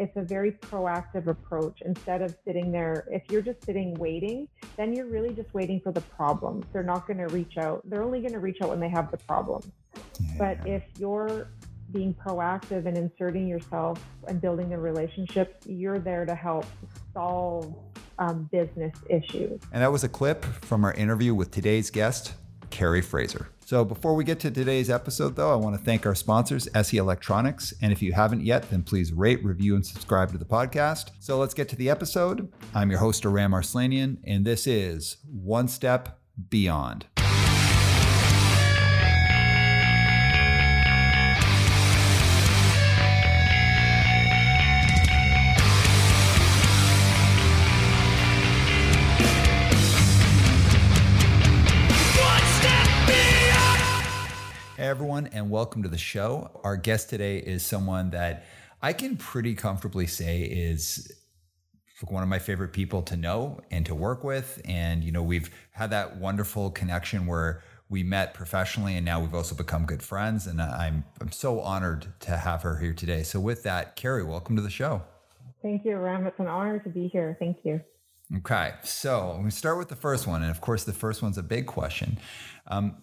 it's 0.00 0.16
a 0.16 0.22
very 0.22 0.52
proactive 0.52 1.26
approach 1.26 1.82
instead 1.84 2.22
of 2.22 2.34
sitting 2.44 2.72
there. 2.72 3.06
If 3.10 3.22
you're 3.30 3.42
just 3.42 3.64
sitting 3.64 3.94
waiting 3.94 4.48
then 4.76 4.94
you're 4.94 5.06
really 5.06 5.34
just 5.34 5.52
waiting 5.52 5.80
for 5.80 5.92
the 5.92 6.00
problems 6.00 6.64
they're 6.72 6.82
not 6.82 7.06
going 7.06 7.18
to 7.18 7.28
reach 7.28 7.58
out. 7.58 7.82
They're 7.84 8.02
only 8.02 8.20
going 8.20 8.32
to 8.32 8.38
reach 8.38 8.58
out 8.62 8.70
when 8.70 8.80
they 8.80 8.88
have 8.88 9.10
the 9.10 9.18
problem. 9.18 9.62
Yeah. 10.20 10.34
but 10.38 10.66
if 10.66 10.82
you're 10.98 11.48
being 11.92 12.14
proactive 12.14 12.86
and 12.86 12.96
inserting 12.96 13.46
yourself 13.46 14.02
and 14.28 14.40
building 14.40 14.68
the 14.68 14.78
relationship, 14.78 15.60
you're 15.66 15.98
there 15.98 16.24
to 16.24 16.34
help 16.34 16.64
solve 17.12 17.74
um, 18.18 18.48
business 18.52 18.94
issues. 19.08 19.60
And 19.72 19.82
that 19.82 19.90
was 19.90 20.04
a 20.04 20.08
clip 20.08 20.44
from 20.44 20.84
our 20.84 20.92
interview 20.92 21.34
with 21.34 21.50
today's 21.50 21.90
guest 21.90 22.34
carrie 22.70 23.02
fraser 23.02 23.48
so 23.70 23.84
before 23.84 24.16
we 24.16 24.24
get 24.24 24.40
to 24.40 24.50
today's 24.50 24.90
episode, 24.90 25.36
though, 25.36 25.52
I 25.52 25.54
want 25.54 25.76
to 25.76 25.84
thank 25.84 26.04
our 26.04 26.16
sponsors, 26.16 26.66
SE 26.74 26.96
Electronics. 26.96 27.72
And 27.80 27.92
if 27.92 28.02
you 28.02 28.12
haven't 28.12 28.44
yet, 28.44 28.68
then 28.68 28.82
please 28.82 29.12
rate, 29.12 29.44
review, 29.44 29.76
and 29.76 29.86
subscribe 29.86 30.32
to 30.32 30.38
the 30.38 30.44
podcast. 30.44 31.10
So 31.20 31.38
let's 31.38 31.54
get 31.54 31.68
to 31.68 31.76
the 31.76 31.88
episode. 31.88 32.52
I'm 32.74 32.90
your 32.90 32.98
host, 32.98 33.24
Aram 33.24 33.52
Arslanian, 33.52 34.16
and 34.24 34.44
this 34.44 34.66
is 34.66 35.18
One 35.24 35.68
Step 35.68 36.18
Beyond. 36.48 37.06
Everyone, 55.00 55.30
and 55.32 55.48
welcome 55.48 55.82
to 55.82 55.88
the 55.88 55.96
show. 55.96 56.60
Our 56.62 56.76
guest 56.76 57.08
today 57.08 57.38
is 57.38 57.64
someone 57.64 58.10
that 58.10 58.44
I 58.82 58.92
can 58.92 59.16
pretty 59.16 59.54
comfortably 59.54 60.06
say 60.06 60.42
is 60.42 61.10
one 62.08 62.22
of 62.22 62.28
my 62.28 62.38
favorite 62.38 62.74
people 62.74 63.00
to 63.04 63.16
know 63.16 63.62
and 63.70 63.86
to 63.86 63.94
work 63.94 64.22
with. 64.24 64.60
And, 64.66 65.02
you 65.02 65.10
know, 65.10 65.22
we've 65.22 65.48
had 65.70 65.88
that 65.92 66.18
wonderful 66.18 66.70
connection 66.70 67.24
where 67.24 67.62
we 67.88 68.02
met 68.02 68.34
professionally 68.34 68.94
and 68.94 69.06
now 69.06 69.20
we've 69.20 69.34
also 69.34 69.54
become 69.54 69.86
good 69.86 70.02
friends. 70.02 70.46
And 70.46 70.60
I'm, 70.60 71.04
I'm 71.18 71.32
so 71.32 71.60
honored 71.60 72.12
to 72.20 72.36
have 72.36 72.60
her 72.60 72.76
here 72.76 72.92
today. 72.92 73.22
So, 73.22 73.40
with 73.40 73.62
that, 73.62 73.96
Carrie, 73.96 74.22
welcome 74.22 74.54
to 74.56 74.62
the 74.62 74.68
show. 74.68 75.00
Thank 75.62 75.86
you, 75.86 75.96
Ram. 75.96 76.26
It's 76.26 76.38
an 76.38 76.46
honor 76.46 76.78
to 76.78 76.90
be 76.90 77.08
here. 77.08 77.38
Thank 77.38 77.64
you. 77.64 77.80
Okay. 78.36 78.74
So, 78.82 79.40
we 79.42 79.50
start 79.50 79.78
with 79.78 79.88
the 79.88 79.96
first 79.96 80.26
one. 80.26 80.42
And 80.42 80.50
of 80.50 80.60
course, 80.60 80.84
the 80.84 80.92
first 80.92 81.22
one's 81.22 81.38
a 81.38 81.42
big 81.42 81.64
question. 81.64 82.18
Um, 82.66 82.98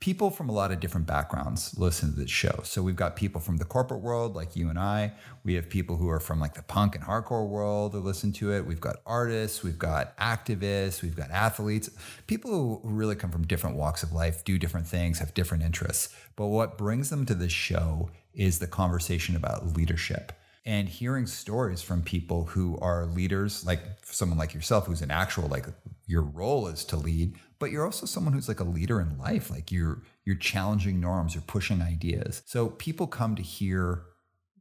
people 0.00 0.30
from 0.30 0.48
a 0.48 0.52
lot 0.52 0.72
of 0.72 0.80
different 0.80 1.06
backgrounds 1.06 1.74
listen 1.78 2.12
to 2.12 2.20
this 2.20 2.30
show. 2.30 2.60
So 2.64 2.82
we've 2.82 2.96
got 2.96 3.16
people 3.16 3.40
from 3.40 3.56
the 3.56 3.64
corporate 3.64 4.00
world, 4.00 4.34
like 4.34 4.54
you 4.56 4.68
and 4.68 4.78
I. 4.78 5.12
We 5.44 5.54
have 5.54 5.68
people 5.68 5.96
who 5.96 6.08
are 6.08 6.20
from 6.20 6.40
like 6.40 6.54
the 6.54 6.62
punk 6.62 6.94
and 6.94 7.04
hardcore 7.04 7.48
world 7.48 7.92
who 7.92 8.00
listen 8.00 8.32
to 8.34 8.52
it. 8.52 8.66
We've 8.66 8.80
got 8.80 8.96
artists, 9.06 9.62
we've 9.62 9.78
got 9.78 10.16
activists, 10.18 11.02
we've 11.02 11.16
got 11.16 11.30
athletes, 11.30 11.90
people 12.26 12.50
who 12.50 12.80
really 12.82 13.14
come 13.14 13.30
from 13.30 13.46
different 13.46 13.76
walks 13.76 14.02
of 14.02 14.12
life, 14.12 14.44
do 14.44 14.58
different 14.58 14.86
things, 14.86 15.18
have 15.18 15.34
different 15.34 15.64
interests. 15.64 16.14
But 16.36 16.46
what 16.46 16.76
brings 16.76 17.10
them 17.10 17.24
to 17.26 17.34
this 17.34 17.52
show 17.52 18.10
is 18.34 18.58
the 18.58 18.66
conversation 18.66 19.34
about 19.34 19.76
leadership 19.76 20.32
and 20.66 20.88
hearing 20.88 21.26
stories 21.26 21.80
from 21.80 22.02
people 22.02 22.44
who 22.44 22.76
are 22.80 23.06
leaders, 23.06 23.64
like 23.64 23.80
someone 24.02 24.36
like 24.36 24.52
yourself, 24.52 24.86
who's 24.86 25.00
an 25.00 25.12
actual 25.12 25.46
like 25.48 25.66
your 26.06 26.22
role 26.22 26.68
is 26.68 26.84
to 26.86 26.96
lead, 26.96 27.36
but 27.58 27.70
you're 27.70 27.84
also 27.84 28.06
someone 28.06 28.32
who's 28.32 28.48
like 28.48 28.60
a 28.60 28.64
leader 28.64 29.00
in 29.00 29.18
life. 29.18 29.50
Like 29.50 29.72
you're 29.72 30.02
you're 30.24 30.36
challenging 30.36 31.00
norms, 31.00 31.34
you're 31.34 31.42
pushing 31.46 31.82
ideas. 31.82 32.42
So 32.46 32.68
people 32.68 33.06
come 33.06 33.34
to 33.36 33.42
hear 33.42 34.04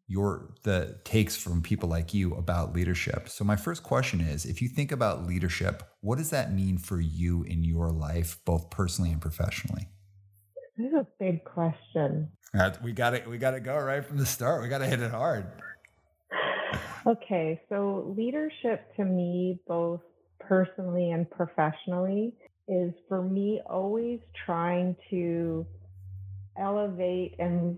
your 0.08 0.54
the 0.64 1.00
takes 1.04 1.36
from 1.36 1.62
people 1.62 1.90
like 1.90 2.14
you 2.14 2.34
about 2.36 2.74
leadership. 2.74 3.30
So 3.30 3.44
my 3.44 3.56
first 3.56 3.84
question 3.84 4.22
is 4.22 4.46
if 4.46 4.62
you 4.62 4.68
think 4.70 4.92
about 4.92 5.26
leadership, 5.26 5.84
what 6.02 6.18
does 6.18 6.32
that 6.32 6.54
mean 6.54 6.78
for 6.78 7.00
you 7.00 7.44
in 7.44 7.64
your 7.64 7.92
life, 7.92 8.40
both 8.46 8.70
personally 8.70 9.12
and 9.12 9.22
professionally? 9.22 9.88
This 10.78 10.88
is 10.88 10.94
a 10.94 11.08
big 11.20 11.44
question. 11.46 12.30
We 12.84 12.92
got 12.92 13.14
it. 13.14 13.28
We 13.28 13.38
got 13.38 13.52
to 13.52 13.60
go 13.60 13.78
right 13.78 14.04
from 14.06 14.18
the 14.18 14.26
start. 14.26 14.62
We 14.62 14.70
got 14.70 14.80
to 14.80 14.88
hit 14.88 15.02
it 15.02 15.12
hard. 15.12 15.46
Okay, 17.06 17.62
so 17.70 18.14
leadership 18.18 18.96
to 18.96 19.06
me, 19.06 19.60
both 19.68 20.02
personally 20.40 21.12
and 21.12 21.30
professionally, 21.30 22.34
is 22.68 22.94
for 23.08 23.22
me 23.22 23.62
always 23.70 24.20
trying 24.46 24.96
to 25.10 25.66
elevate 26.58 27.36
and 27.40 27.78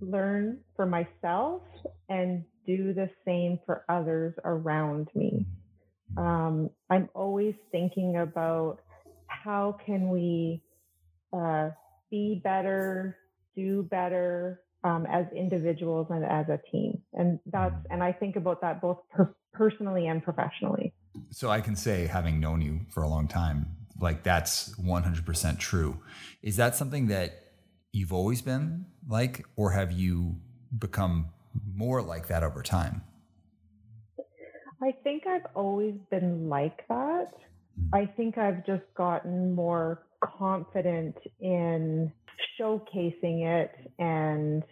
learn 0.00 0.58
for 0.76 0.86
myself 0.86 1.62
and 2.08 2.44
do 2.66 2.92
the 2.92 3.08
same 3.24 3.58
for 3.66 3.84
others 3.88 4.34
around 4.44 5.08
me. 5.14 5.46
Um, 6.16 6.70
I'm 6.88 7.08
always 7.14 7.54
thinking 7.70 8.16
about 8.16 8.78
how 9.26 9.76
can 9.84 10.08
we 10.08 10.62
uh, 11.32 11.70
be 12.10 12.40
better, 12.42 13.16
do 13.54 13.82
better 13.84 14.60
um, 14.82 15.06
as 15.06 15.26
individuals 15.34 16.08
and 16.10 16.24
as 16.24 16.46
a 16.48 16.58
team, 16.72 17.00
and 17.12 17.38
that's 17.46 17.76
and 17.90 18.02
I 18.02 18.12
think 18.12 18.36
about 18.36 18.62
that 18.62 18.80
both 18.80 18.98
per- 19.10 19.34
personally 19.52 20.06
and 20.08 20.22
professionally 20.22 20.94
so 21.30 21.50
I 21.50 21.60
can 21.60 21.76
say, 21.76 22.06
having 22.06 22.40
known 22.40 22.60
you 22.60 22.80
for 22.90 23.02
a 23.02 23.08
long 23.08 23.28
time, 23.28 23.76
like 24.00 24.22
that's 24.22 24.74
100% 24.76 25.58
true. 25.58 26.00
Is 26.42 26.56
that 26.56 26.74
something 26.74 27.08
that 27.08 27.52
you've 27.92 28.12
always 28.12 28.42
been 28.42 28.86
like, 29.08 29.44
or 29.56 29.72
have 29.72 29.92
you 29.92 30.36
become 30.76 31.30
more 31.74 32.02
like 32.02 32.28
that 32.28 32.42
over 32.42 32.62
time? 32.62 33.02
I 34.82 34.92
think 35.04 35.26
I've 35.26 35.46
always 35.54 35.94
been 36.10 36.48
like 36.48 36.86
that. 36.88 37.32
Hmm. 37.76 37.94
I 37.94 38.06
think 38.06 38.38
I've 38.38 38.64
just 38.64 38.84
gotten 38.96 39.54
more 39.54 40.02
confident 40.22 41.16
in 41.40 42.12
showcasing 42.58 43.44
it 43.46 43.92
and 43.98 44.62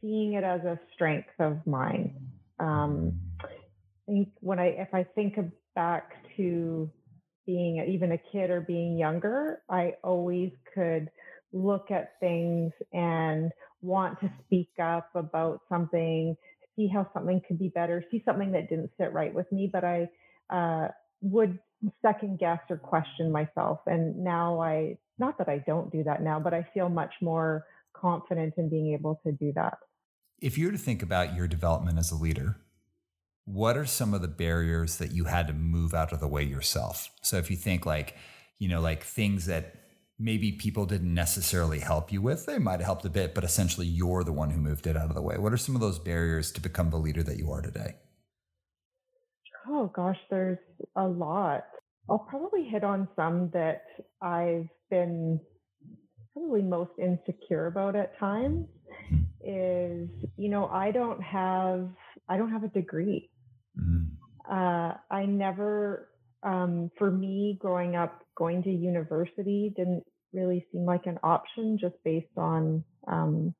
seeing 0.00 0.34
it 0.34 0.44
as 0.44 0.60
a 0.60 0.78
strength 0.92 1.30
of 1.40 1.66
mine. 1.66 2.14
Um, 2.60 3.20
think 4.06 4.28
when 4.40 4.58
I, 4.58 4.66
if 4.66 4.94
I 4.94 5.04
think 5.14 5.38
back 5.74 6.12
to 6.36 6.90
being 7.46 7.84
even 7.88 8.12
a 8.12 8.18
kid 8.18 8.50
or 8.50 8.60
being 8.60 8.96
younger, 8.96 9.62
I 9.68 9.94
always 10.02 10.50
could 10.74 11.10
look 11.52 11.90
at 11.90 12.18
things 12.20 12.72
and 12.92 13.52
want 13.82 14.18
to 14.20 14.30
speak 14.44 14.70
up 14.82 15.10
about 15.14 15.60
something, 15.68 16.36
see 16.76 16.88
how 16.88 17.08
something 17.12 17.40
could 17.46 17.58
be 17.58 17.68
better, 17.68 18.04
see 18.10 18.22
something 18.24 18.52
that 18.52 18.68
didn't 18.68 18.90
sit 18.98 19.12
right 19.12 19.32
with 19.32 19.50
me, 19.52 19.68
but 19.72 19.84
I 19.84 20.08
uh, 20.50 20.88
would 21.20 21.58
second 22.02 22.38
guess 22.38 22.60
or 22.70 22.76
question 22.76 23.30
myself. 23.30 23.80
And 23.86 24.16
now 24.24 24.60
I, 24.60 24.96
not 25.18 25.38
that 25.38 25.48
I 25.48 25.58
don't 25.66 25.92
do 25.92 26.02
that 26.04 26.22
now, 26.22 26.40
but 26.40 26.54
I 26.54 26.66
feel 26.74 26.88
much 26.88 27.12
more 27.20 27.66
confident 27.94 28.54
in 28.56 28.68
being 28.68 28.94
able 28.94 29.20
to 29.24 29.32
do 29.32 29.52
that. 29.54 29.78
If 30.40 30.58
you 30.58 30.66
were 30.66 30.72
to 30.72 30.78
think 30.78 31.02
about 31.02 31.34
your 31.34 31.46
development 31.46 31.98
as 31.98 32.10
a 32.10 32.16
leader, 32.16 32.56
what 33.44 33.76
are 33.76 33.84
some 33.84 34.14
of 34.14 34.22
the 34.22 34.28
barriers 34.28 34.96
that 34.98 35.12
you 35.12 35.24
had 35.24 35.46
to 35.48 35.52
move 35.52 35.94
out 35.94 36.12
of 36.12 36.20
the 36.20 36.28
way 36.28 36.42
yourself? 36.42 37.10
So 37.22 37.36
if 37.36 37.50
you 37.50 37.56
think 37.56 37.84
like, 37.84 38.16
you 38.58 38.68
know, 38.68 38.80
like 38.80 39.02
things 39.02 39.46
that 39.46 39.74
maybe 40.18 40.52
people 40.52 40.86
didn't 40.86 41.12
necessarily 41.12 41.80
help 41.80 42.12
you 42.12 42.22
with, 42.22 42.46
they 42.46 42.58
might 42.58 42.80
have 42.80 42.86
helped 42.86 43.04
a 43.04 43.10
bit, 43.10 43.34
but 43.34 43.44
essentially 43.44 43.86
you're 43.86 44.24
the 44.24 44.32
one 44.32 44.50
who 44.50 44.60
moved 44.60 44.86
it 44.86 44.96
out 44.96 45.08
of 45.08 45.14
the 45.14 45.22
way. 45.22 45.36
What 45.36 45.52
are 45.52 45.58
some 45.58 45.74
of 45.74 45.80
those 45.80 45.98
barriers 45.98 46.52
to 46.52 46.60
become 46.60 46.90
the 46.90 46.96
leader 46.96 47.22
that 47.22 47.36
you 47.36 47.50
are 47.50 47.60
today? 47.60 47.96
Oh 49.68 49.90
gosh, 49.94 50.18
there's 50.30 50.58
a 50.96 51.06
lot. 51.06 51.64
I'll 52.08 52.18
probably 52.18 52.64
hit 52.64 52.84
on 52.84 53.08
some 53.16 53.50
that 53.52 53.82
I've 54.22 54.68
been 54.90 55.40
probably 56.32 56.62
most 56.62 56.90
insecure 56.98 57.66
about 57.66 57.96
at 57.96 58.18
times 58.18 58.66
hmm. 59.08 59.20
is, 59.42 60.08
you 60.36 60.48
know, 60.48 60.66
I 60.66 60.90
don't 60.90 61.22
have 61.22 61.88
I 62.28 62.36
don't 62.36 62.50
have 62.50 62.64
a 62.64 62.68
degree. 62.68 63.30
Mm. 63.78 64.08
Uh, 64.50 64.94
I 65.10 65.24
never, 65.26 66.08
um, 66.42 66.90
for 66.98 67.10
me, 67.10 67.58
growing 67.60 67.96
up, 67.96 68.22
going 68.36 68.62
to 68.64 68.70
university 68.70 69.72
didn't 69.76 70.04
really 70.32 70.66
seem 70.72 70.84
like 70.84 71.06
an 71.06 71.18
option 71.22 71.78
just 71.80 71.94
based 72.04 72.36
on 72.36 72.84
um, 73.06 73.54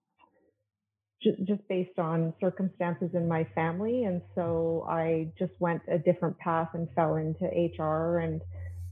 just, 1.22 1.42
just 1.44 1.66
based 1.68 1.98
on 1.98 2.34
circumstances 2.40 3.10
in 3.14 3.26
my 3.26 3.46
family. 3.54 4.04
And 4.04 4.20
so 4.34 4.86
I 4.88 5.32
just 5.38 5.52
went 5.58 5.82
a 5.88 5.98
different 5.98 6.38
path 6.38 6.68
and 6.74 6.88
fell 6.94 7.16
into 7.16 7.46
HR. 7.46 8.18
And 8.18 8.42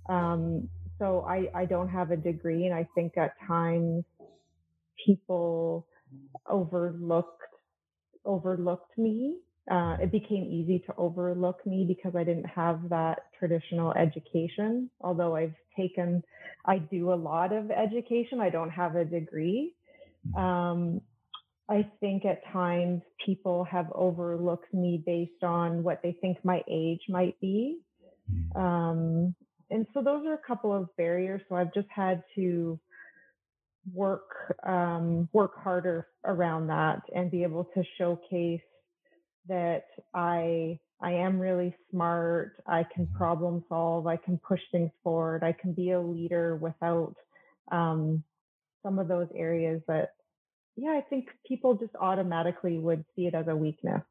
um, 0.09 0.69
so 0.99 1.25
I, 1.29 1.49
I 1.55 1.65
don't 1.67 1.89
have 1.89 2.11
a 2.11 2.17
degree. 2.17 2.67
And 2.67 2.75
I 2.75 2.89
think 2.95 3.19
at 3.19 3.33
times 3.47 4.05
people 5.05 5.87
overlooked 6.49 7.41
overlooked 8.25 8.97
me 8.97 9.37
uh, 9.71 9.97
it 10.01 10.11
became 10.11 10.45
easy 10.45 10.81
to 10.87 10.95
overlook 10.97 11.65
me 11.67 11.85
because 11.87 12.17
I 12.17 12.25
didn't 12.25 12.47
have 12.47 12.89
that 12.89 13.21
traditional 13.39 13.93
education. 13.93 14.91
Although 15.01 15.37
I've 15.37 15.55
taken, 15.77 16.23
I 16.67 16.79
do 16.79 17.13
a 17.13 17.15
lot 17.15 17.53
of 17.53 17.71
education, 17.71 18.41
I 18.41 18.51
don't 18.51 18.71
have 18.71 18.97
a 18.97 19.05
degree. 19.05 19.75
Mm-hmm. 20.29 20.45
Um, 20.45 21.01
I 21.69 21.89
think 22.01 22.25
at 22.25 22.45
times 22.53 23.03
people 23.25 23.65
have 23.65 23.87
overlooked 23.95 24.75
me 24.75 25.03
based 25.07 25.43
on 25.43 25.83
what 25.83 26.03
they 26.03 26.17
think 26.21 26.39
my 26.45 26.63
age 26.69 27.01
might 27.09 27.39
be. 27.41 27.79
Hmm. 28.55 28.61
Um, 28.61 29.35
and 29.71 29.87
so 29.95 30.03
those 30.03 30.27
are 30.27 30.35
a 30.35 30.47
couple 30.47 30.75
of 30.75 30.95
barriers. 30.97 31.41
So 31.49 31.55
I've 31.55 31.73
just 31.73 31.89
had 31.89 32.23
to 32.35 32.79
work 33.95 34.57
um, 34.65 35.29
work 35.33 35.53
harder 35.57 36.09
around 36.25 36.67
that 36.69 37.01
and 37.15 37.31
be 37.31 37.43
able 37.43 37.65
to 37.75 37.83
showcase 37.97 38.61
that 39.49 39.85
I 40.15 40.79
I 41.01 41.13
am 41.13 41.39
really 41.39 41.75
smart. 41.91 42.63
I 42.67 42.85
can 42.85 43.07
problem 43.09 43.65
solve. 43.69 44.07
I 44.07 44.17
can 44.17 44.39
push 44.39 44.61
things 44.71 44.91
forward. 45.03 45.43
I 45.43 45.53
can 45.53 45.73
be 45.73 45.91
a 45.91 46.01
leader 46.01 46.57
without 46.57 47.17
um, 47.73 48.23
some 48.83 48.99
of 48.99 49.09
those 49.09 49.29
areas 49.35 49.83
that 49.89 50.15
yeah, 50.77 50.91
I 50.91 51.03
think 51.03 51.29
people 51.47 51.75
just 51.75 51.95
automatically 52.01 52.79
would 52.79 53.05
see 53.15 53.27
it 53.27 53.35
as 53.35 53.47
a 53.49 53.55
weakness. 53.55 54.03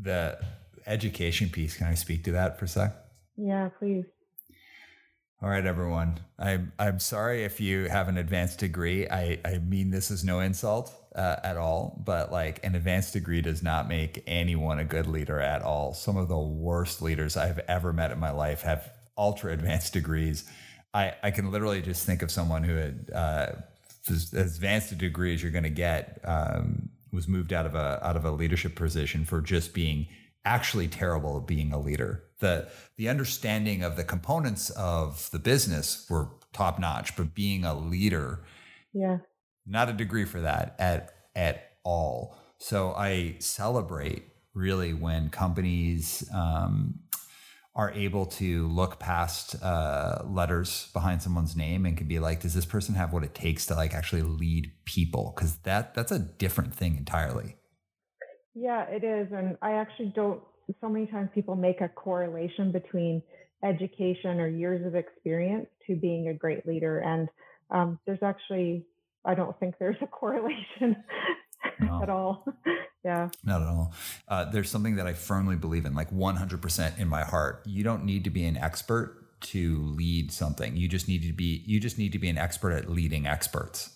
The 0.00 0.38
education 0.86 1.50
piece, 1.50 1.76
can 1.76 1.88
I 1.88 1.94
speak 1.94 2.24
to 2.24 2.32
that 2.32 2.58
for 2.58 2.64
a 2.64 2.68
sec? 2.68 2.94
Yeah, 3.36 3.68
please. 3.78 4.04
All 5.42 5.50
right, 5.50 5.66
everyone. 5.66 6.20
I'm 6.38 6.72
I'm 6.78 6.98
sorry 6.98 7.44
if 7.44 7.60
you 7.60 7.88
have 7.88 8.08
an 8.08 8.16
advanced 8.16 8.58
degree. 8.58 9.06
I, 9.08 9.38
I 9.44 9.58
mean 9.58 9.90
this 9.90 10.10
is 10.10 10.24
no 10.24 10.40
insult 10.40 10.94
uh, 11.16 11.36
at 11.42 11.56
all, 11.56 12.00
but 12.04 12.30
like 12.30 12.64
an 12.64 12.74
advanced 12.74 13.14
degree 13.14 13.40
does 13.40 13.62
not 13.62 13.88
make 13.88 14.22
anyone 14.26 14.78
a 14.78 14.84
good 14.84 15.06
leader 15.06 15.40
at 15.40 15.62
all. 15.62 15.94
Some 15.94 16.16
of 16.16 16.28
the 16.28 16.38
worst 16.38 17.00
leaders 17.00 17.36
I've 17.36 17.58
ever 17.60 17.92
met 17.92 18.12
in 18.12 18.18
my 18.18 18.30
life 18.30 18.62
have 18.62 18.90
ultra 19.16 19.52
advanced 19.52 19.94
degrees. 19.94 20.44
I, 20.92 21.14
I 21.22 21.30
can 21.30 21.50
literally 21.50 21.82
just 21.82 22.04
think 22.04 22.22
of 22.22 22.30
someone 22.30 22.62
who 22.62 22.76
had 22.76 23.10
uh, 23.14 23.46
as 24.08 24.32
advanced 24.32 24.92
a 24.92 24.94
degree 24.94 25.34
as 25.34 25.42
you're 25.42 25.52
going 25.52 25.64
to 25.64 25.70
get, 25.70 26.20
um, 26.24 26.90
was 27.12 27.26
moved 27.26 27.52
out 27.52 27.66
of 27.66 27.74
a 27.74 27.98
out 28.06 28.16
of 28.16 28.24
a 28.24 28.30
leadership 28.30 28.74
position 28.74 29.24
for 29.24 29.40
just 29.40 29.72
being 29.72 30.06
actually 30.44 30.86
terrible 30.86 31.38
at 31.38 31.46
being 31.46 31.72
a 31.72 31.78
leader. 31.78 32.22
The 32.38 32.68
the 32.96 33.08
understanding 33.08 33.82
of 33.82 33.96
the 33.96 34.04
components 34.04 34.70
of 34.70 35.30
the 35.30 35.38
business 35.38 36.06
were 36.10 36.28
top 36.52 36.78
notch, 36.78 37.16
but 37.16 37.34
being 37.34 37.64
a 37.64 37.74
leader, 37.74 38.44
yeah, 38.92 39.18
not 39.66 39.88
a 39.88 39.92
degree 39.92 40.24
for 40.24 40.40
that 40.42 40.76
at 40.78 41.12
at 41.34 41.72
all. 41.84 42.36
So 42.58 42.92
I 42.92 43.36
celebrate 43.38 44.24
really 44.54 44.94
when 44.94 45.28
companies 45.28 46.28
um, 46.34 47.00
are 47.74 47.92
able 47.92 48.24
to 48.24 48.66
look 48.68 48.98
past 48.98 49.62
uh, 49.62 50.22
letters 50.24 50.88
behind 50.94 51.22
someone's 51.22 51.54
name 51.54 51.84
and 51.84 51.96
can 51.96 52.08
be 52.08 52.18
like, 52.18 52.40
does 52.40 52.54
this 52.54 52.64
person 52.64 52.94
have 52.94 53.12
what 53.12 53.22
it 53.22 53.34
takes 53.34 53.66
to 53.66 53.74
like 53.74 53.92
actually 53.92 54.22
lead 54.22 54.72
people? 54.86 55.34
Because 55.36 55.58
that 55.58 55.94
that's 55.94 56.10
a 56.10 56.18
different 56.18 56.74
thing 56.74 56.96
entirely. 56.96 57.56
Yeah, 58.54 58.84
it 58.84 59.04
is, 59.04 59.28
and 59.32 59.58
I 59.60 59.72
actually 59.72 60.12
don't. 60.16 60.40
So 60.80 60.88
many 60.88 61.06
times 61.06 61.28
people 61.34 61.54
make 61.54 61.82
a 61.82 61.88
correlation 61.88 62.72
between 62.72 63.22
education 63.62 64.40
or 64.40 64.48
years 64.48 64.84
of 64.86 64.94
experience 64.94 65.66
to 65.86 65.94
being 65.94 66.28
a 66.28 66.34
great 66.34 66.66
leader, 66.66 67.00
and 67.00 67.28
um, 67.70 67.98
there's 68.06 68.22
actually 68.22 68.86
I 69.26 69.34
don't 69.34 69.58
think 69.58 69.74
there's 69.78 69.96
a 70.00 70.06
correlation 70.06 70.96
no. 71.80 72.02
at 72.02 72.08
all. 72.08 72.46
yeah. 73.04 73.28
Not 73.44 73.62
at 73.62 73.68
all. 73.68 73.92
Uh, 74.28 74.44
there's 74.46 74.70
something 74.70 74.96
that 74.96 75.06
I 75.06 75.12
firmly 75.12 75.56
believe 75.56 75.84
in, 75.84 75.94
like 75.94 76.10
100% 76.10 76.98
in 76.98 77.08
my 77.08 77.24
heart. 77.24 77.62
You 77.66 77.82
don't 77.82 78.04
need 78.04 78.24
to 78.24 78.30
be 78.30 78.44
an 78.44 78.56
expert 78.56 79.40
to 79.40 79.82
lead 79.82 80.32
something. 80.32 80.76
You 80.76 80.88
just 80.88 81.08
need 81.08 81.22
to 81.24 81.32
be. 81.32 81.62
You 81.66 81.78
just 81.78 81.98
need 81.98 82.12
to 82.12 82.18
be 82.18 82.28
an 82.28 82.38
expert 82.38 82.72
at 82.72 82.88
leading 82.88 83.26
experts. 83.26 83.90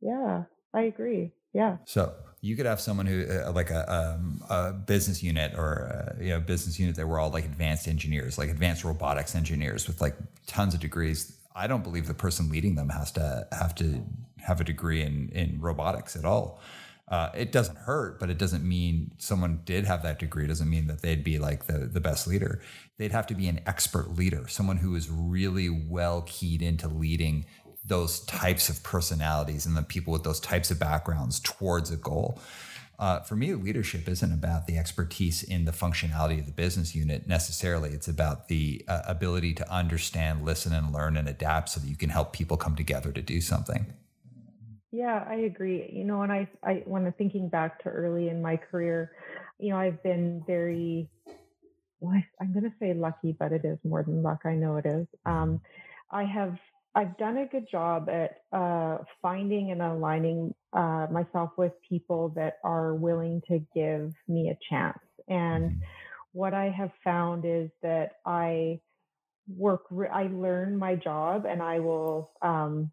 Yeah, 0.00 0.44
I 0.74 0.82
agree. 0.82 1.32
Yeah. 1.52 1.76
So 1.84 2.12
you 2.40 2.56
could 2.56 2.66
have 2.66 2.80
someone 2.80 3.06
who 3.06 3.26
uh, 3.28 3.52
like 3.52 3.70
a, 3.70 3.92
um, 3.92 4.42
a 4.48 4.72
business 4.72 5.22
unit 5.22 5.52
or 5.56 5.88
uh, 5.88 6.22
you 6.22 6.30
know 6.30 6.40
business 6.40 6.78
unit 6.78 6.96
that 6.96 7.06
were 7.06 7.18
all 7.18 7.30
like 7.30 7.44
advanced 7.44 7.88
engineers 7.88 8.38
like 8.38 8.50
advanced 8.50 8.84
robotics 8.84 9.34
engineers 9.34 9.86
with 9.86 10.00
like 10.00 10.14
tons 10.46 10.74
of 10.74 10.80
degrees 10.80 11.36
i 11.54 11.66
don't 11.66 11.82
believe 11.82 12.06
the 12.06 12.14
person 12.14 12.48
leading 12.50 12.74
them 12.74 12.88
has 12.88 13.10
to 13.10 13.46
have 13.52 13.74
to 13.74 14.02
have 14.46 14.60
a 14.60 14.64
degree 14.64 15.02
in 15.02 15.28
in 15.30 15.60
robotics 15.60 16.16
at 16.16 16.24
all 16.24 16.60
uh, 17.08 17.30
it 17.34 17.52
doesn't 17.52 17.78
hurt, 17.78 18.18
but 18.18 18.30
it 18.30 18.38
doesn't 18.38 18.64
mean 18.64 19.12
someone 19.18 19.60
did 19.64 19.84
have 19.84 20.02
that 20.02 20.18
degree. 20.18 20.44
It 20.44 20.48
doesn't 20.48 20.68
mean 20.68 20.88
that 20.88 21.02
they'd 21.02 21.22
be 21.22 21.38
like 21.38 21.66
the, 21.66 21.78
the 21.78 22.00
best 22.00 22.26
leader. 22.26 22.60
They'd 22.98 23.12
have 23.12 23.28
to 23.28 23.34
be 23.34 23.46
an 23.46 23.60
expert 23.64 24.16
leader, 24.16 24.48
someone 24.48 24.78
who 24.78 24.96
is 24.96 25.08
really 25.08 25.70
well 25.70 26.22
keyed 26.26 26.62
into 26.62 26.88
leading 26.88 27.46
those 27.84 28.20
types 28.20 28.68
of 28.68 28.82
personalities 28.82 29.66
and 29.66 29.76
the 29.76 29.82
people 29.82 30.12
with 30.12 30.24
those 30.24 30.40
types 30.40 30.72
of 30.72 30.80
backgrounds 30.80 31.38
towards 31.38 31.92
a 31.92 31.96
goal. 31.96 32.40
Uh, 32.98 33.20
for 33.20 33.36
me, 33.36 33.54
leadership 33.54 34.08
isn't 34.08 34.32
about 34.32 34.66
the 34.66 34.76
expertise 34.76 35.44
in 35.44 35.64
the 35.64 35.70
functionality 35.70 36.40
of 36.40 36.46
the 36.46 36.52
business 36.52 36.94
unit 36.94 37.28
necessarily. 37.28 37.90
It's 37.90 38.08
about 38.08 38.48
the 38.48 38.84
uh, 38.88 39.02
ability 39.06 39.52
to 39.54 39.70
understand, 39.70 40.44
listen, 40.44 40.72
and 40.72 40.92
learn 40.92 41.16
and 41.16 41.28
adapt 41.28 41.68
so 41.68 41.78
that 41.78 41.86
you 41.86 41.96
can 41.96 42.08
help 42.08 42.32
people 42.32 42.56
come 42.56 42.74
together 42.74 43.12
to 43.12 43.22
do 43.22 43.40
something. 43.40 43.94
Yeah, 44.92 45.24
I 45.28 45.36
agree. 45.36 45.90
You 45.92 46.04
know, 46.04 46.22
and 46.22 46.32
I, 46.32 46.48
I, 46.62 46.82
when 46.86 47.06
I'm 47.06 47.12
thinking 47.12 47.48
back 47.48 47.82
to 47.82 47.88
early 47.88 48.28
in 48.28 48.40
my 48.40 48.56
career, 48.56 49.12
you 49.58 49.70
know, 49.70 49.78
I've 49.78 50.02
been 50.02 50.42
very, 50.46 51.08
well, 52.00 52.14
I, 52.40 52.44
am 52.44 52.52
going 52.52 52.64
to 52.64 52.72
say 52.78 52.94
lucky, 52.94 53.36
but 53.38 53.52
it 53.52 53.64
is 53.64 53.78
more 53.84 54.02
than 54.02 54.22
luck. 54.22 54.40
I 54.44 54.54
know 54.54 54.76
it 54.76 54.86
is. 54.86 55.06
Um, 55.24 55.60
I 56.10 56.24
have, 56.24 56.56
I've 56.94 57.16
done 57.18 57.38
a 57.38 57.46
good 57.46 57.66
job 57.70 58.08
at 58.08 58.42
uh, 58.52 58.98
finding 59.20 59.72
and 59.72 59.82
aligning 59.82 60.54
uh, 60.72 61.08
myself 61.10 61.50
with 61.58 61.72
people 61.86 62.30
that 62.36 62.58
are 62.64 62.94
willing 62.94 63.42
to 63.48 63.60
give 63.74 64.12
me 64.28 64.50
a 64.50 64.58
chance. 64.70 64.98
And 65.28 65.72
mm-hmm. 65.72 65.80
what 66.32 66.54
I 66.54 66.70
have 66.70 66.92
found 67.02 67.44
is 67.44 67.70
that 67.82 68.12
I 68.24 68.80
work, 69.48 69.86
I 70.12 70.24
learn 70.32 70.78
my 70.78 70.94
job, 70.94 71.44
and 71.44 71.60
I 71.60 71.80
will 71.80 72.30
um, 72.40 72.90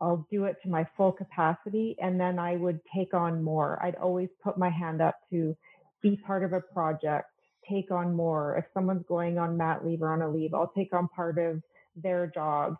I'll 0.00 0.26
do 0.30 0.44
it 0.44 0.56
to 0.62 0.68
my 0.68 0.86
full 0.96 1.12
capacity 1.12 1.96
and 2.00 2.20
then 2.20 2.38
I 2.38 2.56
would 2.56 2.80
take 2.94 3.14
on 3.14 3.42
more. 3.42 3.78
I'd 3.82 3.96
always 3.96 4.28
put 4.42 4.58
my 4.58 4.70
hand 4.70 5.02
up 5.02 5.16
to 5.30 5.56
be 6.02 6.16
part 6.26 6.44
of 6.44 6.52
a 6.52 6.60
project, 6.60 7.26
take 7.68 7.90
on 7.90 8.14
more. 8.14 8.56
If 8.56 8.64
someone's 8.72 9.04
going 9.08 9.38
on 9.38 9.56
mat 9.56 9.84
leave 9.84 10.02
or 10.02 10.12
on 10.12 10.22
a 10.22 10.28
leave, 10.28 10.54
I'll 10.54 10.72
take 10.76 10.92
on 10.92 11.08
part 11.08 11.38
of 11.38 11.62
their 11.96 12.28
job. 12.28 12.76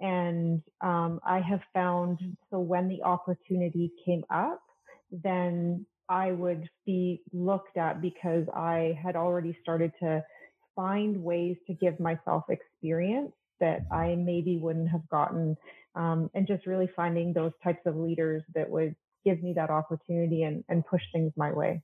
And 0.00 0.62
um, 0.80 1.20
I 1.24 1.40
have 1.40 1.60
found 1.72 2.18
so 2.50 2.58
when 2.58 2.88
the 2.88 3.02
opportunity 3.02 3.92
came 4.04 4.24
up, 4.28 4.60
then 5.10 5.86
I 6.08 6.32
would 6.32 6.68
be 6.84 7.22
looked 7.32 7.76
at 7.76 8.02
because 8.02 8.46
I 8.54 8.98
had 9.02 9.16
already 9.16 9.56
started 9.62 9.92
to 10.00 10.22
find 10.74 11.22
ways 11.22 11.56
to 11.66 11.74
give 11.74 11.98
myself 11.98 12.44
experience 12.50 13.32
that 13.60 13.80
I 13.90 14.14
maybe 14.14 14.58
wouldn't 14.58 14.90
have 14.90 15.08
gotten 15.08 15.56
um, 15.96 16.30
and 16.34 16.46
just 16.46 16.66
really 16.66 16.88
finding 16.94 17.32
those 17.32 17.52
types 17.64 17.80
of 17.86 17.96
leaders 17.96 18.42
that 18.54 18.70
would 18.70 18.94
give 19.24 19.42
me 19.42 19.52
that 19.54 19.70
opportunity 19.70 20.44
and, 20.44 20.62
and 20.68 20.86
push 20.86 21.02
things 21.12 21.32
my 21.36 21.52
way. 21.52 21.82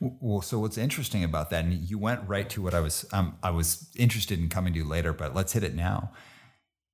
Well, 0.00 0.42
so 0.42 0.58
what's 0.58 0.78
interesting 0.78 1.24
about 1.24 1.50
that, 1.50 1.64
and 1.64 1.72
you 1.72 1.98
went 1.98 2.28
right 2.28 2.48
to 2.50 2.62
what 2.62 2.74
I 2.74 2.80
was 2.80 3.06
um, 3.12 3.38
I 3.42 3.50
was 3.50 3.90
interested 3.96 4.38
in 4.38 4.48
coming 4.48 4.74
to 4.74 4.84
later, 4.84 5.12
but 5.12 5.34
let's 5.34 5.52
hit 5.52 5.62
it 5.62 5.74
now. 5.74 6.12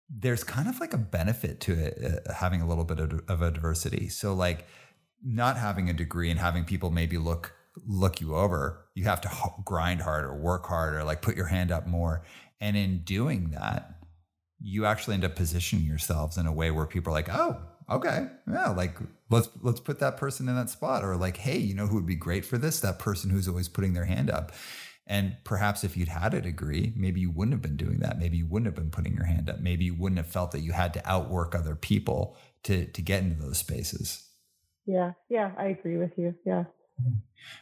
There's 0.08 0.44
kind 0.44 0.68
of 0.68 0.80
like 0.80 0.92
a 0.92 0.98
benefit 0.98 1.60
to 1.60 1.72
it, 1.72 1.98
uh, 2.04 2.32
having 2.32 2.60
a 2.60 2.68
little 2.68 2.84
bit 2.84 3.00
of, 3.00 3.22
of 3.28 3.42
a 3.42 3.50
diversity. 3.50 4.08
So, 4.08 4.34
like, 4.34 4.66
not 5.24 5.56
having 5.56 5.88
a 5.88 5.92
degree 5.92 6.30
and 6.30 6.38
having 6.38 6.64
people 6.64 6.90
maybe 6.90 7.16
look 7.16 7.54
look 7.86 8.20
you 8.20 8.34
over, 8.34 8.86
you 8.94 9.04
have 9.04 9.20
to 9.22 9.30
grind 9.64 10.02
harder, 10.02 10.34
work 10.34 10.66
harder, 10.66 11.02
like 11.04 11.22
put 11.22 11.36
your 11.36 11.46
hand 11.46 11.70
up 11.70 11.86
more. 11.86 12.22
And 12.60 12.76
in 12.76 12.98
doing 12.98 13.50
that, 13.50 13.99
you 14.62 14.86
actually 14.86 15.14
end 15.14 15.24
up 15.24 15.36
positioning 15.36 15.84
yourselves 15.84 16.36
in 16.36 16.46
a 16.46 16.52
way 16.52 16.70
where 16.70 16.86
people 16.86 17.12
are 17.12 17.16
like, 17.16 17.28
oh, 17.30 17.60
okay, 17.90 18.28
yeah, 18.50 18.68
like 18.70 18.96
let's 19.30 19.48
let's 19.62 19.80
put 19.80 19.98
that 20.00 20.16
person 20.16 20.48
in 20.48 20.54
that 20.56 20.70
spot, 20.70 21.04
or 21.04 21.16
like, 21.16 21.38
hey, 21.38 21.58
you 21.58 21.74
know 21.74 21.86
who 21.86 21.96
would 21.96 22.06
be 22.06 22.14
great 22.14 22.44
for 22.44 22.58
this? 22.58 22.80
That 22.80 22.98
person 22.98 23.30
who's 23.30 23.48
always 23.48 23.68
putting 23.68 23.94
their 23.94 24.04
hand 24.04 24.30
up. 24.30 24.52
And 25.06 25.36
perhaps 25.42 25.82
if 25.82 25.96
you'd 25.96 26.08
had 26.08 26.34
a 26.34 26.40
degree, 26.40 26.92
maybe 26.94 27.20
you 27.20 27.30
wouldn't 27.30 27.52
have 27.52 27.62
been 27.62 27.76
doing 27.76 27.98
that. 27.98 28.18
Maybe 28.18 28.36
you 28.36 28.46
wouldn't 28.46 28.66
have 28.66 28.76
been 28.76 28.90
putting 28.90 29.14
your 29.14 29.24
hand 29.24 29.50
up. 29.50 29.58
Maybe 29.58 29.84
you 29.86 29.94
wouldn't 29.94 30.18
have 30.18 30.28
felt 30.28 30.52
that 30.52 30.60
you 30.60 30.70
had 30.70 30.94
to 30.94 31.10
outwork 31.10 31.54
other 31.54 31.74
people 31.74 32.36
to 32.64 32.86
to 32.86 33.02
get 33.02 33.22
into 33.22 33.42
those 33.42 33.58
spaces. 33.58 34.28
Yeah, 34.86 35.12
yeah, 35.28 35.52
I 35.58 35.66
agree 35.66 35.96
with 35.96 36.12
you. 36.16 36.34
Yeah. 36.44 36.64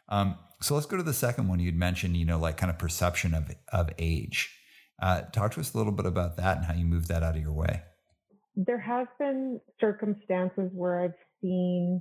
Um, 0.09 0.37
so 0.61 0.75
let's 0.75 0.87
go 0.87 0.97
to 0.97 1.03
the 1.03 1.15
second 1.15 1.49
one 1.49 1.59
you'd 1.59 1.77
mentioned. 1.77 2.17
You 2.17 2.27
know, 2.27 2.39
like 2.39 2.57
kind 2.57 2.71
of 2.71 2.79
perception 2.79 3.33
of 3.35 3.51
of 3.73 3.91
age. 3.99 4.58
Uh, 5.01 5.23
talk 5.33 5.53
to 5.53 5.61
us 5.61 5.75
a 5.75 5.77
little 5.77 5.93
bit 5.93 6.07
about 6.07 6.37
that 6.37 6.57
and 6.59 6.67
how 6.67 6.75
you 6.75 6.85
move 6.85 7.09
that 7.09 7.23
out 7.23 7.37
of 7.37 7.43
your 7.43 7.53
way. 7.53 7.83
There 8.57 8.79
have 8.79 9.07
been 9.19 9.61
circumstances 9.81 10.71
where 10.75 11.01
I've 11.01 11.15
seen 11.41 12.01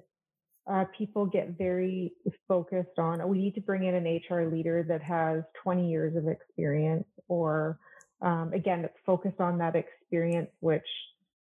uh, 0.70 0.86
people 0.98 1.26
get 1.26 1.58
very 1.58 2.12
focused 2.48 2.98
on, 2.98 3.22
oh, 3.22 3.28
we 3.28 3.38
need 3.38 3.56
to 3.56 3.62
bring 3.62 3.86
in 3.86 3.96
an 3.96 4.20
HR 4.30 4.52
leader 4.52 4.84
that 4.88 5.02
has 5.02 5.44
20 5.64 5.90
years 5.90 6.16
of 6.16 6.28
experience, 6.28 7.06
or 7.28 7.80
um, 8.22 8.52
again, 8.54 8.84
it's 8.84 8.98
focused 9.06 9.40
on 9.40 9.58
that 9.60 9.76
experience, 9.76 10.50
which 10.60 10.86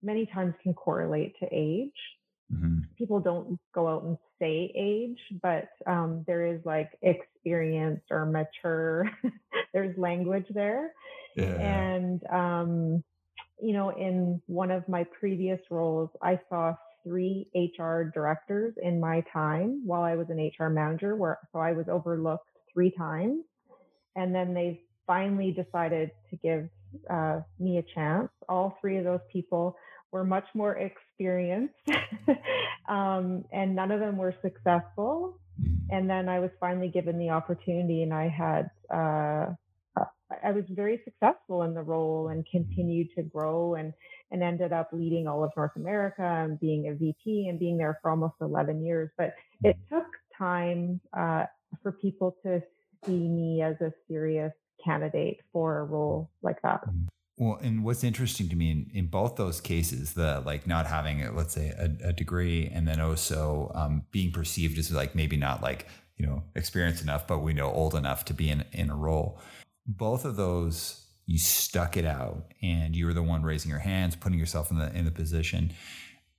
many 0.02 0.26
times 0.26 0.54
can 0.62 0.74
correlate 0.74 1.34
to 1.40 1.48
age. 1.50 1.90
Mm-hmm. 2.52 2.80
people 2.96 3.20
don't 3.20 3.58
go 3.74 3.88
out 3.88 4.04
and 4.04 4.16
say 4.38 4.72
age, 4.74 5.18
but 5.42 5.68
um, 5.86 6.24
there 6.26 6.46
is 6.46 6.60
like 6.64 6.90
experienced 7.02 8.06
or 8.10 8.26
mature. 8.26 9.10
There's 9.72 9.96
language 9.98 10.46
there, 10.50 10.92
yeah. 11.36 11.44
and 11.44 12.22
um, 12.32 13.04
you 13.60 13.72
know, 13.72 13.90
in 13.90 14.40
one 14.46 14.70
of 14.70 14.88
my 14.88 15.04
previous 15.18 15.60
roles, 15.70 16.10
I 16.22 16.38
saw 16.48 16.74
three 17.04 17.48
HR 17.54 18.10
directors 18.12 18.74
in 18.82 19.00
my 19.00 19.24
time 19.32 19.82
while 19.84 20.02
I 20.02 20.16
was 20.16 20.26
an 20.30 20.50
HR 20.58 20.68
manager, 20.68 21.16
where 21.16 21.38
so 21.52 21.58
I 21.58 21.72
was 21.72 21.86
overlooked 21.88 22.48
three 22.72 22.90
times, 22.90 23.44
and 24.14 24.34
then 24.34 24.54
they 24.54 24.80
finally 25.06 25.52
decided 25.52 26.10
to 26.30 26.36
give 26.36 26.68
uh, 27.10 27.40
me 27.58 27.78
a 27.78 27.84
chance. 27.94 28.28
All 28.48 28.76
three 28.80 28.96
of 28.98 29.04
those 29.04 29.20
people 29.32 29.76
were 30.16 30.24
much 30.24 30.46
more 30.54 30.76
experienced, 30.76 31.74
um, 32.88 33.44
and 33.52 33.76
none 33.76 33.90
of 33.90 34.00
them 34.00 34.16
were 34.16 34.34
successful. 34.40 35.38
And 35.90 36.08
then 36.08 36.28
I 36.28 36.40
was 36.40 36.50
finally 36.58 36.88
given 36.88 37.18
the 37.18 37.30
opportunity, 37.30 38.02
and 38.02 38.14
I 38.14 38.28
had 38.28 38.70
uh, 38.90 39.54
I 40.42 40.52
was 40.52 40.64
very 40.70 41.00
successful 41.04 41.62
in 41.62 41.74
the 41.74 41.82
role 41.82 42.28
and 42.28 42.44
continued 42.50 43.08
to 43.16 43.22
grow 43.22 43.74
and 43.74 43.92
and 44.32 44.42
ended 44.42 44.72
up 44.72 44.88
leading 44.92 45.28
all 45.28 45.44
of 45.44 45.52
North 45.56 45.76
America 45.76 46.22
and 46.22 46.58
being 46.58 46.88
a 46.88 46.94
VP 46.94 47.48
and 47.48 47.58
being 47.58 47.76
there 47.76 47.98
for 48.02 48.10
almost 48.10 48.34
11 48.40 48.84
years. 48.84 49.10
But 49.16 49.34
it 49.62 49.76
took 49.88 50.06
time 50.36 51.00
uh, 51.16 51.44
for 51.82 51.92
people 51.92 52.36
to 52.42 52.60
see 53.04 53.28
me 53.28 53.62
as 53.62 53.76
a 53.80 53.92
serious 54.08 54.52
candidate 54.84 55.40
for 55.52 55.78
a 55.78 55.84
role 55.84 56.30
like 56.42 56.60
that. 56.62 56.82
Well, 57.38 57.58
and 57.62 57.84
what's 57.84 58.02
interesting 58.02 58.48
to 58.48 58.56
me 58.56 58.70
in, 58.70 58.90
in 58.94 59.06
both 59.08 59.36
those 59.36 59.60
cases, 59.60 60.14
the 60.14 60.42
like 60.46 60.66
not 60.66 60.86
having, 60.86 61.34
let's 61.36 61.52
say, 61.52 61.68
a, 61.68 62.08
a 62.08 62.12
degree, 62.12 62.70
and 62.72 62.88
then 62.88 62.98
also 62.98 63.70
um, 63.74 64.04
being 64.10 64.32
perceived 64.32 64.78
as 64.78 64.90
like 64.90 65.14
maybe 65.14 65.36
not 65.36 65.62
like 65.62 65.86
you 66.16 66.26
know 66.26 66.42
experienced 66.54 67.02
enough, 67.02 67.26
but 67.26 67.40
we 67.40 67.52
know 67.52 67.70
old 67.70 67.94
enough 67.94 68.24
to 68.26 68.34
be 68.34 68.48
in 68.48 68.64
in 68.72 68.88
a 68.88 68.96
role. 68.96 69.38
Both 69.86 70.24
of 70.24 70.36
those, 70.36 71.06
you 71.26 71.38
stuck 71.38 71.98
it 71.98 72.06
out, 72.06 72.54
and 72.62 72.96
you 72.96 73.04
were 73.04 73.14
the 73.14 73.22
one 73.22 73.42
raising 73.42 73.70
your 73.70 73.80
hands, 73.80 74.16
putting 74.16 74.38
yourself 74.38 74.70
in 74.70 74.78
the 74.78 74.90
in 74.94 75.04
the 75.04 75.10
position. 75.10 75.74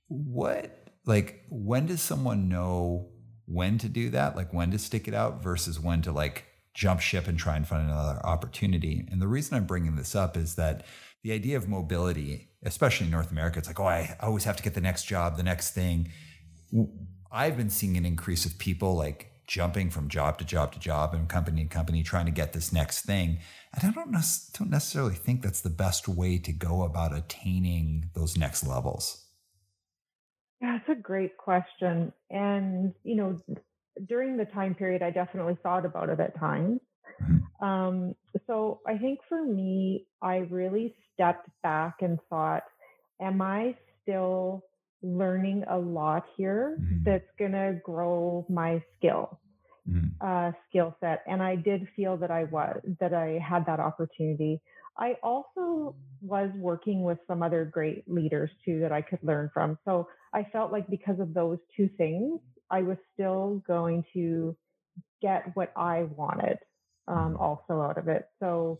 What 0.08 0.90
like 1.06 1.44
when 1.48 1.86
does 1.86 2.00
someone 2.00 2.48
know 2.48 3.10
when 3.46 3.78
to 3.78 3.88
do 3.88 4.10
that? 4.10 4.34
Like 4.34 4.52
when 4.52 4.72
to 4.72 4.78
stick 4.80 5.06
it 5.06 5.14
out 5.14 5.44
versus 5.44 5.78
when 5.78 6.02
to 6.02 6.10
like 6.10 6.44
jump 6.74 7.00
ship 7.00 7.26
and 7.26 7.38
try 7.38 7.56
and 7.56 7.66
find 7.66 7.88
another 7.88 8.20
opportunity. 8.24 9.06
And 9.10 9.20
the 9.20 9.28
reason 9.28 9.56
I'm 9.56 9.66
bringing 9.66 9.96
this 9.96 10.14
up 10.14 10.36
is 10.36 10.54
that 10.54 10.86
the 11.22 11.32
idea 11.32 11.56
of 11.56 11.68
mobility, 11.68 12.48
especially 12.62 13.06
in 13.06 13.12
North 13.12 13.30
America, 13.30 13.58
it's 13.58 13.68
like, 13.68 13.80
oh, 13.80 13.86
I 13.86 14.16
always 14.20 14.44
have 14.44 14.56
to 14.56 14.62
get 14.62 14.74
the 14.74 14.80
next 14.80 15.04
job, 15.04 15.36
the 15.36 15.42
next 15.42 15.72
thing. 15.72 16.10
I've 17.32 17.56
been 17.56 17.70
seeing 17.70 17.96
an 17.96 18.06
increase 18.06 18.46
of 18.46 18.58
people 18.58 18.94
like 18.94 19.32
jumping 19.46 19.90
from 19.90 20.08
job 20.08 20.38
to 20.38 20.44
job 20.44 20.72
to 20.72 20.78
job 20.78 21.14
and 21.14 21.28
company 21.28 21.64
to 21.64 21.68
company 21.68 22.02
trying 22.02 22.26
to 22.26 22.32
get 22.32 22.52
this 22.52 22.72
next 22.72 23.06
thing. 23.06 23.38
And 23.74 23.90
I 23.90 23.92
don't, 23.92 24.12
don't 24.12 24.70
necessarily 24.70 25.14
think 25.14 25.42
that's 25.42 25.62
the 25.62 25.70
best 25.70 26.06
way 26.06 26.38
to 26.38 26.52
go 26.52 26.82
about 26.82 27.16
attaining 27.16 28.10
those 28.14 28.36
next 28.36 28.66
levels. 28.66 29.24
That's 30.60 30.88
a 30.88 30.94
great 30.94 31.36
question. 31.36 32.12
And, 32.30 32.94
you 33.04 33.16
know, 33.16 33.40
during 34.06 34.36
the 34.36 34.44
time 34.46 34.74
period, 34.74 35.02
I 35.02 35.10
definitely 35.10 35.56
thought 35.62 35.84
about 35.84 36.08
it 36.08 36.20
at 36.20 36.38
times. 36.38 36.80
Mm-hmm. 37.22 37.64
Um, 37.64 38.14
so 38.46 38.80
I 38.86 38.96
think 38.98 39.20
for 39.28 39.44
me, 39.44 40.06
I 40.22 40.36
really 40.50 40.94
stepped 41.14 41.48
back 41.62 41.96
and 42.00 42.18
thought, 42.30 42.62
am 43.20 43.42
I 43.42 43.74
still 44.02 44.64
learning 45.02 45.64
a 45.68 45.78
lot 45.78 46.24
here 46.36 46.78
mm-hmm. 46.80 47.04
that's 47.04 47.28
going 47.38 47.52
to 47.52 47.80
grow 47.84 48.46
my 48.48 48.82
skill? 48.96 49.38
Mm-hmm. 49.88 50.08
Uh, 50.20 50.52
skill 50.68 50.94
set 51.00 51.22
and 51.26 51.42
i 51.42 51.56
did 51.56 51.88
feel 51.96 52.18
that 52.18 52.30
i 52.30 52.44
was 52.44 52.78
that 53.00 53.14
i 53.14 53.38
had 53.42 53.64
that 53.64 53.80
opportunity 53.80 54.60
i 54.98 55.14
also 55.22 55.94
was 56.20 56.50
working 56.56 57.04
with 57.04 57.16
some 57.26 57.42
other 57.42 57.64
great 57.64 58.04
leaders 58.06 58.50
too 58.66 58.80
that 58.80 58.92
i 58.92 59.00
could 59.00 59.20
learn 59.22 59.48
from 59.54 59.78
so 59.86 60.06
i 60.34 60.42
felt 60.52 60.72
like 60.72 60.86
because 60.90 61.18
of 61.20 61.32
those 61.32 61.56
two 61.74 61.88
things 61.96 62.38
I 62.70 62.82
was 62.82 62.96
still 63.14 63.62
going 63.66 64.04
to 64.14 64.56
get 65.22 65.54
what 65.54 65.72
I 65.76 66.04
wanted 66.04 66.58
um, 67.06 67.36
also 67.38 67.80
out 67.80 67.98
of 67.98 68.08
it. 68.08 68.26
So 68.40 68.78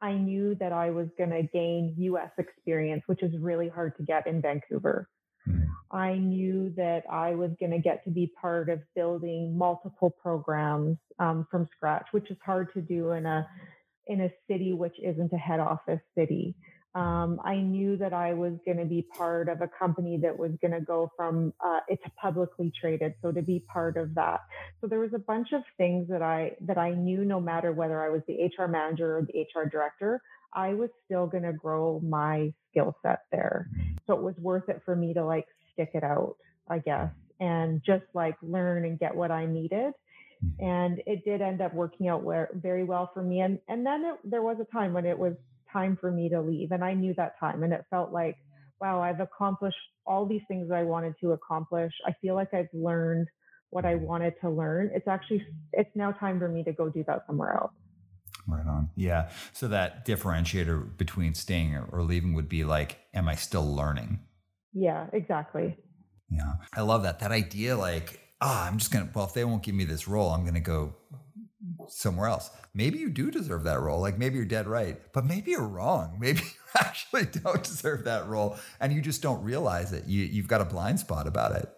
I 0.00 0.12
knew 0.12 0.54
that 0.56 0.72
I 0.72 0.90
was 0.90 1.08
going 1.18 1.30
to 1.30 1.42
gain 1.42 1.94
US 1.96 2.30
experience, 2.38 3.02
which 3.06 3.22
is 3.22 3.32
really 3.38 3.68
hard 3.68 3.96
to 3.96 4.02
get 4.02 4.26
in 4.26 4.40
Vancouver. 4.40 5.08
Hmm. 5.44 5.60
I 5.90 6.14
knew 6.14 6.72
that 6.76 7.02
I 7.10 7.34
was 7.34 7.50
going 7.58 7.72
to 7.72 7.78
get 7.78 8.04
to 8.04 8.10
be 8.10 8.32
part 8.40 8.68
of 8.68 8.80
building 8.94 9.56
multiple 9.56 10.10
programs 10.10 10.98
um, 11.18 11.46
from 11.50 11.68
scratch, 11.76 12.06
which 12.12 12.30
is 12.30 12.36
hard 12.44 12.72
to 12.74 12.80
do 12.80 13.10
in 13.12 13.26
a 13.26 13.46
in 14.06 14.22
a 14.22 14.32
city 14.48 14.72
which 14.72 14.96
isn't 15.02 15.32
a 15.32 15.38
head 15.38 15.60
office 15.60 16.00
city. 16.16 16.54
Um, 16.94 17.40
I 17.44 17.56
knew 17.56 17.96
that 17.98 18.12
I 18.12 18.34
was 18.34 18.54
going 18.64 18.78
to 18.78 18.84
be 18.84 19.06
part 19.16 19.48
of 19.48 19.60
a 19.60 19.68
company 19.68 20.18
that 20.22 20.36
was 20.36 20.50
going 20.60 20.72
to 20.72 20.80
go 20.80 21.12
from 21.16 21.52
uh, 21.64 21.80
it's 21.86 22.02
publicly 22.20 22.72
traded, 22.80 23.14
so 23.22 23.30
to 23.30 23.42
be 23.42 23.60
part 23.72 23.96
of 23.96 24.14
that. 24.16 24.40
So 24.80 24.88
there 24.88 24.98
was 24.98 25.12
a 25.14 25.18
bunch 25.18 25.52
of 25.52 25.62
things 25.76 26.08
that 26.08 26.22
I 26.22 26.56
that 26.62 26.78
I 26.78 26.90
knew, 26.90 27.24
no 27.24 27.40
matter 27.40 27.70
whether 27.72 28.02
I 28.02 28.08
was 28.08 28.22
the 28.26 28.44
HR 28.44 28.66
manager 28.66 29.18
or 29.18 29.22
the 29.22 29.42
HR 29.42 29.68
director, 29.68 30.20
I 30.52 30.74
was 30.74 30.90
still 31.04 31.28
going 31.28 31.44
to 31.44 31.52
grow 31.52 32.00
my 32.02 32.52
skill 32.70 32.96
set 33.02 33.20
there. 33.30 33.68
So 34.08 34.14
it 34.14 34.22
was 34.22 34.34
worth 34.38 34.68
it 34.68 34.82
for 34.84 34.96
me 34.96 35.14
to 35.14 35.24
like 35.24 35.46
stick 35.72 35.90
it 35.94 36.02
out, 36.02 36.36
I 36.68 36.78
guess, 36.78 37.10
and 37.38 37.80
just 37.86 38.04
like 38.14 38.36
learn 38.42 38.84
and 38.84 38.98
get 38.98 39.14
what 39.14 39.30
I 39.30 39.46
needed 39.46 39.92
and 40.58 41.02
it 41.06 41.22
did 41.24 41.42
end 41.42 41.60
up 41.60 41.74
working 41.74 42.08
out 42.08 42.22
where, 42.22 42.48
very 42.54 42.82
well 42.82 43.10
for 43.12 43.22
me 43.22 43.40
and 43.40 43.58
and 43.68 43.84
then 43.84 44.04
it, 44.04 44.18
there 44.24 44.42
was 44.42 44.56
a 44.58 44.64
time 44.72 44.92
when 44.92 45.04
it 45.04 45.18
was 45.18 45.34
time 45.72 45.98
for 46.00 46.10
me 46.10 46.28
to 46.28 46.40
leave. 46.40 46.72
And 46.72 46.84
I 46.84 46.94
knew 46.94 47.14
that 47.14 47.38
time. 47.38 47.62
And 47.62 47.72
it 47.72 47.84
felt 47.90 48.12
like, 48.12 48.36
wow, 48.80 49.00
I've 49.00 49.20
accomplished 49.20 49.76
all 50.06 50.26
these 50.26 50.42
things 50.48 50.68
that 50.68 50.76
I 50.76 50.82
wanted 50.82 51.14
to 51.20 51.32
accomplish. 51.32 51.92
I 52.06 52.14
feel 52.20 52.34
like 52.34 52.54
I've 52.54 52.68
learned 52.72 53.28
what 53.70 53.84
I 53.84 53.94
wanted 53.94 54.34
to 54.40 54.50
learn. 54.50 54.90
It's 54.94 55.06
actually, 55.06 55.46
it's 55.72 55.90
now 55.94 56.12
time 56.12 56.38
for 56.38 56.48
me 56.48 56.64
to 56.64 56.72
go 56.72 56.88
do 56.88 57.04
that 57.06 57.24
somewhere 57.26 57.54
else. 57.54 57.72
Right 58.48 58.66
on. 58.66 58.90
Yeah. 58.96 59.30
So 59.52 59.68
that 59.68 60.06
differentiator 60.06 60.96
between 60.96 61.34
staying 61.34 61.76
or 61.76 62.02
leaving 62.02 62.34
would 62.34 62.48
be 62.48 62.64
like, 62.64 62.98
am 63.14 63.28
I 63.28 63.34
still 63.34 63.74
learning? 63.74 64.20
Yeah, 64.72 65.06
exactly. 65.12 65.76
Yeah. 66.30 66.54
I 66.74 66.80
love 66.80 67.02
that. 67.02 67.20
That 67.20 67.32
idea, 67.32 67.76
like, 67.76 68.20
ah, 68.40 68.64
oh, 68.64 68.68
I'm 68.68 68.78
just 68.78 68.90
going 68.90 69.06
to, 69.06 69.12
well, 69.14 69.26
if 69.26 69.34
they 69.34 69.44
won't 69.44 69.62
give 69.62 69.74
me 69.74 69.84
this 69.84 70.08
role, 70.08 70.30
I'm 70.30 70.42
going 70.42 70.54
to 70.54 70.60
go 70.60 70.94
somewhere 71.88 72.28
else. 72.28 72.50
Maybe 72.74 72.98
you 72.98 73.10
do 73.10 73.30
deserve 73.30 73.64
that 73.64 73.80
role. 73.80 74.00
Like 74.00 74.18
maybe 74.18 74.36
you're 74.36 74.44
dead 74.44 74.66
right, 74.66 75.00
but 75.12 75.24
maybe 75.24 75.52
you're 75.52 75.66
wrong. 75.66 76.16
Maybe 76.20 76.40
you 76.40 76.80
actually 76.80 77.26
don't 77.26 77.62
deserve 77.62 78.04
that 78.04 78.28
role 78.28 78.56
and 78.80 78.92
you 78.92 79.00
just 79.00 79.22
don't 79.22 79.42
realize 79.42 79.92
it. 79.92 80.06
You 80.06 80.24
you've 80.24 80.48
got 80.48 80.60
a 80.60 80.64
blind 80.64 81.00
spot 81.00 81.26
about 81.26 81.56
it. 81.56 81.68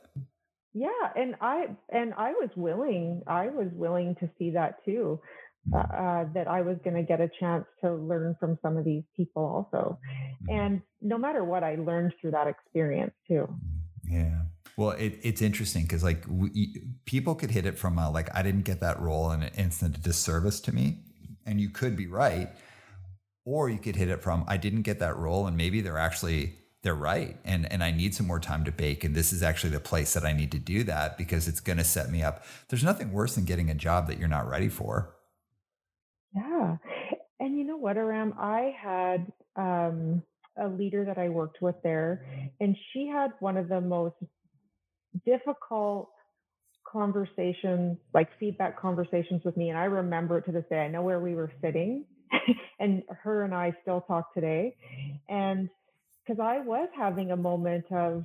Yeah, 0.74 0.88
and 1.16 1.34
I 1.40 1.68
and 1.90 2.14
I 2.14 2.32
was 2.32 2.50
willing. 2.56 3.22
I 3.26 3.46
was 3.48 3.68
willing 3.72 4.16
to 4.20 4.30
see 4.38 4.50
that 4.50 4.84
too. 4.84 5.20
Uh, 5.72 5.76
mm. 5.76 6.26
uh, 6.26 6.32
that 6.34 6.48
I 6.48 6.60
was 6.62 6.76
going 6.82 6.96
to 6.96 7.04
get 7.04 7.20
a 7.20 7.30
chance 7.38 7.64
to 7.84 7.94
learn 7.94 8.34
from 8.40 8.58
some 8.62 8.76
of 8.76 8.84
these 8.84 9.04
people 9.16 9.44
also, 9.44 9.96
mm. 10.42 10.52
and 10.52 10.82
no 11.00 11.16
matter 11.16 11.44
what, 11.44 11.62
I 11.62 11.76
learned 11.76 12.14
through 12.20 12.32
that 12.32 12.48
experience 12.48 13.12
too. 13.28 13.46
Yeah. 14.04 14.42
Well, 14.76 14.90
it, 14.90 15.18
it's 15.22 15.42
interesting 15.42 15.82
because 15.82 16.02
like 16.02 16.24
we, 16.28 16.82
people 17.04 17.34
could 17.34 17.50
hit 17.50 17.66
it 17.66 17.78
from 17.78 17.98
a, 17.98 18.10
like 18.10 18.34
I 18.34 18.42
didn't 18.42 18.62
get 18.62 18.80
that 18.80 19.00
role 19.00 19.30
and 19.30 19.44
it 19.44 19.52
instant 19.56 20.02
disservice 20.02 20.60
to 20.62 20.72
me, 20.72 21.00
and 21.44 21.60
you 21.60 21.68
could 21.68 21.96
be 21.96 22.06
right, 22.06 22.50
or 23.44 23.68
you 23.68 23.78
could 23.78 23.96
hit 23.96 24.08
it 24.08 24.22
from 24.22 24.44
I 24.46 24.56
didn't 24.56 24.82
get 24.82 24.98
that 25.00 25.16
role 25.16 25.46
and 25.46 25.56
maybe 25.56 25.80
they're 25.80 25.98
actually 25.98 26.54
they're 26.82 26.94
right 26.94 27.36
and 27.44 27.70
and 27.72 27.82
I 27.82 27.90
need 27.90 28.14
some 28.14 28.26
more 28.26 28.40
time 28.40 28.64
to 28.64 28.72
bake 28.72 29.04
and 29.04 29.14
this 29.14 29.32
is 29.32 29.42
actually 29.42 29.70
the 29.70 29.80
place 29.80 30.14
that 30.14 30.24
I 30.24 30.32
need 30.32 30.52
to 30.52 30.58
do 30.58 30.84
that 30.84 31.18
because 31.18 31.48
it's 31.48 31.60
going 31.60 31.78
to 31.78 31.84
set 31.84 32.10
me 32.10 32.22
up. 32.22 32.44
There's 32.68 32.84
nothing 32.84 33.12
worse 33.12 33.34
than 33.34 33.44
getting 33.44 33.70
a 33.70 33.74
job 33.74 34.08
that 34.08 34.18
you're 34.18 34.28
not 34.28 34.48
ready 34.48 34.68
for. 34.68 35.14
Yeah. 36.34 36.76
And 37.40 37.58
you 37.58 37.64
know 37.64 37.76
what, 37.76 37.96
Aram, 37.96 38.34
I 38.38 38.74
had 38.78 39.32
um 39.56 40.22
a 40.58 40.68
leader 40.68 41.04
that 41.06 41.16
I 41.16 41.30
worked 41.30 41.62
with 41.62 41.76
there 41.82 42.26
and 42.60 42.76
she 42.92 43.06
had 43.06 43.32
one 43.40 43.56
of 43.56 43.68
the 43.68 43.80
most 43.80 44.16
difficult 45.24 46.10
conversations, 46.90 47.98
like 48.12 48.28
feedback 48.38 48.80
conversations 48.80 49.42
with 49.44 49.56
me. 49.56 49.70
And 49.70 49.78
I 49.78 49.84
remember 49.84 50.38
it 50.38 50.44
to 50.46 50.52
this 50.52 50.64
day. 50.68 50.80
I 50.80 50.88
know 50.88 51.02
where 51.02 51.20
we 51.20 51.34
were 51.34 51.50
sitting, 51.62 52.04
and 52.80 53.02
her 53.22 53.44
and 53.44 53.54
I 53.54 53.74
still 53.82 54.02
talk 54.02 54.34
today. 54.34 54.76
And 55.28 55.68
because 56.26 56.40
I 56.40 56.60
was 56.60 56.88
having 56.96 57.30
a 57.30 57.36
moment 57.36 57.86
of 57.90 58.24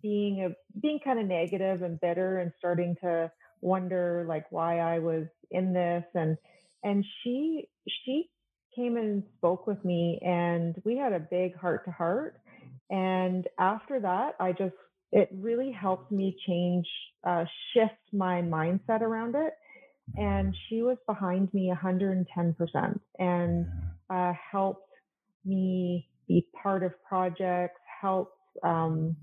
being 0.00 0.44
a 0.44 0.78
being 0.80 1.00
kind 1.04 1.18
of 1.18 1.26
negative 1.26 1.82
and 1.82 2.00
bitter 2.00 2.38
and 2.38 2.52
starting 2.58 2.96
to 3.02 3.30
wonder 3.60 4.24
like 4.28 4.50
why 4.50 4.80
I 4.80 4.98
was 4.98 5.26
in 5.50 5.72
this 5.72 6.04
and 6.14 6.36
and 6.82 7.04
she 7.22 7.68
she 8.04 8.28
came 8.74 8.96
and 8.96 9.22
spoke 9.36 9.66
with 9.66 9.84
me 9.84 10.18
and 10.24 10.80
we 10.84 10.96
had 10.96 11.12
a 11.12 11.20
big 11.20 11.56
heart 11.56 11.84
to 11.84 11.90
heart 11.90 12.40
and 12.90 13.46
after 13.58 14.00
that 14.00 14.34
I 14.40 14.52
just 14.52 14.74
it 15.12 15.28
really 15.32 15.70
helped 15.70 16.10
me 16.10 16.36
change, 16.46 16.86
uh, 17.24 17.44
shift 17.72 18.00
my 18.12 18.40
mindset 18.40 19.02
around 19.02 19.34
it. 19.36 19.52
And 20.16 20.54
she 20.68 20.82
was 20.82 20.96
behind 21.06 21.52
me 21.54 21.72
110% 21.72 23.00
and 23.18 23.66
uh, 24.10 24.32
helped 24.50 24.90
me 25.44 26.08
be 26.26 26.46
part 26.60 26.82
of 26.82 26.92
projects, 27.04 27.80
helped 28.00 28.36
um, 28.62 29.16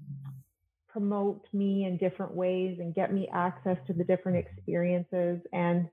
promote 0.88 1.46
me 1.54 1.86
in 1.86 1.98
different 1.98 2.34
ways 2.34 2.78
and 2.80 2.94
get 2.96 3.14
me 3.14 3.28
access 3.34 3.78
to 3.88 3.94
the 3.94 4.04
different 4.04 4.38
experiences. 4.38 5.40
And, 5.54 5.90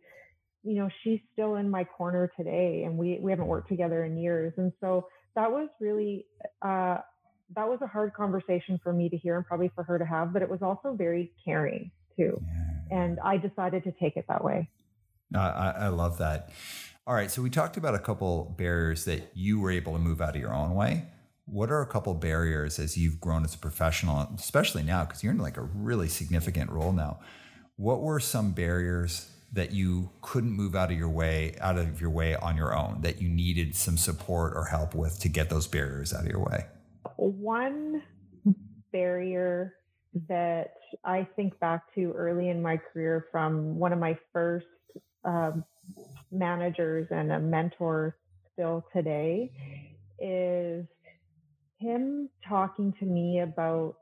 you 0.62 0.74
know, 0.74 0.88
she's 1.02 1.20
still 1.32 1.56
in 1.56 1.70
my 1.70 1.84
corner 1.84 2.30
today 2.36 2.84
and 2.84 2.96
we, 2.96 3.18
we 3.20 3.32
haven't 3.32 3.46
worked 3.46 3.68
together 3.68 4.04
in 4.04 4.18
years. 4.18 4.52
And 4.56 4.72
so 4.80 5.08
that 5.34 5.50
was 5.50 5.68
really, 5.80 6.26
uh, 6.62 6.98
that 7.54 7.68
was 7.68 7.78
a 7.82 7.86
hard 7.86 8.12
conversation 8.14 8.80
for 8.82 8.92
me 8.92 9.08
to 9.08 9.16
hear 9.16 9.36
and 9.36 9.46
probably 9.46 9.70
for 9.74 9.84
her 9.84 9.98
to 9.98 10.04
have, 10.04 10.32
but 10.32 10.42
it 10.42 10.50
was 10.50 10.62
also 10.62 10.94
very 10.94 11.32
caring 11.44 11.90
too. 12.16 12.40
Yeah. 12.44 12.98
And 12.98 13.20
I 13.20 13.36
decided 13.36 13.84
to 13.84 13.92
take 13.92 14.16
it 14.16 14.24
that 14.28 14.42
way. 14.42 14.68
I, 15.34 15.74
I 15.78 15.88
love 15.88 16.18
that. 16.18 16.50
All 17.06 17.14
right. 17.14 17.30
So 17.30 17.42
we 17.42 17.50
talked 17.50 17.76
about 17.76 17.94
a 17.94 17.98
couple 17.98 18.54
barriers 18.58 19.04
that 19.04 19.30
you 19.34 19.60
were 19.60 19.70
able 19.70 19.92
to 19.92 19.98
move 19.98 20.20
out 20.20 20.34
of 20.34 20.40
your 20.40 20.54
own 20.54 20.74
way. 20.74 21.04
What 21.44 21.70
are 21.70 21.80
a 21.80 21.86
couple 21.86 22.12
barriers 22.14 22.80
as 22.80 22.96
you've 22.96 23.20
grown 23.20 23.44
as 23.44 23.54
a 23.54 23.58
professional, 23.58 24.28
especially 24.36 24.82
now, 24.82 25.04
because 25.04 25.22
you're 25.22 25.32
in 25.32 25.38
like 25.38 25.56
a 25.56 25.62
really 25.62 26.08
significant 26.08 26.70
role 26.70 26.92
now? 26.92 27.20
What 27.76 28.02
were 28.02 28.18
some 28.18 28.52
barriers 28.52 29.30
that 29.52 29.70
you 29.70 30.10
couldn't 30.22 30.50
move 30.50 30.74
out 30.74 30.90
of 30.90 30.98
your 30.98 31.08
way, 31.08 31.54
out 31.60 31.78
of 31.78 32.00
your 32.00 32.10
way 32.10 32.34
on 32.34 32.56
your 32.56 32.76
own, 32.76 33.02
that 33.02 33.22
you 33.22 33.28
needed 33.28 33.76
some 33.76 33.96
support 33.96 34.54
or 34.56 34.64
help 34.64 34.94
with 34.94 35.20
to 35.20 35.28
get 35.28 35.48
those 35.48 35.68
barriers 35.68 36.12
out 36.12 36.24
of 36.24 36.30
your 36.30 36.42
way? 36.42 36.66
One 37.16 38.02
barrier 38.92 39.74
that 40.28 40.74
I 41.04 41.26
think 41.36 41.58
back 41.60 41.82
to 41.94 42.12
early 42.12 42.48
in 42.48 42.62
my 42.62 42.76
career 42.76 43.26
from 43.30 43.78
one 43.78 43.92
of 43.92 43.98
my 43.98 44.18
first 44.32 44.66
um, 45.24 45.64
managers 46.30 47.08
and 47.10 47.32
a 47.32 47.38
mentor 47.38 48.16
still 48.52 48.84
today 48.94 49.52
is 50.18 50.86
him 51.78 52.28
talking 52.48 52.94
to 53.00 53.04
me 53.04 53.40
about 53.40 53.96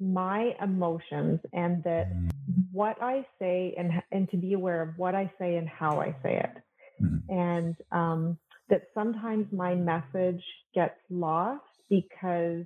my 0.00 0.54
emotions 0.62 1.40
and 1.52 1.82
that 1.84 2.12
mm. 2.12 2.30
what 2.72 3.00
I 3.00 3.24
say 3.38 3.74
and 3.78 4.02
and 4.10 4.28
to 4.30 4.36
be 4.36 4.52
aware 4.52 4.82
of 4.82 4.98
what 4.98 5.14
I 5.14 5.32
say 5.38 5.56
and 5.56 5.68
how 5.68 6.00
I 6.00 6.14
say 6.22 6.38
it. 6.38 6.62
Mm-hmm. 7.02 7.38
And 7.38 7.76
um, 7.92 8.38
that 8.68 8.88
sometimes 8.94 9.46
my 9.52 9.74
message 9.74 10.42
gets 10.74 10.98
lost 11.08 11.62
because 11.88 12.64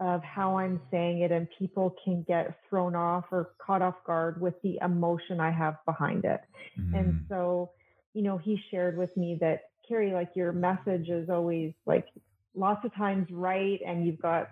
of 0.00 0.22
how 0.22 0.58
I'm 0.58 0.80
saying 0.90 1.20
it, 1.20 1.30
and 1.30 1.48
people 1.58 1.94
can 2.04 2.24
get 2.26 2.58
thrown 2.68 2.94
off 2.94 3.26
or 3.30 3.50
caught 3.64 3.80
off 3.80 3.94
guard 4.06 4.40
with 4.40 4.54
the 4.62 4.78
emotion 4.82 5.40
I 5.40 5.50
have 5.52 5.76
behind 5.86 6.24
it. 6.24 6.40
Mm. 6.78 6.98
And 6.98 7.24
so, 7.28 7.70
you 8.12 8.22
know, 8.22 8.36
he 8.36 8.60
shared 8.70 8.98
with 8.98 9.16
me 9.16 9.38
that, 9.40 9.70
Carrie, 9.88 10.12
like 10.12 10.30
your 10.34 10.52
message 10.52 11.08
is 11.08 11.28
always 11.30 11.72
like 11.86 12.08
lots 12.54 12.84
of 12.84 12.94
times 12.94 13.28
right, 13.30 13.80
and 13.86 14.04
you've 14.04 14.20
got 14.20 14.48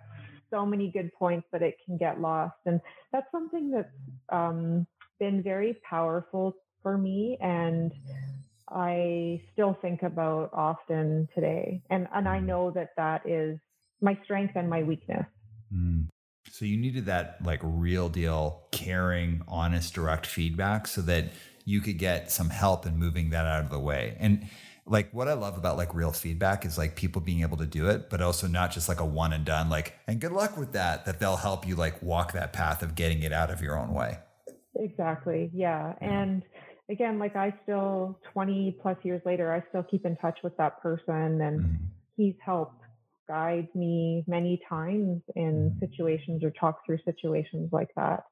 so 0.51 0.67
many 0.67 0.91
good 0.91 1.11
points 1.15 1.47
but 1.51 1.63
it 1.63 1.77
can 1.85 1.97
get 1.97 2.21
lost. 2.21 2.57
And 2.67 2.81
that's 3.13 3.27
something 3.33 3.71
that's 3.71 3.89
um, 4.29 4.87
been 5.19 5.43
very 5.43 5.77
powerful 5.89 6.55
for 6.83 6.97
me. 6.97 7.37
And 7.41 7.93
I 8.69 9.43
still 9.53 9.77
think 9.83 10.03
about 10.03 10.51
often 10.53 11.29
today. 11.35 11.83
And, 11.91 12.07
and 12.15 12.29
I 12.29 12.39
know 12.39 12.71
that 12.73 12.91
that 12.97 13.29
is 13.29 13.59
my 14.03 14.19
strength 14.25 14.55
and 14.57 14.69
my 14.69 14.83
weakness. 14.83 15.25
Mm. 15.73 16.09
So 16.51 16.65
you 16.65 16.77
needed 16.77 17.07
that 17.07 17.39
like 17.45 17.61
real 17.63 18.09
deal, 18.09 18.65
caring, 18.73 19.43
honest, 19.49 19.95
direct 19.95 20.27
feedback 20.27 20.87
so 20.87 21.01
that 21.03 21.33
you 21.65 21.81
could 21.81 21.99
get 21.99 22.31
some 22.31 22.51
help 22.51 22.87
in 22.87 22.99
moving 22.99 23.31
that 23.31 23.47
out 23.47 23.65
of 23.65 23.71
the 23.71 23.79
way. 23.79 24.17
And 24.19 24.49
like 24.85 25.13
what 25.13 25.29
I 25.29 25.35
love 25.35 25.57
about 25.57 25.77
like 25.77 25.95
real 25.95 26.11
feedback 26.11 26.65
is 26.65 26.77
like 26.77 26.97
people 26.97 27.23
being 27.23 27.43
able 27.43 27.57
to 27.59 27.67
do 27.67 27.89
it, 27.89 28.11
but 28.11 28.21
also 28.21 28.47
not 28.49 28.73
just 28.73 28.89
like 28.89 29.01
a 29.01 29.05
one 29.05 29.33
and 29.33 29.45
done, 29.45 29.71
like, 29.71 29.95
and 30.07 30.21
good 30.21 30.33
luck 30.33 30.57
with 30.57 30.73
that, 30.73 31.05
that 31.07 31.21
they'll 31.21 31.37
help 31.37 31.67
you 31.67 31.77
like 31.77 32.03
walk 32.03 32.33
that 32.33 32.53
path 32.53 32.83
of 32.83 32.95
getting 32.95 33.23
it 33.23 33.33
out 33.33 33.51
of 33.51 33.63
your 33.63 33.79
own 33.79 33.95
way. 33.95 34.19
Exactly. 34.75 35.51
Yeah. 35.55 35.95
yeah. 36.03 36.09
And 36.09 36.43
again, 36.91 37.19
like 37.19 37.37
I 37.37 37.55
still 37.63 38.19
20 38.33 38.79
plus 38.83 38.97
years 39.05 39.23
later, 39.25 39.53
I 39.53 39.63
still 39.69 39.85
keep 39.85 40.05
in 40.05 40.17
touch 40.17 40.41
with 40.43 40.57
that 40.57 40.83
person 40.83 41.41
and 41.41 41.61
mm-hmm. 41.61 41.85
he's 42.17 42.35
helped 42.45 42.82
guide 43.29 43.69
me 43.75 44.25
many 44.27 44.61
times 44.69 45.23
in 45.37 45.71
mm-hmm. 45.71 45.79
situations 45.79 46.45
or 46.45 46.51
talk 46.51 46.85
through 46.85 46.99
situations 47.05 47.71
like 47.73 47.89
that. 47.97 48.25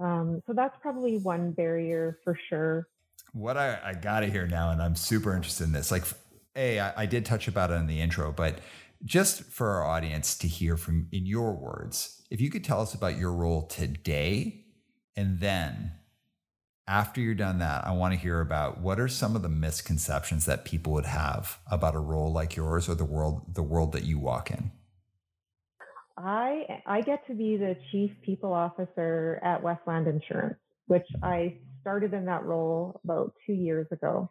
Um, 0.00 0.42
so 0.46 0.52
that's 0.52 0.76
probably 0.80 1.18
one 1.18 1.52
barrier 1.52 2.18
for 2.24 2.38
sure. 2.48 2.88
What 3.32 3.56
I, 3.56 3.78
I 3.84 3.94
got 3.94 4.20
to 4.20 4.26
hear 4.26 4.46
now, 4.46 4.70
and 4.70 4.82
I'm 4.82 4.96
super 4.96 5.34
interested 5.34 5.64
in 5.64 5.72
this. 5.72 5.90
Like, 5.90 6.04
a, 6.56 6.80
I, 6.80 7.02
I 7.02 7.06
did 7.06 7.24
touch 7.24 7.48
about 7.48 7.70
it 7.70 7.74
in 7.74 7.86
the 7.86 8.00
intro, 8.00 8.32
but 8.32 8.58
just 9.04 9.44
for 9.44 9.70
our 9.70 9.84
audience 9.84 10.36
to 10.38 10.48
hear 10.48 10.76
from 10.76 11.08
in 11.12 11.26
your 11.26 11.54
words, 11.54 12.22
if 12.30 12.40
you 12.40 12.50
could 12.50 12.64
tell 12.64 12.80
us 12.80 12.94
about 12.94 13.18
your 13.18 13.32
role 13.32 13.66
today 13.66 14.64
and 15.16 15.40
then 15.40 15.92
after 16.86 17.20
you're 17.20 17.34
done 17.34 17.58
that, 17.58 17.86
I 17.86 17.92
want 17.92 18.12
to 18.14 18.20
hear 18.20 18.40
about 18.40 18.80
what 18.80 18.98
are 18.98 19.08
some 19.08 19.36
of 19.36 19.42
the 19.42 19.48
misconceptions 19.48 20.46
that 20.46 20.64
people 20.64 20.92
would 20.94 21.06
have 21.06 21.58
about 21.70 21.94
a 21.94 22.00
role 22.00 22.32
like 22.32 22.56
yours 22.56 22.88
or 22.88 22.94
the 22.94 23.04
world 23.04 23.54
the 23.54 23.62
world 23.62 23.92
that 23.92 24.04
you 24.04 24.18
walk 24.18 24.50
in. 24.50 24.72
I 26.18 26.82
I 26.86 27.00
get 27.00 27.26
to 27.28 27.34
be 27.34 27.56
the 27.56 27.76
chief 27.90 28.10
people 28.22 28.52
officer 28.52 29.40
at 29.44 29.62
Westland 29.62 30.08
Insurance, 30.08 30.58
which 30.86 31.06
mm-hmm. 31.16 31.24
I 31.24 31.58
started 31.80 32.14
in 32.14 32.24
that 32.26 32.44
role 32.44 33.00
about 33.04 33.32
2 33.46 33.52
years 33.52 33.86
ago. 33.90 34.30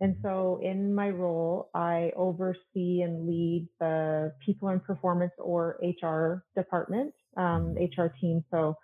And 0.00 0.16
so 0.22 0.60
in 0.62 0.94
my 0.94 1.10
role, 1.10 1.70
I 1.74 2.10
oversee 2.16 3.02
and 3.02 3.26
lead 3.28 3.68
the 3.78 4.32
people 4.44 4.68
and 4.68 4.82
performance 4.82 5.32
or 5.38 5.78
HR 5.82 6.44
department, 6.56 7.14
um, 7.36 7.74
HR 7.74 8.08
mm-hmm. 8.08 8.20
team. 8.20 8.44
So 8.50 8.76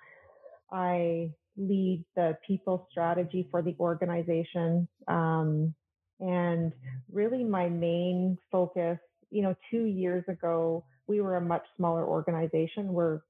I 0.72 1.32
lead 1.60 2.04
the 2.16 2.36
people 2.46 2.88
strategy 2.90 3.46
for 3.50 3.62
the 3.62 3.76
organization. 3.78 4.88
Um, 5.08 5.74
and 6.20 6.72
really, 7.12 7.44
my 7.44 7.68
main 7.68 8.38
focus, 8.50 8.98
you 9.30 9.42
know, 9.42 9.54
two 9.70 9.84
years 9.84 10.24
ago, 10.28 10.84
we 11.06 11.20
were 11.20 11.36
a 11.36 11.40
much 11.40 11.64
smaller 11.76 12.06
organization. 12.06 12.92
We're 12.92 13.20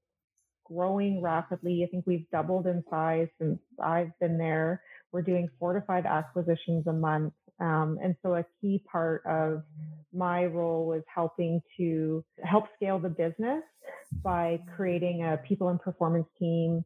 growing 0.65 1.21
rapidly. 1.21 1.83
I 1.83 1.91
think 1.91 2.05
we've 2.07 2.29
doubled 2.31 2.67
in 2.67 2.83
size 2.89 3.27
since 3.39 3.59
I've 3.81 4.11
been 4.19 4.37
there. 4.37 4.81
We're 5.11 5.21
doing 5.21 5.49
four 5.59 5.73
to 5.73 5.81
five 5.81 6.05
acquisitions 6.05 6.87
a 6.87 6.93
month. 6.93 7.33
Um, 7.59 7.99
and 8.01 8.15
so 8.23 8.35
a 8.35 8.45
key 8.59 8.83
part 8.91 9.23
of 9.25 9.63
my 10.13 10.45
role 10.45 10.85
was 10.87 11.03
helping 11.13 11.61
to 11.77 12.23
help 12.43 12.65
scale 12.75 12.99
the 12.99 13.09
business 13.09 13.63
by 14.23 14.59
creating 14.75 15.23
a 15.23 15.37
people 15.37 15.69
and 15.69 15.79
performance 15.79 16.27
team, 16.39 16.83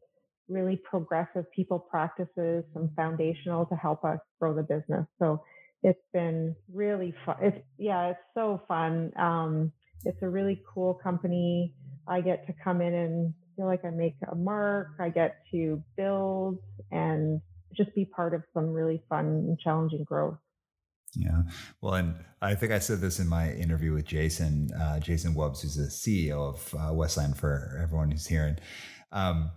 really 0.48 0.76
progressive 0.76 1.50
people 1.52 1.78
practices, 1.78 2.64
some 2.72 2.90
foundational 2.96 3.66
to 3.66 3.74
help 3.74 4.04
us 4.04 4.18
grow 4.40 4.54
the 4.54 4.62
business. 4.62 5.06
So 5.18 5.42
it's 5.82 6.02
been 6.12 6.54
really 6.72 7.14
fun. 7.24 7.36
It's 7.40 7.58
yeah, 7.78 8.10
it's 8.10 8.20
so 8.34 8.62
fun. 8.68 9.12
Um, 9.16 9.72
it's 10.04 10.20
a 10.22 10.28
really 10.28 10.62
cool 10.72 10.94
company. 10.94 11.74
I 12.08 12.20
get 12.20 12.46
to 12.46 12.54
come 12.62 12.80
in 12.80 12.94
and 12.94 13.34
feel 13.56 13.66
like 13.66 13.84
I 13.84 13.90
make 13.90 14.16
a 14.30 14.34
mark. 14.34 14.88
I 15.00 15.08
get 15.08 15.38
to 15.52 15.82
build 15.96 16.58
and 16.90 17.40
just 17.76 17.94
be 17.94 18.04
part 18.04 18.34
of 18.34 18.42
some 18.54 18.68
really 18.68 19.02
fun 19.08 19.26
and 19.26 19.58
challenging 19.58 20.04
growth. 20.04 20.38
Yeah. 21.14 21.42
Well, 21.80 21.94
and 21.94 22.14
I 22.42 22.54
think 22.54 22.72
I 22.72 22.78
said 22.78 23.00
this 23.00 23.18
in 23.18 23.28
my 23.28 23.52
interview 23.52 23.92
with 23.92 24.04
Jason, 24.04 24.70
uh, 24.72 25.00
Jason 25.00 25.34
Wubs, 25.34 25.62
who's 25.62 25.76
the 25.76 25.84
CEO 25.84 26.54
of 26.54 26.74
uh, 26.74 26.92
Westland 26.92 27.36
for 27.36 27.78
everyone 27.82 28.10
who's 28.10 28.26
hearing. 28.26 28.56
Um, 29.12 29.50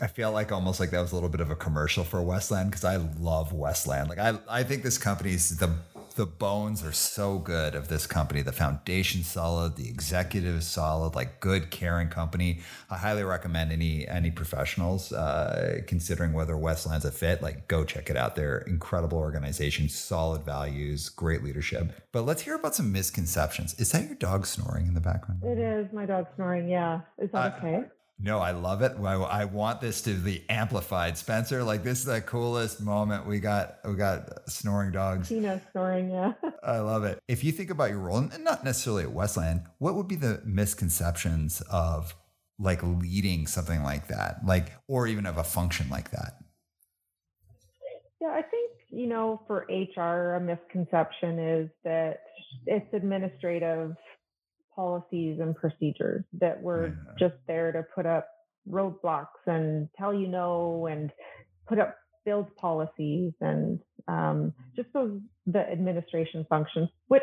I 0.00 0.08
feel 0.08 0.30
like 0.30 0.52
almost 0.52 0.78
like 0.78 0.90
that 0.90 1.00
was 1.00 1.12
a 1.12 1.14
little 1.14 1.30
bit 1.30 1.40
of 1.40 1.50
a 1.50 1.56
commercial 1.56 2.04
for 2.04 2.20
Westland 2.20 2.70
because 2.70 2.84
I 2.84 2.96
love 2.96 3.54
Westland. 3.54 4.10
Like 4.10 4.18
I, 4.18 4.38
I 4.48 4.62
think 4.62 4.82
this 4.82 4.98
company's 4.98 5.56
the 5.56 5.70
the 6.16 6.26
bones 6.26 6.82
are 6.82 6.92
so 6.92 7.38
good 7.38 7.74
of 7.74 7.88
this 7.88 8.06
company. 8.06 8.40
The 8.40 8.52
foundation's 8.52 9.26
solid, 9.26 9.76
the 9.76 9.86
executive 9.88 10.56
is 10.56 10.66
solid, 10.66 11.14
like 11.14 11.40
good, 11.40 11.70
caring 11.70 12.08
company. 12.08 12.60
I 12.90 12.96
highly 12.96 13.22
recommend 13.22 13.70
any 13.70 14.06
any 14.08 14.30
professionals 14.30 15.12
uh, 15.12 15.80
considering 15.86 16.34
whether 16.34 16.56
Westland's 16.58 17.06
a 17.06 17.12
fit. 17.12 17.42
Like 17.42 17.68
go 17.68 17.84
check 17.84 18.10
it 18.10 18.18
out. 18.18 18.36
They're 18.36 18.58
incredible 18.58 19.18
organization, 19.18 19.88
solid 19.88 20.42
values, 20.42 21.08
great 21.08 21.42
leadership. 21.42 21.92
But 22.12 22.22
let's 22.22 22.42
hear 22.42 22.54
about 22.56 22.74
some 22.74 22.92
misconceptions. 22.92 23.74
Is 23.78 23.92
that 23.92 24.04
your 24.04 24.16
dog 24.16 24.46
snoring 24.46 24.86
in 24.86 24.94
the 24.94 25.00
background? 25.00 25.42
It 25.42 25.58
is 25.58 25.90
my 25.92 26.04
dog 26.04 26.26
snoring. 26.34 26.68
Yeah, 26.68 27.00
is 27.18 27.30
that 27.32 27.54
uh, 27.54 27.56
okay? 27.56 27.84
No, 28.18 28.38
I 28.38 28.52
love 28.52 28.80
it. 28.80 28.92
I, 28.98 29.12
I, 29.14 29.44
want 29.44 29.82
this 29.82 30.00
to 30.02 30.14
be 30.14 30.42
amplified, 30.48 31.18
Spencer. 31.18 31.62
Like 31.62 31.82
this 31.82 31.98
is 31.98 32.06
the 32.06 32.22
coolest 32.22 32.80
moment. 32.80 33.26
We 33.26 33.40
got 33.40 33.76
we 33.84 33.94
got 33.94 34.48
snoring 34.48 34.90
dogs. 34.90 35.28
Tina 35.28 35.60
snoring, 35.72 36.10
yeah. 36.10 36.32
I 36.62 36.78
love 36.78 37.04
it. 37.04 37.18
If 37.28 37.44
you 37.44 37.52
think 37.52 37.68
about 37.68 37.90
your 37.90 37.98
role, 37.98 38.18
and 38.18 38.42
not 38.42 38.64
necessarily 38.64 39.02
at 39.02 39.12
Westland, 39.12 39.64
what 39.78 39.94
would 39.96 40.08
be 40.08 40.16
the 40.16 40.40
misconceptions 40.46 41.60
of 41.70 42.14
like 42.58 42.82
leading 42.82 43.46
something 43.46 43.82
like 43.82 44.08
that 44.08 44.38
like 44.46 44.72
or 44.88 45.06
even 45.06 45.26
of 45.26 45.38
a 45.38 45.44
function 45.44 45.88
like 45.90 46.10
that 46.10 46.38
yeah 48.20 48.28
i 48.28 48.42
think 48.42 48.70
you 48.88 49.06
know 49.06 49.40
for 49.46 49.66
hr 49.96 50.34
a 50.34 50.40
misconception 50.40 51.38
is 51.38 51.68
that 51.84 52.20
it's 52.66 52.92
administrative 52.94 53.94
policies 54.76 55.40
and 55.40 55.56
procedures 55.56 56.22
that 56.34 56.62
we're 56.62 56.88
yeah. 56.88 56.94
just 57.18 57.34
there 57.48 57.72
to 57.72 57.82
put 57.94 58.06
up 58.06 58.28
roadblocks 58.70 59.42
and 59.46 59.88
tell 59.98 60.12
you 60.12 60.28
no 60.28 60.86
and 60.86 61.10
put 61.66 61.78
up 61.78 61.96
build 62.24 62.54
policies 62.56 63.32
and 63.40 63.80
um, 64.08 64.52
just 64.74 64.88
those 64.92 65.18
the 65.46 65.60
administration 65.60 66.44
functions 66.48 66.88
which 67.08 67.22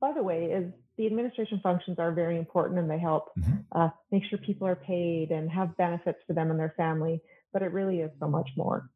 by 0.00 0.12
the 0.12 0.22
way 0.22 0.44
is 0.44 0.72
the 0.96 1.06
administration 1.06 1.58
functions 1.62 1.98
are 1.98 2.12
very 2.12 2.36
important 2.36 2.78
and 2.78 2.90
they 2.90 2.98
help 2.98 3.30
mm-hmm. 3.38 3.56
uh, 3.72 3.88
make 4.12 4.22
sure 4.28 4.38
people 4.38 4.66
are 4.66 4.76
paid 4.76 5.30
and 5.30 5.50
have 5.50 5.76
benefits 5.78 6.18
for 6.26 6.34
them 6.34 6.50
and 6.50 6.60
their 6.60 6.74
family 6.76 7.20
but 7.52 7.62
it 7.62 7.72
really 7.72 8.00
is 8.00 8.10
so 8.20 8.28
much 8.28 8.48
more 8.56 8.90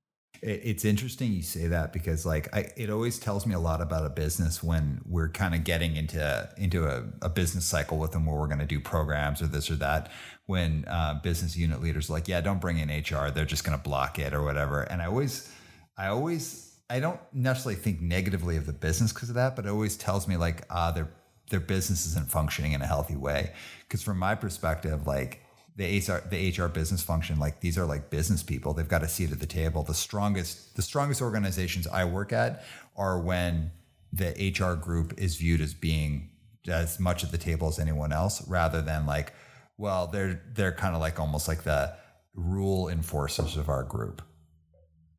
it's 0.46 0.85
interesting 0.85 1.33
you 1.33 1.42
say 1.42 1.68
that 1.68 1.92
because 1.92 2.26
like 2.26 2.54
I, 2.54 2.70
it 2.76 2.90
always 2.90 3.18
tells 3.18 3.46
me 3.46 3.54
a 3.54 3.59
lot 3.59 3.80
about 3.80 4.04
a 4.04 4.11
business 4.11 4.62
when 4.62 5.00
we're 5.07 5.30
kind 5.30 5.54
of 5.54 5.64
getting 5.64 5.96
into 5.96 6.50
into 6.59 6.87
a, 6.87 7.04
a 7.22 7.28
business 7.28 7.64
cycle 7.64 7.98
with 7.98 8.12
them 8.12 8.26
where 8.26 8.37
we're 8.37 8.48
going 8.48 8.59
to 8.59 8.66
do 8.66 8.78
programs 8.78 9.40
or 9.40 9.46
this 9.46 9.70
or 9.70 9.76
that 9.76 10.11
when 10.46 10.85
uh, 10.87 11.14
business 11.22 11.57
unit 11.57 11.83
leaders 11.83 12.11
are 12.11 12.12
like 12.12 12.28
yeah 12.28 12.40
don't 12.40 12.61
bring 12.61 12.78
in 12.78 12.88
hr 12.88 13.30
they're 13.30 13.44
just 13.44 13.64
going 13.64 13.76
to 13.76 13.83
block 13.83 14.18
it 14.18 14.35
or 14.35 14.42
whatever. 14.42 14.83
And 14.83 15.00
i 15.00 15.07
always 15.07 15.50
i 15.96 16.09
always 16.09 16.76
i 16.90 17.00
don't 17.00 17.20
necessarily 17.33 17.80
think 17.80 18.02
negatively 18.02 18.57
of 18.57 18.66
the 18.66 18.72
business 18.72 19.12
because 19.12 19.30
of 19.30 19.37
that 19.37 19.57
but 19.57 19.64
it 19.64 19.70
always 19.70 19.96
tells 19.96 20.28
me 20.28 20.37
like 20.37 20.66
ah 20.68 20.90
their 20.90 21.09
their 21.50 21.61
business 21.61 22.07
isn't 22.07 22.30
functioning 22.30 22.72
in 22.72 22.83
a 22.83 22.87
healthy 22.87 23.16
way. 23.16 23.52
Because 23.80 24.02
from 24.02 24.18
my 24.18 24.35
perspective 24.35 25.07
like 25.07 25.43
the 25.76 25.98
HR 25.98 26.26
the 26.28 26.54
HR 26.56 26.68
business 26.68 27.02
function 27.02 27.38
like 27.38 27.60
these 27.60 27.76
are 27.76 27.84
like 27.84 28.10
business 28.10 28.42
people. 28.42 28.74
They've 28.74 28.88
got 28.88 29.02
a 29.02 29.08
seat 29.08 29.32
at 29.32 29.40
the 29.40 29.46
table. 29.46 29.82
The 29.82 29.94
strongest 29.94 30.76
the 30.76 30.82
strongest 30.82 31.20
organizations 31.20 31.87
I 31.87 32.04
work 32.04 32.32
at 32.32 32.64
are 32.96 33.18
when 33.18 33.72
the 34.12 34.54
HR 34.56 34.74
group 34.80 35.14
is 35.18 35.37
viewed 35.37 35.60
as 35.60 35.74
being 35.74 36.30
as 36.68 37.00
much 37.00 37.24
at 37.24 37.32
the 37.32 37.38
table 37.38 37.68
as 37.68 37.78
anyone 37.78 38.12
else 38.12 38.46
rather 38.48 38.80
than 38.80 39.04
like 39.04 39.34
well 39.76 40.06
they're 40.06 40.40
they're 40.54 40.72
kind 40.72 40.94
of 40.94 41.00
like 41.00 41.18
almost 41.18 41.48
like 41.48 41.64
the 41.64 41.92
rule 42.34 42.88
enforcers 42.88 43.56
of 43.56 43.68
our 43.68 43.82
group. 43.82 44.22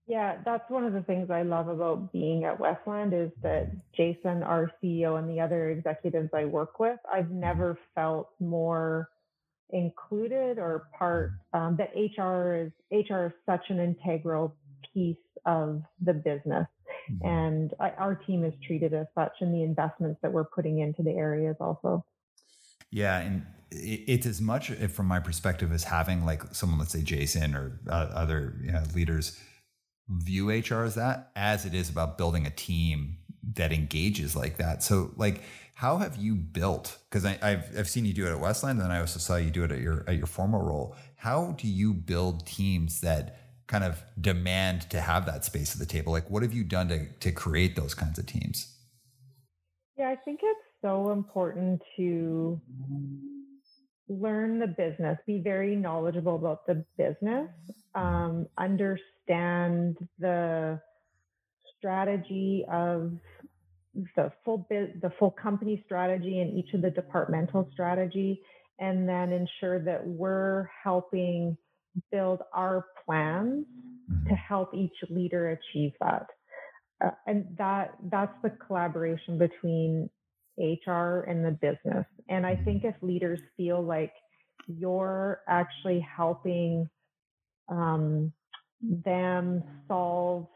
Yeah 0.07 0.37
that's 0.45 0.69
one 0.69 0.85
of 0.85 0.93
the 0.93 1.01
things 1.01 1.29
I 1.29 1.41
love 1.41 1.67
about 1.67 2.13
being 2.13 2.45
at 2.45 2.57
Westland 2.57 3.13
is 3.13 3.31
that 3.43 3.71
Jason 3.93 4.41
our 4.41 4.71
CEO 4.81 5.19
and 5.19 5.29
the 5.29 5.41
other 5.41 5.69
executives 5.69 6.29
I 6.33 6.45
work 6.45 6.79
with 6.79 6.99
I've 7.11 7.31
never 7.31 7.77
felt 7.93 8.29
more 8.39 9.09
included 9.71 10.57
or 10.57 10.87
part 10.97 11.31
um, 11.53 11.77
that 11.77 11.91
HR 11.95 12.55
is 12.55 12.71
HR 12.91 13.25
is 13.25 13.31
such 13.45 13.69
an 13.69 13.79
integral 13.79 14.55
piece 14.93 15.17
of 15.45 15.81
the 16.01 16.13
business. 16.13 16.67
Mm-hmm. 17.11 17.27
And 17.27 17.73
I, 17.79 17.91
our 17.91 18.15
team 18.15 18.43
is 18.43 18.53
treated 18.65 18.93
as 18.93 19.07
such 19.15 19.33
and 19.41 19.53
the 19.53 19.63
investments 19.63 20.19
that 20.21 20.31
we're 20.31 20.45
putting 20.45 20.79
into 20.79 21.03
the 21.03 21.11
areas 21.11 21.55
also. 21.59 22.05
Yeah, 22.91 23.19
and 23.19 23.45
it's 23.71 24.25
as 24.25 24.41
much 24.41 24.69
from 24.71 25.07
my 25.07 25.19
perspective 25.19 25.71
as 25.71 25.83
having 25.83 26.25
like 26.25 26.43
someone, 26.53 26.79
let's 26.79 26.93
say 26.93 27.01
Jason 27.01 27.55
or 27.55 27.79
uh, 27.87 28.09
other 28.13 28.55
you 28.63 28.71
know, 28.71 28.83
leaders 28.93 29.39
view 30.07 30.49
HR 30.49 30.83
as 30.83 30.95
that, 30.95 31.31
as 31.35 31.65
it 31.65 31.73
is 31.73 31.89
about 31.89 32.17
building 32.17 32.45
a 32.45 32.51
team 32.51 33.17
that 33.55 33.71
engages 33.71 34.35
like 34.35 34.57
that. 34.57 34.83
So 34.83 35.11
like 35.17 35.41
how 35.75 35.97
have 35.97 36.15
you 36.15 36.35
built? 36.35 36.97
Because 37.09 37.25
I've 37.25 37.77
I've 37.77 37.89
seen 37.89 38.05
you 38.05 38.13
do 38.13 38.25
it 38.25 38.31
at 38.31 38.39
Westland, 38.39 38.81
and 38.81 38.91
I 38.91 39.01
also 39.01 39.19
saw 39.19 39.35
you 39.35 39.51
do 39.51 39.65
it 39.65 39.71
at 39.71 39.81
your 39.81 40.05
at 40.07 40.15
your 40.15 40.25
former 40.25 40.63
role. 40.63 40.95
How 41.17 41.51
do 41.57 41.67
you 41.67 41.93
build 41.93 42.47
teams 42.47 43.01
that 43.01 43.39
kind 43.67 43.83
of 43.83 44.01
demand 44.19 44.89
to 44.91 45.01
have 45.01 45.25
that 45.25 45.43
space 45.43 45.73
at 45.73 45.79
the 45.79 45.85
table? 45.85 46.13
Like, 46.13 46.29
what 46.29 46.43
have 46.43 46.53
you 46.53 46.63
done 46.63 46.87
to 46.87 47.07
to 47.19 47.31
create 47.31 47.75
those 47.75 47.93
kinds 47.93 48.17
of 48.17 48.25
teams? 48.25 48.73
Yeah, 49.97 50.09
I 50.09 50.15
think 50.15 50.39
it's 50.43 50.59
so 50.81 51.11
important 51.11 51.81
to 51.97 52.61
learn 54.07 54.59
the 54.59 54.67
business, 54.67 55.17
be 55.27 55.41
very 55.43 55.75
knowledgeable 55.75 56.35
about 56.35 56.65
the 56.67 56.85
business, 56.97 57.49
um, 57.95 58.47
understand 58.57 59.97
the 60.19 60.79
strategy 61.77 62.65
of 62.71 63.11
the 64.15 64.31
full 64.43 64.65
bit, 64.69 65.01
the 65.01 65.11
full 65.19 65.31
company 65.31 65.81
strategy 65.85 66.39
and 66.39 66.57
each 66.57 66.73
of 66.73 66.81
the 66.81 66.89
departmental 66.89 67.69
strategy, 67.73 68.41
and 68.79 69.07
then 69.07 69.31
ensure 69.31 69.79
that 69.83 70.05
we're 70.05 70.69
helping 70.83 71.57
build 72.11 72.41
our 72.53 72.85
plans 73.05 73.65
mm-hmm. 74.11 74.29
to 74.29 74.35
help 74.35 74.73
each 74.73 74.95
leader 75.09 75.51
achieve 75.51 75.91
that. 76.01 76.27
Uh, 77.03 77.11
and 77.27 77.45
that 77.57 77.95
that's 78.09 78.35
the 78.41 78.49
collaboration 78.49 79.37
between 79.37 80.09
HR 80.57 81.25
and 81.27 81.43
the 81.43 81.57
business. 81.61 82.05
And 82.29 82.45
I 82.45 82.55
think 82.55 82.83
if 82.85 82.95
leaders 83.01 83.39
feel 83.57 83.83
like 83.83 84.13
you're 84.67 85.41
actually 85.47 85.99
helping 85.99 86.89
um, 87.69 88.31
them 88.81 89.63
solve 89.87 90.47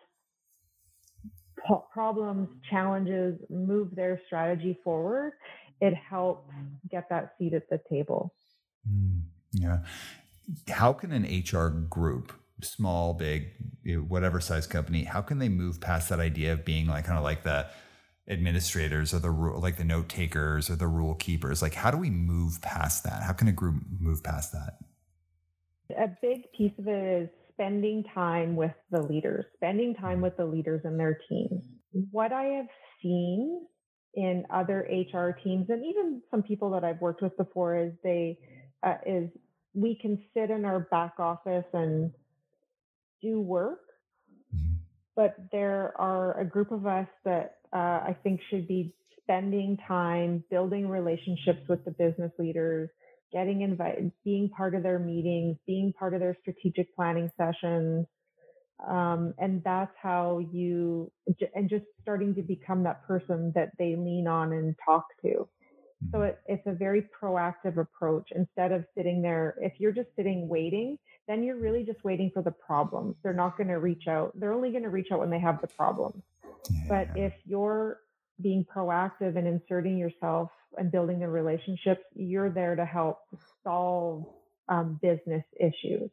problems, 1.92 2.50
challenges, 2.70 3.40
move 3.50 3.96
their 3.96 4.22
strategy 4.26 4.78
forward, 4.84 5.34
it 5.82 5.94
helps 5.94 6.52
get 6.90 7.08
that 7.10 7.34
seat 7.38 7.54
at 7.54 7.70
the 7.70 7.80
table. 7.90 8.34
Mm, 8.90 9.22
yeah. 9.54 9.80
How 10.68 10.94
can 10.94 11.12
an 11.12 11.24
HR 11.24 11.70
group, 11.70 12.34
small, 12.62 13.14
big, 13.14 13.50
whatever 14.08 14.40
size 14.42 14.68
company, 14.68 15.04
how 15.04 15.22
can 15.22 15.40
they 15.40 15.50
move 15.50 15.80
past 15.80 16.10
that 16.10 16.20
idea 16.20 16.54
of 16.54 16.66
being 16.66 16.88
like 16.88 17.06
kind 17.06 17.18
of 17.18 17.24
like 17.24 17.44
the 17.44 17.68
administrators 18.28 19.14
or 19.14 19.20
the 19.20 19.32
like 19.32 19.78
the 19.78 19.84
note 19.84 20.08
takers 20.10 20.70
or 20.70 20.76
the 20.76 20.88
rule 20.88 21.16
keepers? 21.16 21.62
Like, 21.62 21.74
how 21.74 21.92
do 21.92 21.98
we 21.98 22.10
move 22.10 22.62
past 22.62 23.04
that? 23.04 23.24
How 23.24 23.34
can 23.34 23.48
a 23.48 23.52
group 23.52 23.82
move 24.00 24.24
past 24.24 24.52
that? 24.54 24.78
A 25.98 26.08
big 26.22 26.52
piece 26.52 26.74
of 26.78 26.88
it 26.88 27.24
is 27.24 27.30
spending 27.60 28.06
time 28.16 28.56
with 28.56 28.72
the 28.90 29.02
leaders, 29.02 29.46
spending 29.56 29.94
time 29.94 30.22
with 30.22 30.38
the 30.38 30.46
leaders 30.46 30.82
and 30.86 30.98
their 30.98 31.20
teams. 31.28 31.62
What 32.12 32.32
I 32.32 32.44
have 32.44 32.68
seen 33.02 33.66
in 34.14 34.46
other 34.50 34.88
HR 34.90 35.38
teams 35.44 35.70
and 35.70 35.86
even 35.86 36.22
some 36.32 36.42
people 36.42 36.72
that 36.72 36.84
I've 36.84 37.02
worked 37.02 37.22
with 37.22 37.36
before 37.38 37.76
is 37.78 37.92
they 38.04 38.38
uh, 38.82 38.96
is 39.06 39.30
we 39.74 39.98
can 40.02 40.24
sit 40.34 40.50
in 40.50 40.64
our 40.64 40.80
back 40.80 41.20
office 41.20 41.66
and 41.74 42.12
do 43.22 43.42
work, 43.42 43.82
mm-hmm. 44.56 44.76
but 45.16 45.36
there 45.52 45.94
are 45.98 46.40
a 46.40 46.46
group 46.46 46.72
of 46.72 46.88
us 46.88 47.08
that 47.26 47.58
uh, 47.74 47.78
I 48.08 48.16
think 48.24 48.40
should 48.50 48.68
be 48.68 48.94
spending 49.22 49.78
time 49.86 50.44
building 50.50 50.88
relationships 50.88 51.68
with 51.68 51.84
the 51.84 51.92
business 51.92 52.32
leaders, 52.40 52.90
getting 53.32 53.62
invited, 53.62 54.12
being 54.24 54.50
part 54.50 54.76
of 54.76 54.84
their 54.84 55.00
meetings, 55.00 55.58
being 55.66 55.94
part 55.94 56.14
of 56.14 56.20
their 56.20 56.36
strategic 56.42 56.96
planning 56.96 57.32
sessions. 57.38 58.06
Um, 58.88 59.34
and 59.38 59.62
that's 59.64 59.92
how 60.02 60.40
you, 60.54 61.12
and 61.54 61.70
just 61.70 61.86
starting 62.02 62.34
to 62.36 62.42
become 62.42 62.84
that 62.84 63.06
person 63.06 63.52
that 63.56 63.72
they 63.78 63.96
lean 63.96 64.26
on 64.28 64.54
and 64.54 64.76
talk 64.86 65.06
to. 65.24 65.48
So 66.12 66.20
mm-hmm. 66.20 66.28
it, 66.28 66.40
it's 66.48 66.66
a 66.66 66.72
very 66.72 67.10
proactive 67.22 67.78
approach 67.78 68.30
instead 68.36 68.72
of 68.72 68.86
sitting 68.96 69.22
there. 69.22 69.56
If 69.62 69.74
you're 69.80 69.92
just 69.92 70.10
sitting 70.16 70.48
waiting, 70.48 70.98
then 71.28 71.44
you're 71.44 71.58
really 71.60 71.84
just 71.84 72.04
waiting 72.04 72.32
for 72.34 72.42
the 72.42 72.52
problems. 72.52 73.16
They're 73.22 73.34
not 73.34 73.58
going 73.58 73.68
to 73.68 73.80
reach 73.80 74.08
out. 74.08 74.32
They're 74.40 74.54
only 74.54 74.72
going 74.72 74.84
to 74.84 74.90
reach 74.90 75.10
out 75.12 75.20
when 75.20 75.30
they 75.30 75.40
have 75.40 75.62
the 75.62 75.68
problems. 75.68 76.24
Yeah. 76.70 76.80
But 76.88 77.08
if 77.18 77.34
you're 77.46 78.00
being 78.42 78.66
proactive 78.66 79.38
and 79.38 79.46
inserting 79.46 79.98
yourself 79.98 80.50
and 80.78 80.92
building 80.92 81.20
the 81.20 81.28
relationships, 81.28 82.02
you're 82.16 82.50
there 82.50 82.76
to 82.76 82.86
help 82.86 83.20
solve 83.64 84.26
um, 84.68 85.00
business 85.02 85.44
issues. 85.60 86.10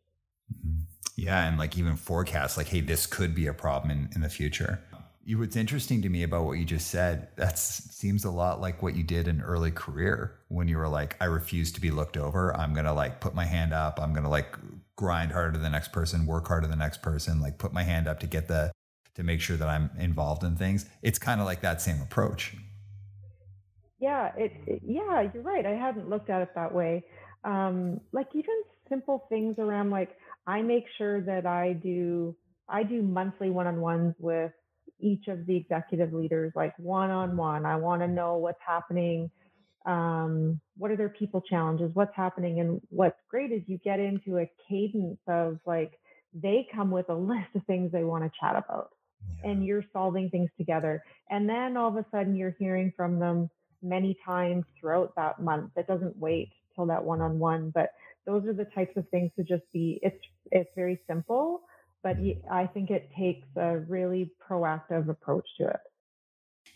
Mm-hmm. 0.52 0.80
Yeah, 1.16 1.48
and 1.48 1.58
like 1.58 1.78
even 1.78 1.96
forecast, 1.96 2.56
like, 2.56 2.68
hey, 2.68 2.80
this 2.80 3.06
could 3.06 3.34
be 3.34 3.46
a 3.46 3.54
problem 3.54 3.90
in, 3.90 4.10
in 4.14 4.20
the 4.20 4.28
future. 4.28 4.82
What's 5.28 5.56
interesting 5.56 6.02
to 6.02 6.08
me 6.08 6.22
about 6.22 6.44
what 6.44 6.52
you 6.52 6.64
just 6.64 6.88
said, 6.88 7.28
that 7.36 7.58
seems 7.58 8.24
a 8.24 8.30
lot 8.30 8.60
like 8.60 8.80
what 8.82 8.94
you 8.94 9.02
did 9.02 9.26
in 9.26 9.40
early 9.40 9.72
career 9.72 10.38
when 10.48 10.68
you 10.68 10.76
were 10.76 10.86
like, 10.86 11.16
I 11.20 11.24
refuse 11.24 11.72
to 11.72 11.80
be 11.80 11.90
looked 11.90 12.16
over. 12.16 12.54
I'm 12.56 12.74
gonna 12.74 12.94
like 12.94 13.20
put 13.20 13.34
my 13.34 13.44
hand 13.44 13.72
up. 13.72 13.98
I'm 14.00 14.12
gonna 14.12 14.28
like 14.30 14.56
grind 14.94 15.32
harder 15.32 15.52
than 15.52 15.62
the 15.62 15.70
next 15.70 15.90
person, 15.90 16.26
work 16.26 16.46
harder 16.46 16.68
than 16.68 16.78
the 16.78 16.84
next 16.84 17.02
person, 17.02 17.40
like 17.40 17.58
put 17.58 17.72
my 17.72 17.82
hand 17.82 18.06
up 18.06 18.20
to 18.20 18.26
get 18.26 18.46
the 18.46 18.70
to 19.16 19.22
make 19.24 19.40
sure 19.40 19.56
that 19.56 19.66
I'm 19.66 19.90
involved 19.98 20.44
in 20.44 20.54
things. 20.54 20.86
It's 21.02 21.18
kind 21.18 21.40
of 21.40 21.46
like 21.46 21.62
that 21.62 21.80
same 21.80 22.00
approach. 22.02 22.54
Yeah, 24.06 24.30
it, 24.36 24.52
it, 24.68 24.82
yeah, 24.86 25.28
you're 25.34 25.42
right. 25.42 25.66
I 25.66 25.74
hadn't 25.74 26.08
looked 26.08 26.30
at 26.30 26.40
it 26.40 26.50
that 26.54 26.72
way. 26.72 27.04
Um, 27.42 28.00
like 28.12 28.28
even 28.34 28.54
simple 28.88 29.26
things 29.28 29.56
around 29.58 29.90
like 29.90 30.16
I 30.46 30.62
make 30.62 30.84
sure 30.96 31.20
that 31.22 31.44
I 31.44 31.72
do 31.72 32.36
I 32.68 32.84
do 32.84 33.02
monthly 33.02 33.50
one-on-ones 33.50 34.14
with 34.20 34.52
each 35.00 35.26
of 35.26 35.44
the 35.46 35.56
executive 35.56 36.12
leaders, 36.12 36.52
like 36.54 36.78
one-on-one. 36.78 37.66
I 37.66 37.76
want 37.76 38.02
to 38.02 38.08
know 38.08 38.36
what's 38.36 38.60
happening 38.64 39.28
um, 39.86 40.60
what 40.76 40.90
are 40.90 40.96
their 40.96 41.08
people 41.08 41.40
challenges 41.40 41.90
what's 41.94 42.14
happening 42.14 42.60
and 42.60 42.80
what's 42.88 43.18
great 43.30 43.52
is 43.52 43.62
you 43.66 43.78
get 43.84 44.00
into 44.00 44.38
a 44.38 44.50
cadence 44.68 45.18
of 45.28 45.58
like 45.64 45.92
they 46.34 46.66
come 46.74 46.90
with 46.90 47.08
a 47.08 47.14
list 47.32 47.48
of 47.54 47.64
things 47.66 47.92
they 47.92 48.04
want 48.04 48.24
to 48.24 48.30
chat 48.40 48.56
about 48.56 48.90
yeah. 49.42 49.50
and 49.50 49.64
you're 49.64 49.84
solving 49.92 50.28
things 50.28 50.50
together 50.58 51.02
and 51.30 51.48
then 51.48 51.76
all 51.76 51.88
of 51.88 51.96
a 51.96 52.04
sudden 52.10 52.34
you're 52.34 52.56
hearing 52.58 52.92
from 52.96 53.18
them 53.18 53.48
many 53.82 54.16
times 54.24 54.64
throughout 54.78 55.14
that 55.16 55.40
month 55.40 55.70
it 55.76 55.86
doesn't 55.86 56.16
wait 56.18 56.50
till 56.74 56.86
that 56.86 57.02
one-on-one 57.02 57.70
but 57.70 57.90
those 58.26 58.44
are 58.46 58.52
the 58.52 58.66
types 58.66 58.96
of 58.96 59.08
things 59.10 59.30
to 59.36 59.44
just 59.44 59.64
be 59.72 59.98
it's 60.02 60.18
it's 60.52 60.70
very 60.74 61.00
simple 61.06 61.62
but 62.02 62.16
i 62.50 62.66
think 62.66 62.90
it 62.90 63.10
takes 63.16 63.46
a 63.56 63.78
really 63.88 64.30
proactive 64.48 65.08
approach 65.08 65.46
to 65.58 65.66
it 65.66 65.80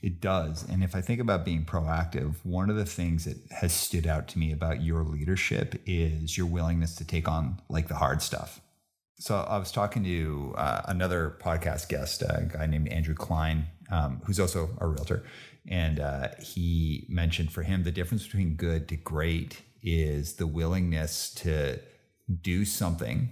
it 0.02 0.20
does. 0.20 0.66
And 0.68 0.82
if 0.82 0.94
I 0.94 1.00
think 1.00 1.20
about 1.20 1.44
being 1.44 1.64
proactive, 1.64 2.36
one 2.42 2.70
of 2.70 2.76
the 2.76 2.86
things 2.86 3.26
that 3.26 3.36
has 3.50 3.72
stood 3.72 4.06
out 4.06 4.28
to 4.28 4.38
me 4.38 4.52
about 4.52 4.82
your 4.82 5.02
leadership 5.02 5.80
is 5.84 6.38
your 6.38 6.46
willingness 6.46 6.94
to 6.96 7.04
take 7.04 7.28
on 7.28 7.60
like 7.68 7.88
the 7.88 7.96
hard 7.96 8.22
stuff. 8.22 8.60
So 9.20 9.36
I 9.36 9.58
was 9.58 9.70
talking 9.70 10.02
to 10.04 10.54
uh, 10.56 10.80
another 10.86 11.36
podcast 11.42 11.90
guest, 11.90 12.22
a 12.22 12.48
guy 12.50 12.64
named 12.64 12.88
Andrew 12.88 13.14
Klein, 13.14 13.66
um, 13.90 14.22
who's 14.24 14.40
also 14.40 14.70
a 14.78 14.86
realtor. 14.86 15.24
And 15.68 16.00
uh, 16.00 16.28
he 16.40 17.04
mentioned 17.06 17.52
for 17.52 17.62
him 17.62 17.82
the 17.82 17.92
difference 17.92 18.24
between 18.24 18.54
good 18.54 18.88
to 18.88 18.96
great 18.96 19.60
is 19.82 20.36
the 20.36 20.46
willingness 20.46 21.34
to 21.34 21.80
do 22.40 22.64
something 22.64 23.28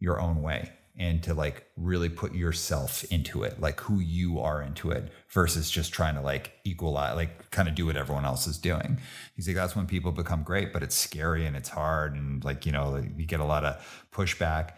your 0.00 0.20
own 0.20 0.42
way 0.42 0.72
and 0.98 1.22
to 1.22 1.32
like 1.32 1.64
really 1.76 2.08
put 2.08 2.34
yourself 2.34 3.04
into 3.04 3.44
it, 3.44 3.60
like 3.60 3.78
who 3.82 4.00
you 4.00 4.40
are 4.40 4.60
into 4.60 4.90
it 4.90 5.12
versus 5.28 5.70
just 5.70 5.92
trying 5.92 6.16
to 6.16 6.20
like 6.20 6.54
equalize, 6.64 7.14
like 7.14 7.52
kind 7.52 7.68
of 7.68 7.76
do 7.76 7.86
what 7.86 7.96
everyone 7.96 8.24
else 8.24 8.48
is 8.48 8.58
doing. 8.58 8.98
He's 9.36 9.46
like, 9.46 9.54
that's 9.54 9.76
when 9.76 9.86
people 9.86 10.10
become 10.10 10.42
great, 10.42 10.72
but 10.72 10.82
it's 10.82 10.96
scary 10.96 11.46
and 11.46 11.56
it's 11.56 11.68
hard. 11.68 12.16
And 12.16 12.44
like, 12.44 12.66
you 12.66 12.72
know, 12.72 13.00
you 13.16 13.26
get 13.26 13.38
a 13.38 13.44
lot 13.44 13.64
of 13.64 14.08
pushback. 14.12 14.72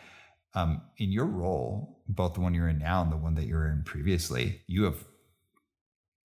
Um, 0.55 0.83
in 0.99 1.12
your 1.12 1.27
role, 1.27 2.03
both 2.09 2.35
the 2.35 2.41
one 2.41 2.55
you're 2.55 2.69
in 2.69 2.79
now 2.79 3.03
and 3.03 3.11
the 3.11 3.17
one 3.17 3.35
that 3.35 3.47
you're 3.47 3.67
in 3.67 3.83
previously, 3.85 4.62
you 4.67 4.85
have 4.85 5.05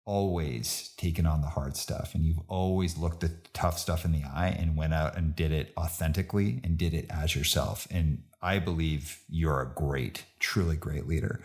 always 0.06 0.92
taken 0.98 1.28
on 1.28 1.42
the 1.42 1.48
hard 1.48 1.78
stuff 1.78 2.16
and 2.16 2.26
you've 2.26 2.42
always 2.48 2.98
looked 2.98 3.20
the 3.20 3.32
tough 3.54 3.78
stuff 3.78 4.04
in 4.04 4.12
the 4.12 4.24
eye 4.24 4.56
and 4.58 4.76
went 4.76 4.94
out 4.94 5.16
and 5.16 5.36
did 5.36 5.52
it 5.52 5.72
authentically 5.78 6.60
and 6.64 6.80
did 6.80 6.96
it 6.96 7.06
as 7.12 7.36
yourself. 7.36 7.88
And 7.92 8.24
I 8.42 8.58
believe 8.58 9.20
you're 9.30 9.62
a 9.62 9.72
great, 9.74 10.26
truly 10.40 10.76
great 10.76 11.06
leader. 11.06 11.42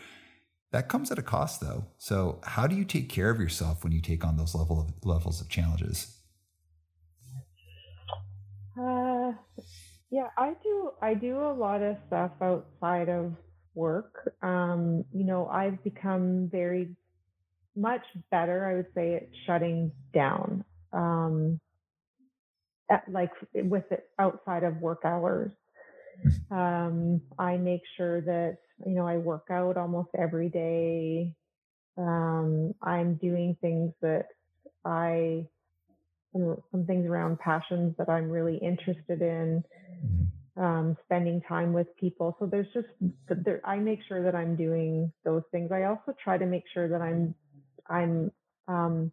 That 0.72 0.88
comes 0.88 1.12
at 1.12 1.18
a 1.18 1.22
cost 1.22 1.60
though. 1.60 1.84
So 1.98 2.40
how 2.42 2.66
do 2.66 2.74
you 2.74 2.84
take 2.84 3.10
care 3.10 3.28
of 3.28 3.38
yourself 3.38 3.84
when 3.84 3.92
you 3.92 4.00
take 4.00 4.24
on 4.24 4.38
those 4.38 4.54
level 4.54 4.80
of 4.80 5.06
levels 5.06 5.42
of 5.42 5.50
challenges? 5.50 6.16
Yeah, 10.14 10.28
I 10.38 10.54
do. 10.62 10.92
I 11.02 11.14
do 11.14 11.40
a 11.40 11.52
lot 11.52 11.82
of 11.82 11.96
stuff 12.06 12.30
outside 12.40 13.08
of 13.08 13.32
work. 13.74 14.32
Um, 14.42 15.04
you 15.12 15.24
know, 15.24 15.48
I've 15.48 15.82
become 15.82 16.48
very 16.52 16.94
much 17.74 18.02
better, 18.30 18.64
I 18.64 18.76
would 18.76 18.86
say, 18.94 19.16
at 19.16 19.28
shutting 19.44 19.90
down. 20.14 20.64
Um, 20.92 21.60
at, 22.92 23.02
like 23.10 23.32
with 23.54 23.90
it 23.90 24.08
outside 24.20 24.62
of 24.62 24.76
work 24.80 25.02
hours. 25.04 25.52
Um, 26.50 27.20
I 27.38 27.56
make 27.56 27.82
sure 27.96 28.20
that, 28.20 28.58
you 28.86 28.92
know, 28.94 29.06
I 29.06 29.16
work 29.16 29.46
out 29.50 29.76
almost 29.76 30.10
every 30.16 30.48
day. 30.48 31.34
Um, 31.98 32.72
I'm 32.82 33.16
doing 33.16 33.56
things 33.60 33.92
that 34.00 34.26
I, 34.84 35.46
some, 36.32 36.62
some 36.70 36.86
things 36.86 37.06
around 37.06 37.40
passions 37.40 37.96
that 37.98 38.08
I'm 38.08 38.30
really 38.30 38.58
interested 38.58 39.22
in. 39.22 39.64
Um, 40.56 40.96
spending 41.04 41.40
time 41.48 41.72
with 41.72 41.88
people. 41.98 42.36
So 42.38 42.46
there's 42.46 42.68
just, 42.72 42.86
there, 43.28 43.60
I 43.64 43.76
make 43.78 44.00
sure 44.06 44.22
that 44.22 44.36
I'm 44.36 44.54
doing 44.54 45.12
those 45.24 45.42
things. 45.50 45.72
I 45.72 45.84
also 45.84 46.14
try 46.22 46.38
to 46.38 46.46
make 46.46 46.62
sure 46.72 46.88
that 46.88 47.02
I'm, 47.02 47.34
I'm, 47.90 48.30
um, 48.68 49.10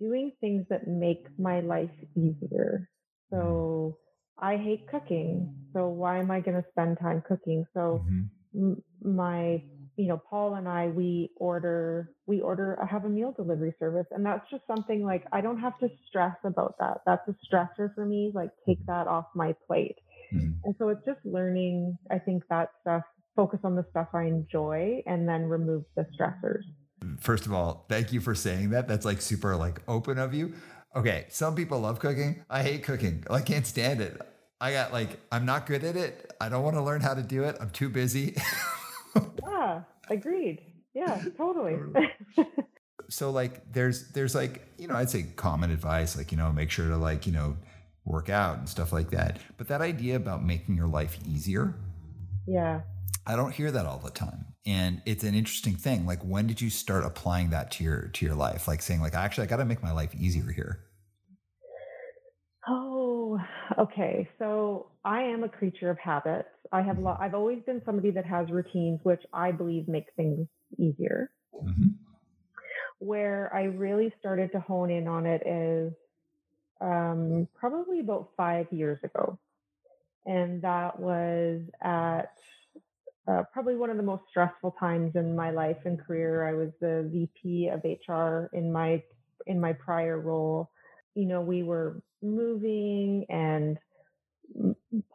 doing 0.00 0.32
things 0.40 0.66
that 0.70 0.86
make 0.86 1.26
my 1.38 1.60
life 1.60 1.90
easier. 2.16 2.88
So, 3.30 3.98
I 4.38 4.56
hate 4.56 4.88
cooking. 4.90 5.54
So 5.72 5.88
why 5.88 6.18
am 6.18 6.30
I 6.30 6.40
going 6.40 6.60
to 6.60 6.68
spend 6.70 6.98
time 7.00 7.22
cooking? 7.26 7.64
So 7.74 8.04
mm-hmm. 8.04 8.72
m- 8.72 8.82
my, 9.02 9.62
you 9.96 10.08
know, 10.08 10.20
Paul 10.28 10.54
and 10.54 10.68
I, 10.68 10.88
we 10.88 11.30
order, 11.36 12.10
we 12.26 12.40
order, 12.40 12.78
I 12.82 12.86
have 12.86 13.04
a 13.04 13.08
meal 13.08 13.32
delivery 13.36 13.74
service 13.78 14.06
and 14.10 14.24
that's 14.24 14.48
just 14.50 14.64
something 14.66 15.04
like, 15.04 15.24
I 15.32 15.40
don't 15.40 15.60
have 15.60 15.78
to 15.78 15.88
stress 16.08 16.36
about 16.44 16.74
that. 16.80 17.02
That's 17.06 17.26
a 17.28 17.36
stressor 17.46 17.94
for 17.94 18.04
me. 18.04 18.32
Like 18.34 18.50
take 18.66 18.84
that 18.86 19.06
off 19.06 19.26
my 19.34 19.54
plate. 19.66 19.96
Mm-hmm. 20.32 20.50
And 20.64 20.74
so 20.78 20.88
it's 20.88 21.04
just 21.04 21.18
learning, 21.24 21.98
I 22.10 22.18
think 22.18 22.44
that 22.48 22.70
stuff, 22.80 23.02
focus 23.36 23.60
on 23.64 23.76
the 23.76 23.84
stuff 23.90 24.08
I 24.14 24.24
enjoy 24.24 25.02
and 25.06 25.28
then 25.28 25.44
remove 25.44 25.84
the 25.96 26.06
stressors. 26.18 26.62
First 27.18 27.46
of 27.46 27.52
all, 27.52 27.86
thank 27.88 28.12
you 28.12 28.20
for 28.20 28.34
saying 28.34 28.70
that. 28.70 28.86
That's 28.88 29.04
like 29.04 29.20
super 29.20 29.56
like 29.56 29.80
open 29.88 30.18
of 30.18 30.34
you. 30.34 30.54
Okay, 30.94 31.26
some 31.30 31.54
people 31.54 31.80
love 31.80 31.98
cooking. 31.98 32.44
I 32.48 32.62
hate 32.62 32.84
cooking. 32.84 33.24
I 33.30 33.40
can't 33.40 33.66
stand 33.66 34.00
it. 34.00 34.20
I 34.60 34.72
got 34.72 34.92
like 34.92 35.18
I'm 35.32 35.44
not 35.44 35.66
good 35.66 35.82
at 35.82 35.96
it. 35.96 36.32
I 36.40 36.48
don't 36.48 36.62
want 36.62 36.76
to 36.76 36.82
learn 36.82 37.00
how 37.00 37.14
to 37.14 37.22
do 37.22 37.44
it. 37.44 37.56
I'm 37.60 37.70
too 37.70 37.88
busy. 37.88 38.36
ah, 39.44 39.84
agreed. 40.08 40.60
Yeah, 40.94 41.22
totally. 41.36 41.76
so 43.08 43.30
like 43.30 43.72
there's 43.72 44.12
there's 44.12 44.34
like, 44.34 44.62
you 44.78 44.86
know, 44.86 44.94
I'd 44.94 45.10
say 45.10 45.24
common 45.34 45.70
advice 45.70 46.16
like, 46.16 46.30
you 46.30 46.38
know, 46.38 46.52
make 46.52 46.70
sure 46.70 46.88
to 46.88 46.96
like, 46.96 47.26
you 47.26 47.32
know, 47.32 47.56
work 48.04 48.28
out 48.28 48.58
and 48.58 48.68
stuff 48.68 48.92
like 48.92 49.10
that. 49.10 49.38
But 49.56 49.68
that 49.68 49.80
idea 49.80 50.16
about 50.16 50.44
making 50.44 50.76
your 50.76 50.88
life 50.88 51.18
easier, 51.26 51.74
yeah. 52.46 52.80
I 53.26 53.36
don't 53.36 53.52
hear 53.52 53.70
that 53.70 53.86
all 53.86 53.98
the 53.98 54.10
time. 54.10 54.46
And 54.66 55.02
it's 55.06 55.24
an 55.24 55.34
interesting 55.34 55.74
thing. 55.74 56.06
Like 56.06 56.22
when 56.22 56.46
did 56.46 56.60
you 56.60 56.70
start 56.70 57.04
applying 57.04 57.50
that 57.50 57.70
to 57.72 57.84
your 57.84 58.08
to 58.08 58.26
your 58.26 58.34
life? 58.34 58.66
Like 58.68 58.82
saying 58.82 59.00
like 59.00 59.14
actually 59.14 59.44
I 59.44 59.50
got 59.50 59.56
to 59.56 59.64
make 59.64 59.82
my 59.82 59.92
life 59.92 60.14
easier 60.14 60.50
here. 60.50 60.80
Oh, 62.68 63.38
okay. 63.78 64.28
So 64.38 64.90
I 65.04 65.22
am 65.22 65.42
a 65.42 65.48
creature 65.48 65.90
of 65.90 65.98
habits. 65.98 66.48
I 66.72 66.82
have 66.82 66.98
lo- 66.98 67.16
I've 67.18 67.34
always 67.34 67.60
been 67.66 67.82
somebody 67.84 68.10
that 68.12 68.24
has 68.24 68.50
routines 68.50 69.00
which 69.02 69.22
I 69.32 69.52
believe 69.52 69.88
make 69.88 70.06
things 70.16 70.46
easier. 70.78 71.30
Mm-hmm. 71.54 71.88
Where 72.98 73.50
I 73.52 73.64
really 73.64 74.12
started 74.20 74.52
to 74.52 74.60
hone 74.60 74.90
in 74.90 75.08
on 75.08 75.26
it 75.26 75.42
is 75.44 75.92
um, 76.82 77.48
probably 77.54 78.00
about 78.00 78.30
five 78.36 78.66
years 78.70 78.98
ago. 79.04 79.38
And 80.26 80.62
that 80.62 80.98
was 80.98 81.62
at 81.80 82.32
uh, 83.28 83.44
probably 83.52 83.76
one 83.76 83.90
of 83.90 83.96
the 83.96 84.02
most 84.02 84.24
stressful 84.28 84.72
times 84.78 85.12
in 85.14 85.36
my 85.36 85.50
life 85.50 85.78
and 85.84 85.98
career. 85.98 86.46
I 86.46 86.54
was 86.54 86.70
the 86.80 87.08
VP 87.12 87.68
of 87.68 87.82
HR 87.84 88.48
in 88.52 88.72
my 88.72 89.02
in 89.46 89.60
my 89.60 89.72
prior 89.72 90.20
role. 90.20 90.70
You 91.14 91.26
know, 91.26 91.40
we 91.40 91.62
were 91.62 92.02
moving, 92.22 93.26
and 93.28 93.78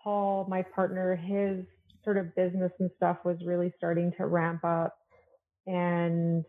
Paul, 0.01 0.45
my 0.49 0.61
partner, 0.61 1.15
his 1.15 1.65
sort 2.03 2.17
of 2.17 2.33
business 2.35 2.71
and 2.79 2.89
stuff 2.95 3.17
was 3.25 3.37
really 3.45 3.73
starting 3.77 4.13
to 4.17 4.25
ramp 4.25 4.63
up, 4.63 4.97
and 5.65 6.45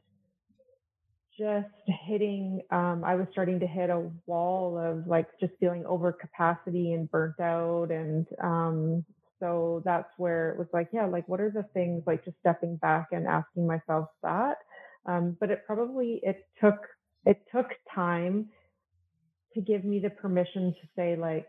just 1.38 1.68
hitting. 2.07 2.61
Um, 2.70 3.05
I 3.05 3.14
was 3.14 3.27
starting 3.33 3.61
to 3.61 3.66
hit 3.66 3.90
a 3.90 4.11
wall 4.27 4.79
of 4.79 5.07
like 5.07 5.29
just 5.40 5.53
feeling 5.61 5.85
over 5.87 6.12
capacity 6.12 6.92
and 6.94 7.11
burnt 7.11 7.40
out, 7.40 7.90
and 7.90 8.27
um, 8.42 9.05
so 9.40 9.83
that's 9.85 10.11
where 10.18 10.51
it 10.51 10.59
was 10.59 10.68
like, 10.72 10.88
yeah, 10.92 11.07
like 11.07 11.29
what 11.29 11.40
are 11.40 11.51
the 11.51 11.64
things 11.74 12.03
like 12.07 12.24
just 12.24 12.38
stepping 12.40 12.77
back 12.77 13.09
and 13.12 13.27
asking 13.27 13.66
myself 13.66 14.09
that. 14.22 14.59
Um, 15.07 15.37
but 15.40 15.51
it 15.51 15.62
probably 15.66 16.20
it 16.22 16.46
took 16.61 16.81
it 17.24 17.40
took 17.55 17.68
time 17.94 18.48
to 19.55 19.61
give 19.61 19.85
me 19.85 20.01
the 20.01 20.11
permission 20.11 20.74
to 20.81 20.88
say 20.96 21.16
like, 21.16 21.46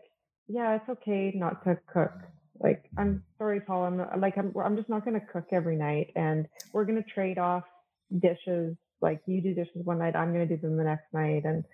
yeah, 0.48 0.76
it's 0.76 0.88
okay 0.88 1.32
not 1.34 1.64
to 1.64 1.78
cook. 1.92 2.12
Like, 2.58 2.84
I'm 2.98 3.22
sorry, 3.38 3.60
Paul. 3.60 3.84
I'm 3.84 4.20
like, 4.20 4.36
I'm, 4.36 4.52
I'm 4.62 4.76
just 4.76 4.88
not 4.88 5.04
going 5.04 5.18
to 5.18 5.26
cook 5.26 5.46
every 5.52 5.76
night, 5.76 6.12
and 6.14 6.46
we're 6.72 6.84
going 6.84 7.02
to 7.02 7.10
trade 7.10 7.38
off 7.38 7.64
dishes. 8.20 8.76
Like, 9.00 9.22
you 9.26 9.40
do 9.40 9.54
dishes 9.54 9.82
one 9.84 9.98
night, 9.98 10.16
I'm 10.16 10.32
going 10.32 10.46
to 10.46 10.56
do 10.56 10.60
them 10.60 10.76
the 10.76 10.84
next 10.84 11.12
night, 11.12 11.44
and 11.44 11.64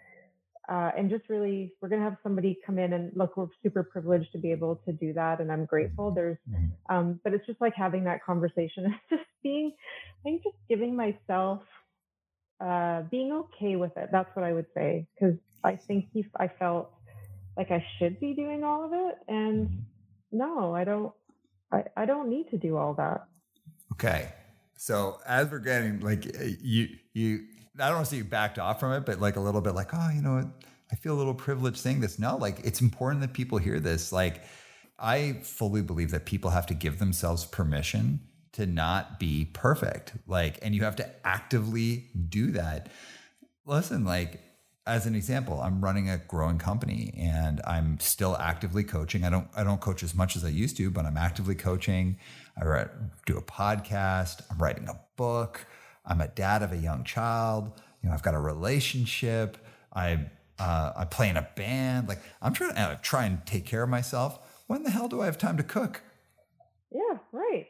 uh, 0.69 0.91
and 0.97 1.09
just 1.09 1.29
really 1.29 1.73
we're 1.81 1.89
going 1.89 2.01
to 2.01 2.05
have 2.05 2.17
somebody 2.23 2.59
come 2.67 2.79
in 2.79 2.93
and 2.93 3.13
look 3.15 3.37
we're 3.37 3.47
super 3.63 3.83
privileged 3.85 4.33
to 4.33 4.39
be 4.39 4.51
able 4.51 4.77
to 4.85 4.93
do 4.93 5.13
that 5.13 5.41
and 5.41 5.51
i'm 5.53 5.65
grateful 5.65 6.11
there's 6.11 6.39
mm-hmm. 6.51 6.95
um, 6.95 7.21
but 7.23 7.33
it's 7.33 7.47
just 7.47 7.61
like 7.61 7.75
having 7.75 8.05
that 8.05 8.25
conversation 8.25 8.87
it's 8.87 8.97
just 9.11 9.23
being 9.43 9.73
i 10.21 10.23
think 10.25 10.43
just 10.43 10.57
giving 10.69 10.97
myself 10.97 11.63
uh, 12.61 13.03
being 13.11 13.33
okay 13.33 13.77
with 13.77 13.97
it 13.97 14.09
that's 14.11 14.35
what 14.35 14.45
i 14.45 14.53
would 14.53 14.67
say 14.75 15.07
because 15.15 15.37
i 15.63 15.77
think 15.77 16.07
if 16.15 16.27
i 16.39 16.49
felt 16.49 16.91
like 17.57 17.71
i 17.71 17.85
should 17.99 18.19
be 18.19 18.35
doing 18.35 18.65
all 18.65 18.85
of 18.85 18.93
it 18.93 19.15
and 19.29 19.69
mm-hmm. 19.69 19.79
no 20.33 20.75
i 20.75 20.83
don't 20.85 21.13
I, 21.73 21.85
I 21.97 22.07
don't 22.07 22.29
need 22.29 22.51
to 22.51 22.59
do 22.59 22.77
all 22.77 22.95
that 22.95 23.27
okay 23.93 24.33
so 24.77 25.21
as 25.27 25.51
we're 25.51 25.59
getting 25.61 26.01
like 26.01 26.25
you 26.61 26.89
you 27.17 27.45
I 27.79 27.87
don't 27.87 27.97
want 27.97 28.07
to 28.07 28.11
say 28.11 28.17
you 28.19 28.25
backed 28.25 28.59
off 28.59 28.81
from 28.81 28.93
it, 28.93 29.05
but 29.05 29.21
like 29.21 29.37
a 29.37 29.41
little 29.41 29.61
bit 29.61 29.75
like, 29.75 29.91
oh, 29.93 30.11
you 30.15 30.23
know 30.23 30.37
what? 30.37 30.47
I 30.91 30.97
feel 30.97 31.15
a 31.15 31.19
little 31.19 31.35
privileged 31.35 31.79
saying 31.79 32.01
this. 32.01 32.19
No, 32.19 32.37
like 32.37 32.61
it's 32.65 32.81
important 32.81 33.21
that 33.23 33.33
people 33.33 33.59
hear 33.59 33.81
this. 33.81 34.13
Like 34.13 34.43
I 34.99 35.41
fully 35.43 35.83
believe 35.83 36.11
that 36.13 36.27
people 36.27 36.51
have 36.51 36.67
to 36.67 36.75
give 36.75 36.99
themselves 36.99 37.45
permission 37.45 38.21
to 38.53 38.67
not 38.67 39.19
be 39.19 39.45
perfect. 39.53 40.15
Like, 40.27 40.59
and 40.63 40.75
you 40.75 40.85
have 40.85 40.97
to 40.97 41.27
actively 41.27 42.07
do 42.29 42.53
that. 42.53 42.89
Listen, 43.67 44.05
like 44.05 44.41
as 44.87 45.05
an 45.05 45.15
example, 45.15 45.61
I'm 45.61 45.83
running 45.83 46.09
a 46.09 46.19
growing 46.19 46.59
company 46.59 47.13
and 47.19 47.61
I'm 47.67 47.99
still 47.99 48.37
actively 48.37 48.85
coaching. 48.85 49.25
I 49.25 49.31
don't 49.31 49.49
I 49.57 49.65
don't 49.65 49.81
coach 49.81 50.03
as 50.03 50.15
much 50.15 50.37
as 50.37 50.45
I 50.45 50.49
used 50.49 50.77
to, 50.77 50.91
but 50.91 51.05
I'm 51.05 51.17
actively 51.17 51.57
coaching. 51.57 52.19
I 52.61 52.65
write, 52.65 52.89
do 53.27 53.37
a 53.37 53.43
podcast. 53.43 54.43
I'm 54.51 54.59
writing 54.59 54.89
a 54.89 54.99
book. 55.17 55.67
I'm 56.07 56.21
a 56.21 56.29
dad 56.29 56.63
of 56.63 56.73
a 56.73 56.77
young 56.77 57.05
child. 57.05 57.73
You 58.03 58.09
know, 58.09 58.15
I've 58.15 58.23
got 58.23 58.35
a 58.35 58.41
relationship. 58.41 59.59
I 59.93 60.27
uh, 60.59 60.93
I 60.97 61.05
play 61.05 61.29
in 61.29 61.37
a 61.37 61.49
band. 61.57 62.09
Like 62.09 62.21
I'm 62.41 62.53
trying 62.53 62.75
to 62.75 62.81
uh, 62.81 62.97
try 63.03 63.27
and 63.27 63.45
take 63.47 63.67
care 63.67 63.83
of 63.83 63.89
myself. 63.89 64.39
When 64.67 64.83
the 64.83 64.91
hell 64.91 65.09
do 65.09 65.23
I 65.23 65.27
have 65.27 65.39
time 65.39 65.57
to 65.57 65.63
cook? 65.63 66.03
Yeah, 66.91 67.19
right. 67.33 67.67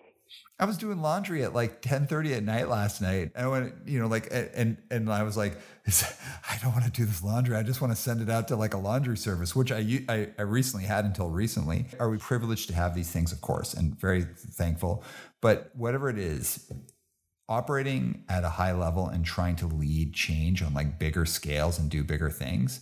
I 0.58 0.64
was 0.64 0.78
doing 0.78 1.02
laundry 1.02 1.44
at 1.44 1.54
like 1.54 1.82
10:30 1.82 2.36
at 2.36 2.42
night 2.42 2.68
last 2.68 3.02
night. 3.02 3.32
And 3.34 3.46
I 3.46 3.48
went, 3.48 3.74
you 3.86 4.00
know, 4.00 4.06
like 4.06 4.28
and 4.30 4.78
and 4.90 5.10
I 5.10 5.22
was 5.22 5.36
like, 5.36 5.56
I 5.86 6.58
don't 6.62 6.72
want 6.72 6.84
to 6.84 6.90
do 6.90 7.04
this 7.04 7.22
laundry. 7.22 7.56
I 7.56 7.62
just 7.62 7.80
want 7.80 7.94
to 7.94 8.00
send 8.00 8.20
it 8.20 8.30
out 8.30 8.48
to 8.48 8.56
like 8.56 8.74
a 8.74 8.78
laundry 8.78 9.16
service, 9.16 9.54
which 9.54 9.70
I, 9.70 10.04
I 10.08 10.28
I 10.38 10.42
recently 10.42 10.86
had 10.86 11.04
until 11.04 11.30
recently. 11.30 11.86
Are 12.00 12.08
we 12.08 12.18
privileged 12.18 12.68
to 12.68 12.74
have 12.74 12.94
these 12.94 13.10
things, 13.10 13.32
of 13.32 13.40
course, 13.40 13.74
and 13.74 13.98
very 13.98 14.22
thankful. 14.22 15.04
But 15.40 15.70
whatever 15.74 16.08
it 16.08 16.18
is, 16.18 16.70
operating 17.48 18.24
at 18.28 18.44
a 18.44 18.48
high 18.48 18.72
level 18.72 19.08
and 19.08 19.24
trying 19.24 19.56
to 19.56 19.66
lead 19.66 20.12
change 20.12 20.62
on 20.62 20.74
like 20.74 20.98
bigger 20.98 21.24
scales 21.24 21.78
and 21.78 21.90
do 21.90 22.02
bigger 22.02 22.30
things 22.30 22.80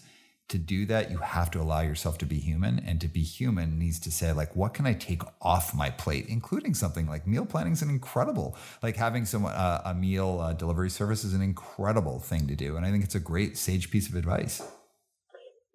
to 0.48 0.58
do 0.58 0.84
that 0.84 1.10
you 1.10 1.18
have 1.18 1.50
to 1.50 1.60
allow 1.60 1.80
yourself 1.80 2.18
to 2.18 2.26
be 2.26 2.38
human 2.38 2.78
and 2.78 3.00
to 3.00 3.08
be 3.08 3.22
human 3.22 3.78
needs 3.78 3.98
to 3.98 4.10
say 4.10 4.32
like 4.32 4.54
what 4.54 4.74
can 4.74 4.86
i 4.86 4.92
take 4.92 5.22
off 5.40 5.74
my 5.74 5.88
plate 5.90 6.26
including 6.28 6.74
something 6.74 7.06
like 7.06 7.26
meal 7.26 7.46
planning 7.46 7.72
is 7.72 7.82
an 7.82 7.88
incredible 7.88 8.56
like 8.82 8.96
having 8.96 9.24
some 9.24 9.46
uh, 9.46 9.80
a 9.84 9.94
meal 9.94 10.40
uh, 10.40 10.52
delivery 10.52 10.90
service 10.90 11.24
is 11.24 11.32
an 11.32 11.40
incredible 11.40 12.18
thing 12.18 12.46
to 12.46 12.54
do 12.54 12.76
and 12.76 12.84
i 12.84 12.90
think 12.90 13.02
it's 13.02 13.14
a 13.14 13.20
great 13.20 13.56
sage 13.56 13.90
piece 13.90 14.08
of 14.08 14.14
advice. 14.14 14.62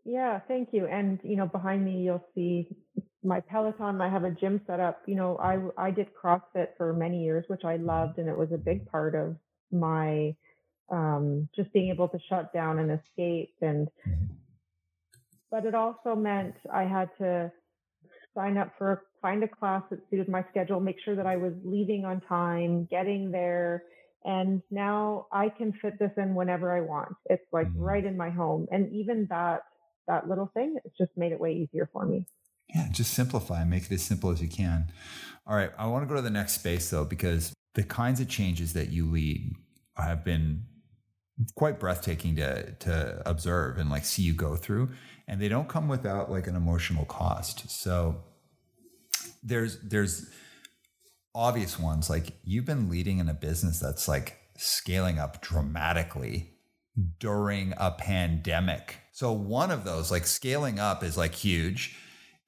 Yeah 0.05 0.39
thank 0.47 0.69
you 0.71 0.85
and 0.87 1.19
you 1.23 1.35
know 1.35 1.47
behind 1.47 1.83
me 1.85 2.01
you'll 2.01 2.25
see 2.33 2.69
my 3.23 3.39
peloton 3.41 4.01
i 4.01 4.09
have 4.09 4.23
a 4.23 4.31
gym 4.31 4.61
set 4.65 4.79
up 4.79 5.01
you 5.05 5.15
know 5.15 5.37
i 5.37 5.57
i 5.87 5.91
did 5.91 6.07
crossfit 6.13 6.69
for 6.77 6.93
many 6.93 7.23
years 7.23 7.43
which 7.47 7.65
i 7.65 7.75
loved 7.75 8.17
and 8.17 8.29
it 8.29 8.37
was 8.37 8.51
a 8.53 8.57
big 8.57 8.85
part 8.89 9.15
of 9.15 9.35
my 9.71 10.33
um, 10.91 11.47
just 11.55 11.71
being 11.71 11.91
able 11.91 12.07
to 12.07 12.17
shut 12.27 12.51
down 12.51 12.79
and 12.79 12.91
escape 12.91 13.53
and 13.61 13.87
mm-hmm 14.07 14.25
but 15.51 15.65
it 15.65 15.75
also 15.75 16.15
meant 16.15 16.55
I 16.71 16.83
had 16.83 17.09
to 17.19 17.51
sign 18.35 18.57
up 18.57 18.73
for 18.77 19.03
find 19.21 19.43
a 19.43 19.47
class 19.47 19.83
that 19.89 19.99
suited 20.09 20.29
my 20.29 20.45
schedule, 20.49 20.79
make 20.79 20.97
sure 21.03 21.15
that 21.15 21.25
I 21.25 21.35
was 21.35 21.53
leaving 21.63 22.05
on 22.05 22.21
time, 22.21 22.87
getting 22.89 23.31
there. 23.31 23.83
And 24.23 24.61
now 24.69 25.27
I 25.31 25.49
can 25.49 25.73
fit 25.81 25.97
this 25.99 26.11
in 26.17 26.35
whenever 26.35 26.75
I 26.75 26.81
want. 26.81 27.15
It's 27.25 27.43
like 27.51 27.67
mm-hmm. 27.67 27.81
right 27.81 28.05
in 28.05 28.15
my 28.15 28.29
home. 28.29 28.67
And 28.71 28.91
even 28.93 29.27
that 29.29 29.63
that 30.07 30.27
little 30.27 30.49
thing, 30.53 30.75
it's 30.85 30.97
just 30.97 31.11
made 31.15 31.31
it 31.31 31.39
way 31.39 31.53
easier 31.53 31.89
for 31.91 32.05
me. 32.05 32.25
Yeah, 32.73 32.87
just 32.91 33.13
simplify, 33.13 33.63
make 33.63 33.85
it 33.85 33.91
as 33.91 34.03
simple 34.03 34.29
as 34.29 34.41
you 34.41 34.47
can. 34.47 34.91
All 35.47 35.55
right. 35.55 35.71
I 35.77 35.87
want 35.87 36.03
to 36.03 36.07
go 36.07 36.15
to 36.15 36.21
the 36.21 36.29
next 36.29 36.53
space 36.53 36.89
though, 36.89 37.05
because 37.05 37.53
the 37.73 37.83
kinds 37.83 38.19
of 38.19 38.27
changes 38.27 38.73
that 38.73 38.89
you 38.89 39.09
lead 39.09 39.55
have 39.97 40.23
been 40.23 40.63
quite 41.55 41.79
breathtaking 41.79 42.35
to 42.35 42.71
to 42.79 43.21
observe 43.25 43.77
and 43.77 43.89
like 43.89 44.05
see 44.05 44.21
you 44.21 44.33
go 44.33 44.55
through 44.55 44.89
and 45.27 45.41
they 45.41 45.47
don't 45.47 45.69
come 45.69 45.87
without 45.87 46.29
like 46.29 46.47
an 46.47 46.55
emotional 46.55 47.05
cost 47.05 47.69
so 47.69 48.21
there's 49.41 49.79
there's 49.81 50.29
obvious 51.33 51.79
ones 51.79 52.09
like 52.09 52.33
you've 52.43 52.65
been 52.65 52.89
leading 52.89 53.19
in 53.19 53.29
a 53.29 53.33
business 53.33 53.79
that's 53.79 54.07
like 54.07 54.37
scaling 54.57 55.17
up 55.17 55.41
dramatically 55.41 56.51
during 57.19 57.73
a 57.77 57.91
pandemic 57.91 58.97
so 59.13 59.31
one 59.31 59.71
of 59.71 59.85
those 59.85 60.11
like 60.11 60.25
scaling 60.25 60.77
up 60.77 61.03
is 61.03 61.17
like 61.17 61.33
huge 61.33 61.95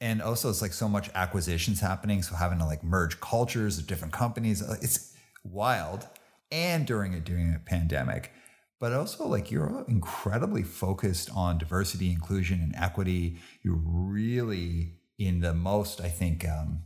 and 0.01 0.21
also 0.21 0.49
it's 0.49 0.61
like 0.61 0.73
so 0.73 0.89
much 0.89 1.09
acquisitions 1.15 1.79
happening 1.79 2.21
so 2.21 2.35
having 2.35 2.59
to 2.59 2.65
like 2.65 2.83
merge 2.83 3.19
cultures 3.21 3.77
of 3.77 3.87
different 3.87 4.13
companies 4.13 4.61
it's 4.81 5.13
wild 5.45 6.07
and 6.51 6.85
during 6.85 7.13
a 7.13 7.19
during 7.21 7.53
a 7.55 7.59
pandemic 7.59 8.33
but 8.81 8.93
also 8.93 9.27
like 9.27 9.51
you're 9.51 9.85
incredibly 9.87 10.63
focused 10.63 11.29
on 11.35 11.59
diversity, 11.59 12.11
inclusion, 12.11 12.61
and 12.61 12.75
equity. 12.75 13.37
You're 13.61 13.79
really 13.85 14.95
in 15.19 15.39
the 15.39 15.53
most, 15.53 16.01
I 16.01 16.09
think, 16.09 16.43
um, 16.49 16.85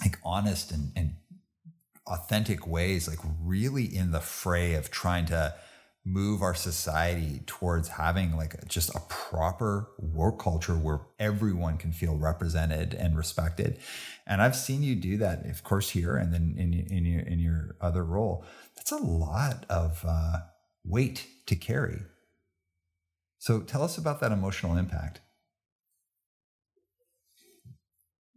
like 0.00 0.16
honest 0.24 0.70
and, 0.70 0.92
and 0.94 1.16
authentic 2.06 2.68
ways, 2.68 3.08
like 3.08 3.18
really 3.42 3.84
in 3.84 4.12
the 4.12 4.20
fray 4.20 4.74
of 4.74 4.88
trying 4.88 5.26
to 5.26 5.56
move 6.06 6.40
our 6.40 6.54
society 6.54 7.40
towards 7.46 7.88
having 7.88 8.36
like 8.36 8.68
just 8.68 8.94
a 8.94 9.00
proper 9.08 9.88
work 9.98 10.38
culture 10.38 10.74
where 10.74 11.00
everyone 11.18 11.76
can 11.76 11.90
feel 11.90 12.16
represented 12.16 12.94
and 12.94 13.16
respected. 13.16 13.76
And 14.24 14.40
I've 14.40 14.54
seen 14.54 14.84
you 14.84 14.94
do 14.94 15.16
that, 15.16 15.44
of 15.46 15.64
course, 15.64 15.90
here 15.90 16.16
and 16.16 16.32
then 16.32 16.54
in, 16.56 16.72
in 16.72 17.04
your 17.04 17.20
in 17.22 17.40
your 17.40 17.76
other 17.80 18.04
role. 18.04 18.44
That's 18.76 18.92
a 18.92 18.96
lot 18.98 19.66
of 19.68 20.04
uh, 20.06 20.38
weight 20.84 21.26
to 21.46 21.56
carry. 21.56 22.02
So 23.38 23.60
tell 23.60 23.82
us 23.82 23.98
about 23.98 24.20
that 24.20 24.30
emotional 24.30 24.76
impact. 24.76 25.20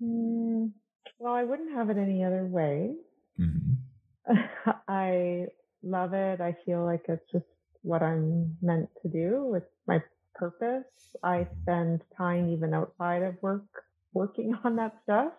Mm, 0.01 0.71
well, 1.19 1.33
I 1.33 1.43
wouldn't 1.43 1.73
have 1.75 1.91
it 1.91 1.97
any 1.97 2.23
other 2.23 2.45
way. 2.45 2.95
Mm-hmm. 3.39 4.33
I 4.87 5.45
love 5.83 6.13
it. 6.13 6.41
I 6.41 6.55
feel 6.65 6.83
like 6.83 7.05
it's 7.07 7.31
just 7.31 7.45
what 7.83 8.03
I'm 8.03 8.57
meant 8.61 8.89
to 9.01 9.09
do. 9.09 9.55
It's 9.55 9.71
my 9.87 10.01
purpose. 10.35 10.85
I 11.23 11.47
spend 11.61 12.01
time 12.17 12.49
even 12.49 12.73
outside 12.73 13.23
of 13.23 13.35
work 13.41 13.65
working 14.13 14.55
on 14.63 14.75
that 14.77 14.95
stuff 15.03 15.33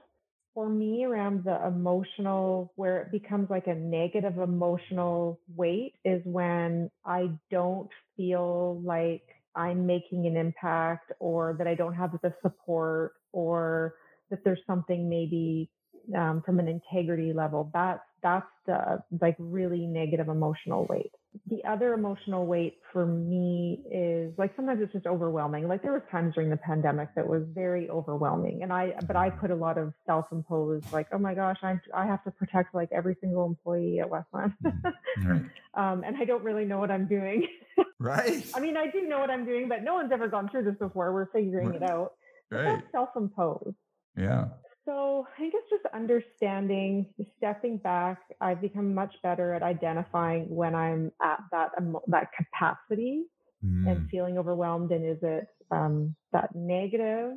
for 0.54 0.68
me 0.68 1.04
around 1.04 1.44
the 1.44 1.64
emotional 1.66 2.72
where 2.76 3.02
it 3.02 3.12
becomes 3.12 3.48
like 3.50 3.66
a 3.66 3.74
negative 3.74 4.38
emotional 4.38 5.40
weight 5.56 5.94
is 6.04 6.20
when 6.24 6.90
I 7.04 7.30
don't 7.50 7.88
feel 8.16 8.80
like 8.84 9.22
I'm 9.54 9.86
making 9.86 10.26
an 10.26 10.36
impact 10.36 11.12
or 11.20 11.54
that 11.58 11.66
I 11.66 11.74
don't 11.74 11.94
have 11.94 12.12
the 12.22 12.34
support 12.42 13.12
or 13.32 13.94
that 14.30 14.44
there's 14.44 14.60
something 14.66 15.08
maybe 15.08 15.70
um, 16.16 16.42
from 16.44 16.58
an 16.58 16.68
integrity 16.68 17.32
level. 17.32 17.70
That's 17.72 18.02
that's 18.22 18.46
the 18.66 19.02
like 19.20 19.36
really 19.38 19.86
negative 19.86 20.28
emotional 20.28 20.86
weight 20.90 21.12
the 21.46 21.64
other 21.64 21.94
emotional 21.94 22.46
weight 22.46 22.78
for 22.92 23.06
me 23.06 23.80
is 23.90 24.32
like 24.36 24.52
sometimes 24.56 24.80
it's 24.82 24.92
just 24.92 25.06
overwhelming. 25.06 25.68
Like 25.68 25.82
there 25.82 25.92
was 25.92 26.02
times 26.10 26.34
during 26.34 26.50
the 26.50 26.56
pandemic 26.56 27.14
that 27.14 27.26
was 27.26 27.42
very 27.54 27.88
overwhelming, 27.88 28.62
and 28.62 28.72
I 28.72 28.94
but 29.06 29.14
I 29.14 29.30
put 29.30 29.50
a 29.50 29.54
lot 29.54 29.78
of 29.78 29.92
self-imposed 30.06 30.92
like 30.92 31.06
oh 31.12 31.18
my 31.18 31.34
gosh 31.34 31.58
I 31.62 31.78
I 31.94 32.06
have 32.06 32.24
to 32.24 32.32
protect 32.32 32.74
like 32.74 32.88
every 32.92 33.16
single 33.20 33.46
employee 33.46 34.00
at 34.00 34.10
Westland, 34.10 34.54
mm-hmm. 34.64 35.28
right. 35.28 35.42
um, 35.74 36.02
and 36.04 36.16
I 36.16 36.24
don't 36.24 36.42
really 36.42 36.64
know 36.64 36.78
what 36.78 36.90
I'm 36.90 37.06
doing. 37.06 37.46
right. 38.00 38.44
I 38.54 38.60
mean 38.60 38.76
I 38.76 38.90
do 38.90 39.02
know 39.02 39.20
what 39.20 39.30
I'm 39.30 39.44
doing, 39.44 39.68
but 39.68 39.84
no 39.84 39.94
one's 39.94 40.10
ever 40.12 40.26
gone 40.26 40.48
through 40.48 40.64
this 40.64 40.76
before. 40.78 41.12
We're 41.12 41.30
figuring 41.30 41.68
right. 41.68 41.82
it 41.82 41.90
out. 41.90 42.14
Right. 42.50 42.64
That's 42.64 42.92
self-imposed. 42.92 43.76
Yeah. 44.16 44.46
So 44.86 45.26
I 45.36 45.40
think 45.40 45.54
it's 45.56 45.70
just 45.70 45.94
understanding, 45.94 47.06
stepping 47.36 47.76
back. 47.78 48.18
I've 48.40 48.60
become 48.60 48.94
much 48.94 49.14
better 49.22 49.54
at 49.54 49.62
identifying 49.62 50.48
when 50.48 50.74
I'm 50.74 51.12
at 51.22 51.40
that 51.52 51.72
that 52.08 52.30
capacity 52.32 53.24
mm. 53.64 53.90
and 53.90 54.08
feeling 54.10 54.38
overwhelmed. 54.38 54.90
And 54.90 55.04
is 55.04 55.18
it 55.22 55.48
um, 55.70 56.14
that 56.32 56.54
negative? 56.54 57.32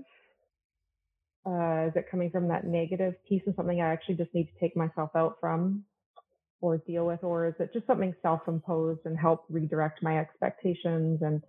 Uh, 1.45 1.88
is 1.88 1.93
it 1.95 2.10
coming 2.10 2.32
from 2.32 2.47
that 2.47 2.65
negative 2.65 3.15
piece 3.28 3.41
and 3.45 3.55
something 3.55 3.82
I 3.82 3.91
actually 3.91 4.15
just 4.15 4.34
need 4.34 4.45
to 4.45 4.59
take 4.61 4.78
myself 4.78 5.09
out 5.15 5.38
from 5.41 5.84
or 6.61 6.78
deal 6.78 7.05
with, 7.05 7.22
or 7.26 7.47
is 7.47 7.55
it 7.59 7.74
just 7.74 7.86
something 7.86 8.15
self-imposed 8.22 9.01
and 9.03 9.20
help 9.20 9.43
redirect 9.49 10.01
my 10.01 10.17
expectations? 10.17 11.22
And 11.22 11.43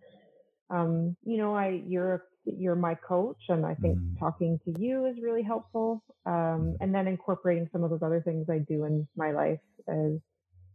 um, 0.74 1.16
you 1.24 1.36
know, 1.36 1.54
I 1.54 1.82
you're 1.86 2.24
you're 2.46 2.76
my 2.76 2.94
coach 2.94 3.40
and 3.48 3.64
i 3.64 3.74
think 3.76 3.96
mm. 3.96 4.18
talking 4.18 4.60
to 4.66 4.78
you 4.78 5.06
is 5.06 5.16
really 5.22 5.42
helpful. 5.42 6.02
Um, 6.26 6.76
and 6.80 6.94
then 6.94 7.06
incorporating 7.06 7.68
some 7.72 7.84
of 7.84 7.90
those 7.90 8.02
other 8.02 8.20
things 8.20 8.46
i 8.50 8.58
do 8.58 8.84
in 8.84 9.06
my 9.16 9.30
life 9.32 9.60
is 9.88 10.20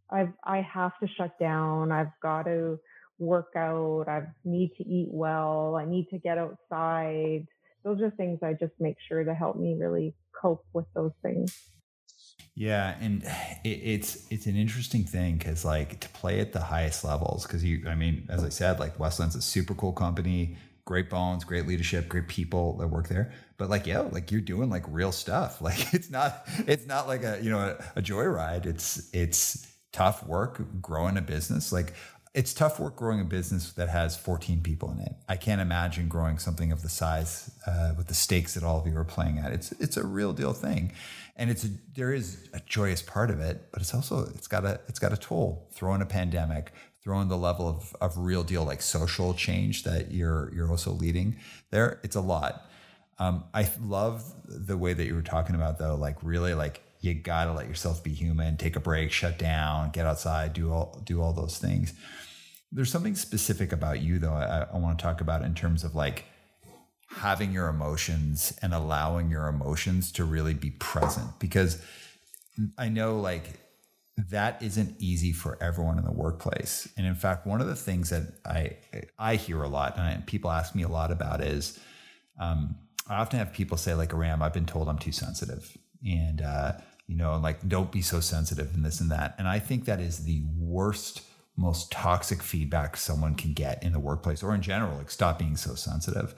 i've 0.09 0.33
i 0.43 0.61
have 0.61 0.97
to 1.01 1.07
shut 1.07 1.37
down. 1.39 1.91
I've 1.91 2.13
got 2.21 2.43
to 2.43 2.79
work 3.19 3.51
out. 3.55 4.05
I 4.07 4.21
need 4.45 4.71
to 4.77 4.83
eat 4.87 5.09
well. 5.11 5.75
I 5.75 5.85
need 5.85 6.07
to 6.09 6.17
get 6.17 6.37
outside. 6.37 7.45
Those 7.83 8.01
are 8.01 8.11
things 8.11 8.39
i 8.41 8.53
just 8.53 8.73
make 8.79 8.97
sure 9.07 9.23
to 9.23 9.33
help 9.33 9.55
me 9.57 9.75
really 9.77 10.15
cope 10.41 10.65
with 10.73 10.85
those 10.95 11.13
things 11.21 11.69
yeah, 12.55 12.95
and 12.99 13.23
it, 13.63 13.69
it's 13.69 14.27
it's 14.29 14.45
an 14.45 14.55
interesting 14.55 15.03
thing 15.03 15.37
because 15.37 15.65
like 15.65 15.99
to 16.01 16.09
play 16.09 16.39
at 16.39 16.53
the 16.53 16.61
highest 16.61 17.03
levels 17.03 17.45
because 17.45 17.63
you 17.63 17.85
I 17.87 17.95
mean 17.95 18.27
as 18.29 18.43
I 18.43 18.49
said 18.49 18.79
like 18.79 18.99
Westland's 18.99 19.35
a 19.35 19.41
super 19.41 19.73
cool 19.73 19.93
company 19.93 20.57
great 20.89 21.07
bones, 21.07 21.43
great 21.43 21.67
leadership, 21.67 22.09
great 22.09 22.27
people 22.27 22.75
that 22.77 22.87
work 22.87 23.07
there. 23.07 23.31
But 23.57 23.69
like, 23.69 23.85
yeah, 23.85 23.99
like 23.99 24.31
you're 24.31 24.41
doing 24.41 24.71
like 24.71 24.83
real 24.87 25.11
stuff. 25.11 25.61
Like 25.69 25.93
it's 25.93 26.09
not, 26.09 26.47
it's 26.65 26.87
not 26.87 27.07
like 27.07 27.23
a, 27.23 27.37
you 27.43 27.51
know, 27.51 27.59
a, 27.59 27.99
a 27.99 28.01
joyride. 28.01 28.65
It's, 28.65 29.07
it's 29.13 29.67
tough 29.91 30.25
work 30.25 30.59
growing 30.81 31.15
a 31.15 31.21
business. 31.21 31.71
Like 31.71 31.93
it's 32.39 32.53
tough 32.53 32.79
work 32.79 32.95
growing 32.95 33.19
a 33.19 33.25
business 33.25 33.73
that 33.73 33.89
has 33.89 34.15
14 34.15 34.61
people 34.61 34.89
in 34.91 34.99
it. 34.99 35.13
I 35.27 35.35
can't 35.35 35.59
imagine 35.59 36.07
growing 36.07 36.39
something 36.39 36.71
of 36.71 36.83
the 36.83 36.87
size 36.87 37.51
uh, 37.67 37.91
with 37.97 38.07
the 38.07 38.13
stakes 38.13 38.53
that 38.53 38.63
all 38.63 38.79
of 38.79 38.87
you 38.87 38.97
are 38.97 39.03
playing 39.03 39.39
at. 39.39 39.51
It's 39.51 39.73
it's 39.73 39.97
a 39.97 40.05
real 40.07 40.31
deal 40.31 40.53
thing, 40.53 40.93
and 41.35 41.49
it's 41.49 41.65
a, 41.65 41.67
there 41.95 42.13
is 42.13 42.47
a 42.53 42.61
joyous 42.61 43.01
part 43.01 43.29
of 43.29 43.41
it, 43.41 43.67
but 43.73 43.81
it's 43.81 43.93
also 43.93 44.25
it's 44.35 44.47
got 44.47 44.63
a 44.63 44.79
it's 44.87 44.99
got 44.99 45.11
a 45.11 45.17
toll. 45.17 45.67
Throw 45.73 45.93
in 45.95 46.01
a 46.01 46.05
pandemic, 46.05 46.71
throw 47.03 47.19
in 47.19 47.27
the 47.27 47.37
level 47.37 47.67
of 47.67 47.93
of 47.99 48.17
real 48.17 48.45
deal 48.45 48.63
like 48.63 48.81
social 48.81 49.33
change 49.33 49.83
that 49.83 50.13
you're 50.13 50.49
you're 50.55 50.69
also 50.69 50.91
leading 50.91 51.35
there. 51.71 51.99
It's 52.03 52.15
a 52.15 52.21
lot. 52.21 52.69
Um, 53.17 53.43
I 53.53 53.67
love 53.81 54.23
the 54.45 54.77
way 54.77 54.93
that 54.93 55.05
you 55.05 55.13
were 55.13 55.21
talking 55.21 55.55
about 55.55 55.77
though, 55.77 55.95
like 55.95 56.15
really 56.23 56.53
like 56.53 56.83
you 57.01 57.15
gotta 57.15 57.51
let 57.51 57.67
yourself 57.67 58.01
be 58.01 58.13
human, 58.13 58.55
take 58.55 58.77
a 58.77 58.79
break, 58.79 59.11
shut 59.11 59.37
down, 59.37 59.91
get 59.91 60.05
outside, 60.05 60.53
do 60.53 60.71
all 60.71 61.01
do 61.03 61.21
all 61.21 61.33
those 61.33 61.57
things. 61.57 61.91
There's 62.71 62.91
something 62.91 63.15
specific 63.15 63.71
about 63.71 64.01
you 64.01 64.19
though. 64.19 64.33
I, 64.33 64.67
I 64.71 64.77
want 64.77 64.99
to 64.99 65.03
talk 65.03 65.21
about 65.21 65.43
in 65.43 65.55
terms 65.55 65.83
of 65.83 65.95
like 65.95 66.25
having 67.09 67.51
your 67.51 67.67
emotions 67.67 68.57
and 68.61 68.73
allowing 68.73 69.31
your 69.31 69.47
emotions 69.47 70.11
to 70.13 70.23
really 70.23 70.53
be 70.53 70.69
present 70.71 71.39
because 71.39 71.81
I 72.77 72.89
know 72.89 73.19
like 73.19 73.59
that 74.29 74.61
isn't 74.61 74.95
easy 74.99 75.31
for 75.31 75.57
everyone 75.61 75.97
in 75.97 76.03
the 76.05 76.11
workplace. 76.11 76.87
And 76.97 77.07
in 77.07 77.15
fact, 77.15 77.47
one 77.47 77.61
of 77.61 77.67
the 77.67 77.75
things 77.75 78.09
that 78.09 78.33
I 78.45 78.77
I 79.17 79.35
hear 79.35 79.63
a 79.63 79.69
lot 79.69 79.97
and 79.97 80.25
people 80.25 80.51
ask 80.51 80.75
me 80.75 80.83
a 80.83 80.89
lot 80.89 81.11
about 81.11 81.41
is 81.41 81.79
um, 82.39 82.75
I 83.07 83.15
often 83.15 83.39
have 83.39 83.53
people 83.53 83.77
say 83.77 83.93
like, 83.93 84.13
"Aram, 84.13 84.41
I've 84.41 84.53
been 84.53 84.65
told 84.65 84.87
I'm 84.87 84.99
too 84.99 85.11
sensitive," 85.11 85.75
and 86.05 86.41
uh, 86.41 86.73
you 87.07 87.15
know, 87.15 87.37
like 87.37 87.67
don't 87.67 87.91
be 87.91 88.01
so 88.01 88.19
sensitive 88.19 88.73
and 88.73 88.85
this 88.85 88.99
and 88.99 89.11
that. 89.11 89.35
And 89.37 89.47
I 89.47 89.59
think 89.59 89.85
that 89.85 89.99
is 89.99 90.25
the 90.25 90.43
worst, 90.57 91.21
most 91.59 91.91
toxic 91.91 92.41
feedback 92.41 92.97
someone 92.97 93.35
can 93.35 93.53
get 93.53 93.83
in 93.83 93.93
the 93.93 93.99
workplace 93.99 94.41
or 94.41 94.55
in 94.55 94.61
general. 94.61 94.97
Like, 94.97 95.11
stop 95.11 95.39
being 95.39 95.57
so 95.57 95.75
sensitive. 95.75 96.33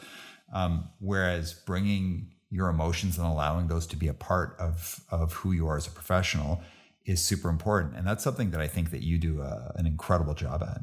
Um, 0.54 0.90
whereas 1.00 1.54
bringing 1.54 2.32
your 2.50 2.70
emotions 2.70 3.18
and 3.18 3.26
allowing 3.26 3.68
those 3.68 3.88
to 3.88 3.96
be 3.96 4.10
a 4.10 4.14
part 4.14 4.56
of 4.60 5.02
of 5.10 5.34
who 5.34 5.54
you 5.54 5.68
are 5.68 5.78
as 5.78 5.88
a 5.88 5.92
professional 5.92 6.62
is 7.06 7.24
super 7.24 7.50
important, 7.50 7.96
and 7.96 8.06
that's 8.06 8.24
something 8.24 8.52
that 8.52 8.62
I 8.62 8.68
think 8.68 8.92
that 8.92 9.02
you 9.02 9.18
do 9.18 9.42
a, 9.42 9.46
uh, 9.46 9.72
an 9.76 9.88
incredible 9.88 10.34
job 10.34 10.62
at. 10.62 10.82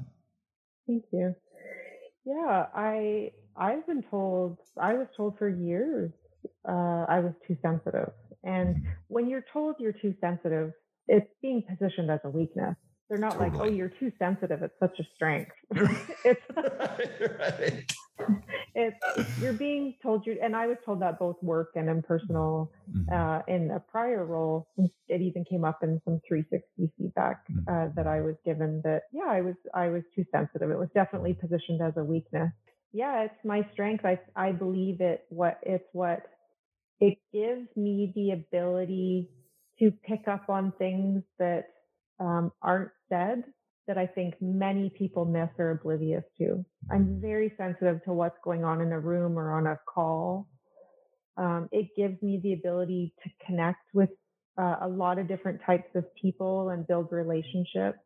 Thank 0.86 1.04
you. 1.12 1.34
Yeah, 2.24 2.66
I 2.74 3.32
I've 3.56 3.86
been 3.86 4.02
told 4.10 4.58
I 4.80 4.94
was 4.94 5.08
told 5.16 5.36
for 5.38 5.48
years 5.48 6.10
uh, 6.66 7.04
I 7.08 7.20
was 7.20 7.34
too 7.46 7.56
sensitive 7.60 8.12
and 8.44 8.76
when 9.08 9.28
you're 9.28 9.44
told 9.52 9.76
you're 9.78 9.92
too 9.92 10.14
sensitive, 10.20 10.72
it's 11.06 11.30
being 11.42 11.62
positioned 11.68 12.10
as 12.10 12.20
a 12.24 12.30
weakness. 12.30 12.76
They're 13.08 13.18
not 13.18 13.32
totally. 13.32 13.50
like, 13.50 13.60
oh, 13.60 13.64
you're 13.64 13.92
too 14.00 14.12
sensitive. 14.18 14.62
It's 14.62 14.78
such 14.78 14.98
a 14.98 15.04
strength. 15.14 15.52
it's, 16.24 16.40
right. 16.56 17.92
it's 18.74 19.40
you're 19.40 19.54
being 19.54 19.94
told 20.02 20.26
you, 20.26 20.36
and 20.42 20.54
I 20.54 20.66
was 20.66 20.76
told 20.84 21.00
that 21.00 21.18
both 21.18 21.36
work 21.42 21.70
and 21.74 21.88
in 21.88 22.02
personal, 22.02 22.70
mm-hmm. 22.90 23.12
uh, 23.12 23.40
in 23.48 23.70
a 23.70 23.80
prior 23.80 24.26
role. 24.26 24.68
It 25.08 25.22
even 25.22 25.44
came 25.44 25.64
up 25.64 25.82
in 25.82 26.00
some 26.04 26.20
360 26.28 26.92
feedback 26.98 27.44
uh, 27.48 27.70
mm-hmm. 27.70 27.94
that 27.96 28.06
I 28.06 28.20
was 28.20 28.34
given 28.44 28.82
that, 28.84 29.04
yeah, 29.12 29.28
I 29.28 29.40
was 29.40 29.54
I 29.74 29.88
was 29.88 30.02
too 30.14 30.24
sensitive. 30.30 30.70
It 30.70 30.78
was 30.78 30.90
definitely 30.94 31.32
positioned 31.34 31.80
as 31.80 31.94
a 31.96 32.04
weakness. 32.04 32.50
Yeah, 32.92 33.22
it's 33.22 33.44
my 33.44 33.66
strength. 33.72 34.04
I 34.04 34.18
I 34.36 34.52
believe 34.52 35.00
it. 35.00 35.24
What 35.30 35.60
it's 35.62 35.88
what 35.92 36.22
it 37.00 37.18
gives 37.32 37.68
me 37.76 38.12
the 38.14 38.32
ability 38.32 39.30
to 39.78 39.92
pick 40.06 40.26
up 40.26 40.48
on 40.48 40.72
things 40.78 41.22
that 41.38 41.68
um, 42.20 42.52
aren't 42.62 42.90
said 43.08 43.44
that 43.86 43.96
I 43.96 44.06
think 44.06 44.34
many 44.40 44.90
people 44.90 45.24
miss 45.24 45.48
or 45.58 45.70
oblivious 45.70 46.22
to. 46.38 46.64
I'm 46.90 47.20
very 47.20 47.52
sensitive 47.56 48.04
to 48.04 48.12
what's 48.12 48.36
going 48.44 48.62
on 48.62 48.80
in 48.82 48.92
a 48.92 49.00
room 49.00 49.38
or 49.38 49.52
on 49.52 49.66
a 49.66 49.78
call. 49.92 50.46
Um, 51.36 51.68
it 51.72 51.88
gives 51.96 52.20
me 52.22 52.38
the 52.42 52.52
ability 52.52 53.14
to 53.24 53.30
connect 53.46 53.80
with 53.94 54.10
uh, 54.58 54.76
a 54.82 54.88
lot 54.88 55.18
of 55.18 55.26
different 55.26 55.60
types 55.64 55.88
of 55.94 56.04
people 56.20 56.70
and 56.70 56.86
build 56.86 57.08
relationships. 57.10 57.98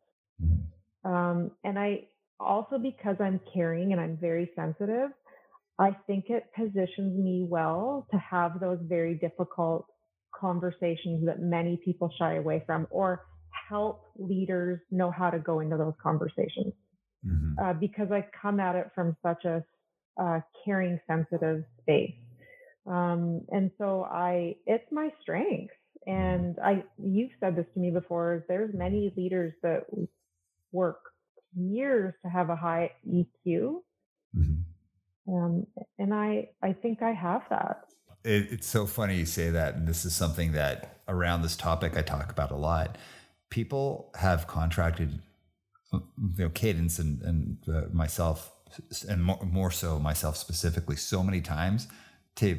Um, 1.05 1.51
and 1.65 1.79
I 1.79 2.05
also, 2.39 2.79
because 2.79 3.17
I'm 3.19 3.41
caring 3.53 3.93
and 3.93 4.01
I'm 4.01 4.17
very 4.21 4.51
sensitive, 4.55 5.11
I 5.79 5.97
think 6.07 6.27
it 6.29 6.45
positions 6.55 7.19
me 7.19 7.45
well 7.49 8.07
to 8.13 8.19
have 8.19 8.61
those 8.61 8.79
very 8.83 9.15
difficult 9.15 9.87
conversations 10.39 11.25
that 11.27 11.41
many 11.41 11.81
people 11.85 12.13
shy 12.19 12.35
away 12.35 12.63
from 12.67 12.87
or 12.91 13.23
help 13.69 14.05
leaders 14.17 14.81
know 14.91 15.11
how 15.11 15.31
to 15.31 15.39
go 15.39 15.61
into 15.61 15.77
those 15.77 15.95
conversations. 16.03 16.73
Mm-hmm. 17.27 17.59
Uh, 17.63 17.73
because 17.75 18.11
I 18.11 18.27
come 18.41 18.59
at 18.59 18.75
it 18.75 18.91
from 18.95 19.17
such 19.23 19.45
a 19.45 19.63
uh, 20.21 20.41
caring, 20.65 20.99
sensitive 21.07 21.65
space. 21.81 22.15
Um, 22.87 23.43
and 23.51 23.71
so 23.79 24.03
I, 24.11 24.57
it's 24.67 24.91
my 24.91 25.11
strength. 25.21 25.75
And 26.07 26.59
I, 26.63 26.83
you've 26.99 27.31
said 27.39 27.55
this 27.55 27.67
to 27.75 27.81
me 27.81 27.91
before. 27.91 28.45
There's 28.49 28.75
many 28.75 29.13
leaders 29.17 29.53
that 29.63 29.85
work 30.73 30.99
years 31.57 32.13
to 32.25 32.31
have 32.31 32.51
a 32.51 32.57
high 32.57 32.91
EQ. 33.09 33.83
Mm-hmm. 34.37 35.33
Um, 35.33 35.67
and 35.99 36.13
I, 36.13 36.49
I 36.63 36.73
think 36.73 37.03
I 37.03 37.13
have 37.13 37.43
that. 37.51 37.85
It, 38.25 38.49
it's 38.51 38.67
so 38.67 38.87
funny 38.87 39.17
you 39.17 39.27
say 39.27 39.51
that. 39.51 39.77
And 39.77 39.87
this 39.87 40.05
is 40.05 40.15
something 40.15 40.53
that 40.53 41.03
around 41.07 41.43
this 41.43 41.57
topic 41.57 41.97
I 41.97 42.03
talk 42.03 42.33
about 42.33 42.51
a 42.51 42.57
lot. 42.57 42.99
People 43.53 44.11
have 44.19 44.47
contracted, 44.47 45.21
you 45.93 46.01
know, 46.39 46.49
Cadence 46.49 46.99
and, 46.99 47.21
and 47.21 47.59
uh, 47.69 47.83
myself, 47.93 48.51
and 49.07 49.23
more, 49.23 49.39
more 49.45 49.71
so 49.71 49.99
myself 49.99 50.39
specifically, 50.39 50.97
so 50.97 51.23
many 51.23 51.43
times 51.43 51.87
to 52.37 52.59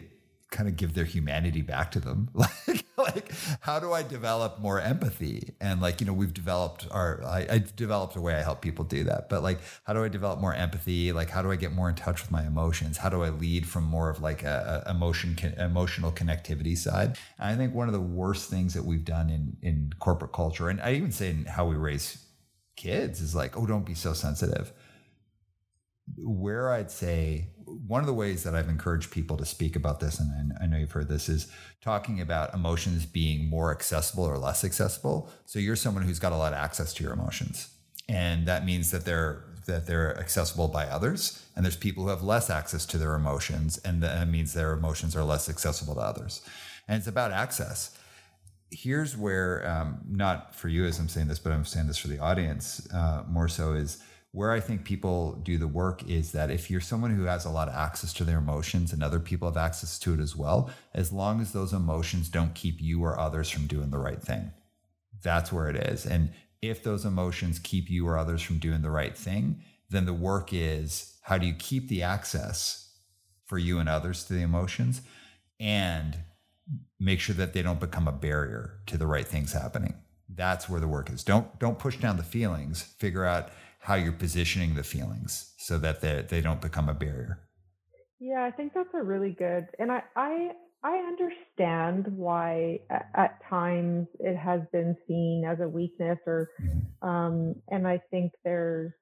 kind 0.51 0.69
of 0.69 0.77
give 0.77 0.93
their 0.93 1.05
humanity 1.05 1.63
back 1.63 1.89
to 1.91 1.99
them. 1.99 2.29
Like 2.67 2.85
like 3.03 3.31
how 3.61 3.79
do 3.79 3.93
i 3.93 4.01
develop 4.01 4.59
more 4.59 4.79
empathy? 4.79 5.53
And 5.61 5.81
like 5.81 6.01
you 6.01 6.07
know 6.07 6.13
we've 6.13 6.33
developed 6.33 6.87
our 6.91 7.23
I, 7.23 7.47
i've 7.49 7.75
developed 7.75 8.15
a 8.15 8.21
way 8.21 8.35
i 8.35 8.41
help 8.41 8.61
people 8.61 8.85
do 8.85 9.03
that. 9.05 9.29
But 9.29 9.43
like 9.43 9.59
how 9.83 9.93
do 9.93 10.03
i 10.03 10.07
develop 10.07 10.39
more 10.39 10.53
empathy? 10.53 11.11
Like 11.11 11.29
how 11.29 11.41
do 11.41 11.51
i 11.51 11.55
get 11.55 11.71
more 11.71 11.89
in 11.89 11.95
touch 11.95 12.21
with 12.21 12.31
my 12.31 12.45
emotions? 12.45 12.97
How 12.97 13.09
do 13.09 13.23
i 13.23 13.29
lead 13.29 13.67
from 13.67 13.83
more 13.83 14.09
of 14.09 14.21
like 14.21 14.43
a, 14.43 14.83
a 14.85 14.91
emotion 14.91 15.37
emotional 15.57 16.11
connectivity 16.11 16.77
side? 16.77 17.17
And 17.39 17.53
i 17.53 17.55
think 17.55 17.73
one 17.73 17.87
of 17.87 17.93
the 17.93 18.01
worst 18.01 18.49
things 18.49 18.73
that 18.73 18.85
we've 18.85 19.05
done 19.05 19.29
in 19.29 19.57
in 19.61 19.93
corporate 19.99 20.33
culture 20.33 20.69
and 20.69 20.81
i 20.81 20.93
even 20.93 21.11
say 21.11 21.29
in 21.29 21.45
how 21.45 21.67
we 21.67 21.75
raise 21.75 22.25
kids 22.75 23.21
is 23.21 23.35
like 23.35 23.57
oh 23.57 23.65
don't 23.65 23.85
be 23.85 23.93
so 23.93 24.13
sensitive. 24.13 24.71
Where 26.17 26.69
I'd 26.69 26.91
say 26.91 27.52
one 27.87 28.01
of 28.01 28.07
the 28.07 28.13
ways 28.13 28.43
that 28.43 28.55
I've 28.55 28.69
encouraged 28.69 29.11
people 29.11 29.37
to 29.37 29.45
speak 29.45 29.75
about 29.75 29.99
this, 29.99 30.19
and 30.19 30.53
I 30.61 30.65
know 30.65 30.77
you've 30.77 30.91
heard 30.91 31.09
this, 31.09 31.29
is 31.29 31.47
talking 31.81 32.21
about 32.21 32.53
emotions 32.53 33.05
being 33.05 33.49
more 33.49 33.71
accessible 33.71 34.23
or 34.23 34.37
less 34.37 34.63
accessible. 34.63 35.29
So 35.45 35.59
you're 35.59 35.75
someone 35.75 36.03
who's 36.03 36.19
got 36.19 36.31
a 36.31 36.37
lot 36.37 36.53
of 36.53 36.59
access 36.59 36.93
to 36.95 37.03
your 37.03 37.13
emotions, 37.13 37.69
and 38.07 38.45
that 38.47 38.65
means 38.65 38.91
that 38.91 39.05
they're 39.05 39.45
that 39.65 39.87
they're 39.87 40.17
accessible 40.19 40.67
by 40.67 40.85
others, 40.87 41.45
and 41.55 41.63
there's 41.63 41.77
people 41.77 42.03
who 42.03 42.09
have 42.09 42.21
less 42.21 42.49
access 42.49 42.85
to 42.87 42.97
their 42.97 43.15
emotions, 43.15 43.77
and 43.85 44.03
that 44.03 44.27
means 44.27 44.53
their 44.53 44.73
emotions 44.73 45.15
are 45.15 45.23
less 45.23 45.47
accessible 45.49 45.95
to 45.95 46.01
others. 46.01 46.41
And 46.87 46.97
it's 46.97 47.07
about 47.07 47.31
access. 47.31 47.97
Here's 48.71 49.15
where, 49.15 49.65
um, 49.65 49.99
not 50.09 50.53
for 50.55 50.67
you 50.67 50.85
as 50.85 50.99
I'm 50.99 51.07
saying 51.07 51.27
this, 51.27 51.39
but 51.39 51.53
I'm 51.53 51.63
saying 51.63 51.87
this 51.87 51.97
for 51.97 52.09
the 52.09 52.19
audience 52.19 52.87
uh, 52.93 53.23
more 53.27 53.47
so 53.47 53.73
is 53.73 54.03
where 54.33 54.51
I 54.51 54.59
think 54.59 54.83
people 54.83 55.33
do 55.43 55.59
the 55.59 55.67
work 55.67 56.09
is 56.09 56.31
that 56.31 56.49
if 56.49 56.69
you're 56.69 56.81
someone 56.81 57.15
who 57.15 57.25
has 57.25 57.45
a 57.45 57.51
lot 57.51 57.67
of 57.67 57.75
access 57.75 58.11
to 58.13 58.23
their 58.23 58.39
emotions 58.39 58.91
and 58.91 59.03
other 59.03 59.19
people 59.19 59.47
have 59.47 59.57
access 59.57 59.99
to 59.99 60.15
it 60.15 60.19
as 60.19 60.35
well, 60.35 60.71
as 60.93 61.13
long 61.13 61.39
as 61.39 61.53
those 61.53 61.71
emotions 61.71 62.29
don't 62.29 62.55
keep 62.55 62.81
you 62.81 63.03
or 63.03 63.17
others 63.17 63.51
from 63.51 63.67
doing 63.67 63.91
the 63.91 63.99
right 63.99 64.21
thing, 64.21 64.51
that's 65.21 65.53
where 65.53 65.69
it 65.69 65.75
is. 65.75 66.07
And 66.07 66.31
if 66.63 66.81
those 66.81 67.05
emotions 67.05 67.59
keep 67.59 67.91
you 67.91 68.07
or 68.07 68.17
others 68.17 68.41
from 68.41 68.57
doing 68.57 68.81
the 68.81 68.89
right 68.89 69.15
thing, 69.15 69.61
then 69.91 70.05
the 70.05 70.13
work 70.13 70.49
is 70.51 71.13
how 71.21 71.37
do 71.37 71.45
you 71.45 71.53
keep 71.53 71.87
the 71.87 72.01
access 72.01 72.89
for 73.45 73.59
you 73.59 73.77
and 73.77 73.87
others 73.87 74.23
to 74.25 74.33
the 74.33 74.41
emotions 74.41 75.01
and 75.59 76.17
make 76.99 77.19
sure 77.19 77.35
that 77.35 77.53
they 77.53 77.61
don't 77.61 77.79
become 77.79 78.07
a 78.07 78.11
barrier 78.11 78.79
to 78.87 78.97
the 78.97 79.05
right 79.05 79.27
things 79.27 79.53
happening. 79.53 79.93
That's 80.27 80.67
where 80.67 80.79
the 80.79 80.87
work 80.87 81.11
is. 81.11 81.23
Don't 81.23 81.59
don't 81.59 81.77
push 81.77 81.97
down 81.97 82.17
the 82.17 82.23
feelings. 82.23 82.81
Figure 82.81 83.25
out 83.25 83.49
how 83.83 83.95
you're 83.95 84.13
positioning 84.13 84.75
the 84.75 84.83
feelings 84.83 85.53
so 85.57 85.77
that 85.77 85.99
they, 86.01 86.25
they 86.27 86.41
don't 86.41 86.61
become 86.61 86.87
a 86.87 86.93
barrier. 86.93 87.39
Yeah, 88.19 88.43
I 88.43 88.51
think 88.51 88.73
that's 88.73 88.93
a 88.93 89.03
really 89.03 89.35
good, 89.37 89.67
and 89.77 89.91
I, 89.91 90.03
I, 90.15 90.51
I 90.83 90.95
understand 90.97 92.07
why 92.15 92.79
at, 92.89 93.09
at 93.15 93.41
times 93.49 94.07
it 94.19 94.37
has 94.37 94.61
been 94.71 94.95
seen 95.07 95.43
as 95.45 95.59
a 95.59 95.67
weakness 95.67 96.17
or, 96.25 96.49
mm-hmm. 96.61 97.07
um, 97.07 97.55
and 97.69 97.85
I 97.85 98.01
think 98.09 98.31
there's, 98.45 98.93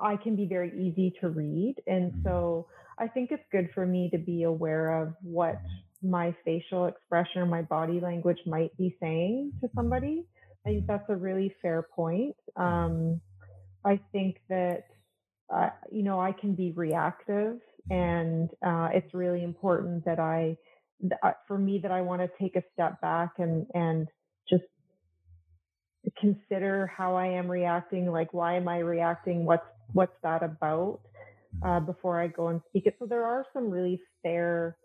I 0.00 0.16
can 0.16 0.36
be 0.36 0.46
very 0.46 0.72
easy 0.78 1.14
to 1.20 1.30
read. 1.30 1.76
And 1.86 2.12
mm-hmm. 2.12 2.22
so 2.24 2.66
I 2.98 3.08
think 3.08 3.30
it's 3.30 3.44
good 3.50 3.70
for 3.74 3.86
me 3.86 4.10
to 4.12 4.18
be 4.18 4.42
aware 4.42 5.02
of 5.02 5.14
what 5.22 5.54
mm-hmm. 5.54 6.10
my 6.10 6.36
facial 6.44 6.86
expression 6.86 7.40
or 7.40 7.46
my 7.46 7.62
body 7.62 8.00
language 8.00 8.40
might 8.44 8.76
be 8.76 8.94
saying 9.00 9.52
to 9.60 9.68
mm-hmm. 9.68 9.78
somebody. 9.78 10.26
I 10.66 10.70
think 10.70 10.86
that's 10.86 11.08
a 11.08 11.16
really 11.16 11.54
fair 11.62 11.86
point. 11.94 12.36
Um, 12.56 13.22
I 13.84 14.00
think 14.12 14.40
that, 14.48 14.84
uh, 15.52 15.70
you 15.90 16.02
know, 16.02 16.20
I 16.20 16.32
can 16.32 16.54
be 16.54 16.72
reactive, 16.72 17.58
and 17.90 18.50
uh, 18.64 18.88
it's 18.92 19.14
really 19.14 19.42
important 19.44 20.04
that 20.04 20.18
I, 20.18 20.56
uh, 21.22 21.32
for 21.46 21.58
me, 21.58 21.78
that 21.78 21.90
I 21.90 22.00
want 22.00 22.22
to 22.22 22.30
take 22.40 22.56
a 22.56 22.62
step 22.72 23.00
back 23.00 23.32
and 23.38 23.66
and 23.74 24.08
just 24.48 24.64
consider 26.18 26.86
how 26.86 27.14
I 27.14 27.26
am 27.26 27.48
reacting. 27.50 28.10
Like, 28.10 28.34
why 28.34 28.56
am 28.56 28.68
I 28.68 28.78
reacting? 28.78 29.44
What's 29.44 29.66
what's 29.92 30.16
that 30.22 30.42
about? 30.42 31.00
Uh, 31.62 31.80
before 31.80 32.20
I 32.20 32.28
go 32.28 32.48
and 32.48 32.60
speak 32.68 32.86
it. 32.86 32.94
So 32.98 33.06
there 33.06 33.24
are 33.24 33.44
some 33.52 33.70
really 33.70 34.00
fair 34.22 34.76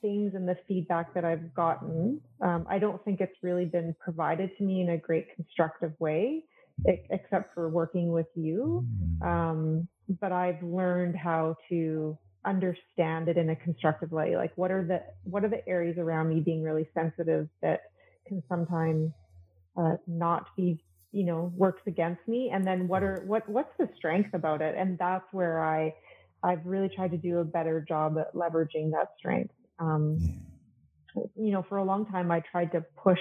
things 0.00 0.34
in 0.34 0.46
the 0.46 0.56
feedback 0.66 1.12
that 1.14 1.24
I've 1.24 1.52
gotten. 1.52 2.20
Um, 2.40 2.64
I 2.68 2.78
don't 2.78 3.04
think 3.04 3.20
it's 3.20 3.36
really 3.42 3.64
been 3.64 3.94
provided 4.02 4.56
to 4.56 4.64
me 4.64 4.80
in 4.82 4.90
a 4.90 4.96
great 4.96 5.34
constructive 5.34 5.92
way, 5.98 6.44
except 6.86 7.54
for 7.54 7.68
working 7.68 8.10
with 8.12 8.26
you. 8.34 8.86
Mm. 9.20 9.26
Um, 9.26 9.88
but 10.20 10.32
I've 10.32 10.62
learned 10.62 11.16
how 11.16 11.56
to 11.70 12.18
understand 12.44 13.28
it 13.28 13.36
in 13.36 13.50
a 13.50 13.56
constructive 13.56 14.12
way. 14.12 14.36
Like, 14.36 14.52
what 14.56 14.70
are 14.70 14.84
the 14.84 15.02
what 15.24 15.44
are 15.44 15.48
the 15.48 15.66
areas 15.68 15.96
around 15.98 16.28
me 16.28 16.40
being 16.40 16.62
really 16.62 16.88
sensitive 16.94 17.48
that 17.62 17.82
can 18.26 18.42
sometimes 18.48 19.12
uh, 19.76 19.96
not 20.06 20.46
be 20.56 20.78
you 21.12 21.24
know 21.24 21.52
works 21.56 21.82
against 21.86 22.26
me 22.26 22.50
and 22.52 22.66
then 22.66 22.88
what 22.88 23.02
are 23.02 23.22
what 23.26 23.48
what's 23.48 23.70
the 23.78 23.88
strength 23.96 24.34
about 24.34 24.60
it 24.60 24.74
and 24.76 24.98
that's 24.98 25.24
where 25.30 25.62
i 25.62 25.94
i've 26.42 26.64
really 26.66 26.88
tried 26.88 27.12
to 27.12 27.16
do 27.16 27.38
a 27.38 27.44
better 27.44 27.84
job 27.86 28.18
at 28.18 28.34
leveraging 28.34 28.90
that 28.90 29.10
strength 29.16 29.54
um, 29.78 30.18
you 31.36 31.52
know 31.52 31.64
for 31.68 31.78
a 31.78 31.84
long 31.84 32.04
time 32.06 32.32
i 32.32 32.40
tried 32.40 32.70
to 32.72 32.84
push 32.96 33.20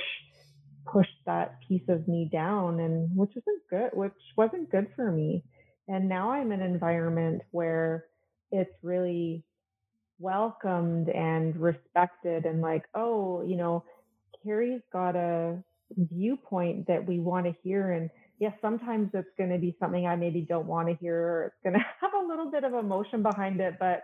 push 0.92 1.08
that 1.26 1.58
piece 1.68 1.88
of 1.90 2.08
me 2.08 2.30
down 2.32 2.80
and 2.80 3.10
which 3.16 3.32
isn't 3.32 3.62
good 3.70 3.90
which 3.94 4.14
wasn't 4.38 4.70
good 4.72 4.88
for 4.96 5.12
me 5.12 5.44
and 5.88 6.10
now 6.10 6.32
i'm 6.32 6.52
in 6.52 6.62
an 6.62 6.72
environment 6.74 7.42
where 7.52 8.06
it's 8.52 8.74
really 8.84 9.44
welcomed 10.20 11.10
and 11.10 11.56
respected 11.58 12.46
and 12.46 12.62
like 12.62 12.84
oh 12.96 13.44
you 13.48 13.58
know 13.58 13.84
carrie's 14.44 14.82
got 14.92 15.16
a 15.16 15.58
viewpoint 15.98 16.88
that 16.88 17.06
we 17.08 17.20
want 17.20 17.46
to 17.46 17.54
hear. 17.64 17.92
And 17.94 18.10
yes, 18.40 18.54
sometimes 18.62 19.12
it's 19.14 19.30
going 19.38 19.52
to 19.52 19.60
be 19.60 19.76
something 19.80 20.08
I 20.08 20.16
maybe 20.16 20.42
don't 20.42 20.68
want 20.68 20.90
to 20.90 20.96
hear, 20.96 21.18
or 21.18 21.46
it's 21.48 21.56
going 21.64 21.74
to 21.80 21.86
have 22.02 22.14
a 22.14 22.28
little 22.28 22.52
bit 22.52 22.64
of 22.64 22.74
emotion 22.74 23.24
behind 23.24 23.62
it, 23.62 23.76
but 23.80 24.04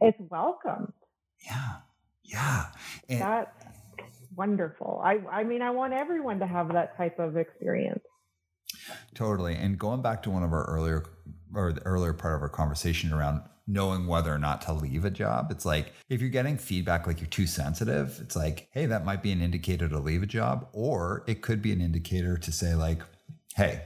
it's 0.00 0.18
welcome. 0.30 0.92
Yeah. 1.44 1.76
Yeah. 2.24 2.66
And 3.08 3.20
That's 3.20 3.63
wonderful. 4.36 5.00
I, 5.04 5.18
I 5.30 5.44
mean, 5.44 5.62
I 5.62 5.70
want 5.70 5.92
everyone 5.92 6.38
to 6.40 6.46
have 6.46 6.72
that 6.72 6.96
type 6.96 7.18
of 7.18 7.36
experience. 7.36 8.02
Totally. 9.14 9.54
And 9.54 9.78
going 9.78 10.02
back 10.02 10.22
to 10.24 10.30
one 10.30 10.42
of 10.42 10.52
our 10.52 10.64
earlier 10.64 11.04
or 11.54 11.72
the 11.72 11.82
earlier 11.82 12.12
part 12.12 12.34
of 12.34 12.42
our 12.42 12.48
conversation 12.48 13.12
around 13.12 13.42
knowing 13.66 14.06
whether 14.06 14.32
or 14.32 14.38
not 14.38 14.60
to 14.62 14.72
leave 14.72 15.04
a 15.04 15.10
job. 15.10 15.50
It's 15.50 15.64
like 15.64 15.92
if 16.08 16.20
you're 16.20 16.30
getting 16.30 16.58
feedback 16.58 17.06
like 17.06 17.20
you're 17.20 17.28
too 17.28 17.46
sensitive, 17.46 18.18
it's 18.20 18.36
like, 18.36 18.68
hey, 18.72 18.86
that 18.86 19.04
might 19.04 19.22
be 19.22 19.32
an 19.32 19.40
indicator 19.40 19.88
to 19.88 19.98
leave 19.98 20.22
a 20.22 20.26
job. 20.26 20.68
Or 20.72 21.24
it 21.26 21.40
could 21.40 21.62
be 21.62 21.72
an 21.72 21.80
indicator 21.80 22.36
to 22.36 22.52
say, 22.52 22.74
like, 22.74 23.00
hey, 23.54 23.84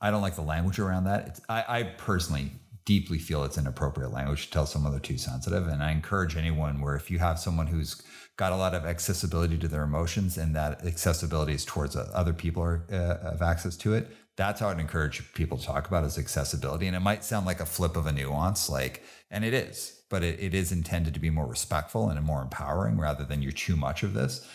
I 0.00 0.10
don't 0.10 0.22
like 0.22 0.36
the 0.36 0.42
language 0.42 0.78
around 0.78 1.04
that. 1.04 1.28
It's, 1.28 1.40
I, 1.48 1.64
I 1.68 1.82
personally 1.84 2.52
deeply 2.84 3.18
feel 3.18 3.44
it's 3.44 3.58
inappropriate 3.58 4.12
language 4.12 4.46
to 4.46 4.50
tell 4.50 4.66
someone 4.66 4.92
they're 4.92 5.00
too 5.00 5.18
sensitive. 5.18 5.66
And 5.68 5.82
I 5.82 5.92
encourage 5.92 6.36
anyone 6.36 6.80
where 6.80 6.96
if 6.96 7.10
you 7.10 7.18
have 7.18 7.38
someone 7.38 7.66
who's 7.66 8.02
got 8.40 8.52
a 8.52 8.56
lot 8.56 8.74
of 8.74 8.86
accessibility 8.86 9.58
to 9.58 9.68
their 9.68 9.82
emotions 9.82 10.38
and 10.38 10.56
that 10.56 10.82
accessibility 10.86 11.52
is 11.52 11.62
towards 11.62 11.94
uh, 11.94 12.10
other 12.14 12.32
people 12.32 12.62
are, 12.62 12.86
uh, 12.90 13.32
have 13.32 13.42
access 13.42 13.76
to 13.76 13.92
it, 13.92 14.10
that's 14.36 14.60
how 14.60 14.70
I'd 14.70 14.80
encourage 14.80 15.34
people 15.34 15.58
to 15.58 15.66
talk 15.66 15.86
about 15.86 16.04
is 16.04 16.16
accessibility. 16.16 16.86
And 16.86 16.96
it 16.96 17.00
might 17.00 17.22
sound 17.22 17.44
like 17.44 17.60
a 17.60 17.66
flip 17.66 17.98
of 17.98 18.06
a 18.06 18.12
nuance, 18.12 18.70
like, 18.70 19.02
and 19.30 19.44
it 19.44 19.52
is, 19.52 20.00
but 20.08 20.24
it, 20.24 20.40
it 20.40 20.54
is 20.54 20.72
intended 20.72 21.12
to 21.12 21.20
be 21.20 21.28
more 21.28 21.46
respectful 21.46 22.08
and 22.08 22.18
more 22.24 22.40
empowering 22.40 22.96
rather 22.96 23.24
than 23.24 23.42
you're 23.42 23.52
too 23.52 23.76
much 23.76 24.02
of 24.02 24.14
this. 24.14 24.48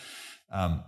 Um, 0.50 0.82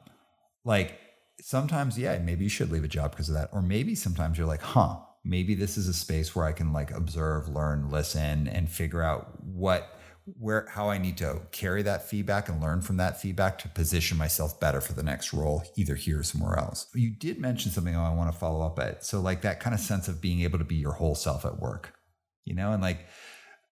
like 0.65 0.99
sometimes, 1.41 1.97
yeah, 1.97 2.19
maybe 2.19 2.43
you 2.43 2.51
should 2.51 2.73
leave 2.73 2.83
a 2.83 2.89
job 2.89 3.13
because 3.13 3.29
of 3.29 3.37
that. 3.37 3.51
Or 3.53 3.63
maybe 3.63 3.95
sometimes 3.95 4.39
you're 4.39 4.49
like, 4.49 4.63
huh, 4.63 4.97
maybe 5.23 5.55
this 5.55 5.79
is 5.79 5.87
a 5.87 5.95
space 5.95 6.35
where 6.35 6.47
I 6.47 6.53
can 6.53 6.73
like 6.73 6.91
observe, 6.91 7.49
learn, 7.49 7.91
listen, 7.91 8.49
and 8.49 8.69
figure 8.69 9.05
out 9.05 9.41
what 9.45 9.98
where 10.39 10.67
how 10.71 10.91
I 10.91 10.99
need 10.99 11.17
to 11.19 11.43
carry 11.53 11.83
that 11.83 12.09
feedback 12.09 12.49
and 12.49 12.61
learn 12.61 12.81
from 12.81 12.97
that 12.99 13.21
feedback 13.21 13.59
to 13.61 13.69
position 13.69 14.19
myself 14.19 14.59
better 14.61 14.81
for 14.81 14.93
the 14.93 15.03
next 15.03 15.33
role, 15.33 15.63
either 15.77 15.95
here 15.95 16.21
or 16.21 16.23
somewhere 16.23 16.59
else. 16.59 16.87
You 16.95 17.11
did 17.11 17.39
mention 17.39 17.71
something 17.71 17.95
I 17.97 18.15
want 18.15 18.33
to 18.33 18.39
follow 18.39 18.65
up 18.65 18.79
at. 18.79 19.05
So 19.05 19.21
like 19.21 19.43
that 19.43 19.61
kind 19.61 19.75
of 19.75 19.81
sense 19.81 20.09
of 20.09 20.21
being 20.21 20.41
able 20.43 20.59
to 20.59 20.65
be 20.65 20.77
your 20.77 20.93
whole 20.93 21.15
self 21.15 21.45
at 21.45 21.59
work, 21.59 21.95
you 22.45 22.55
know, 22.55 22.73
and 22.73 22.83
like, 22.83 23.07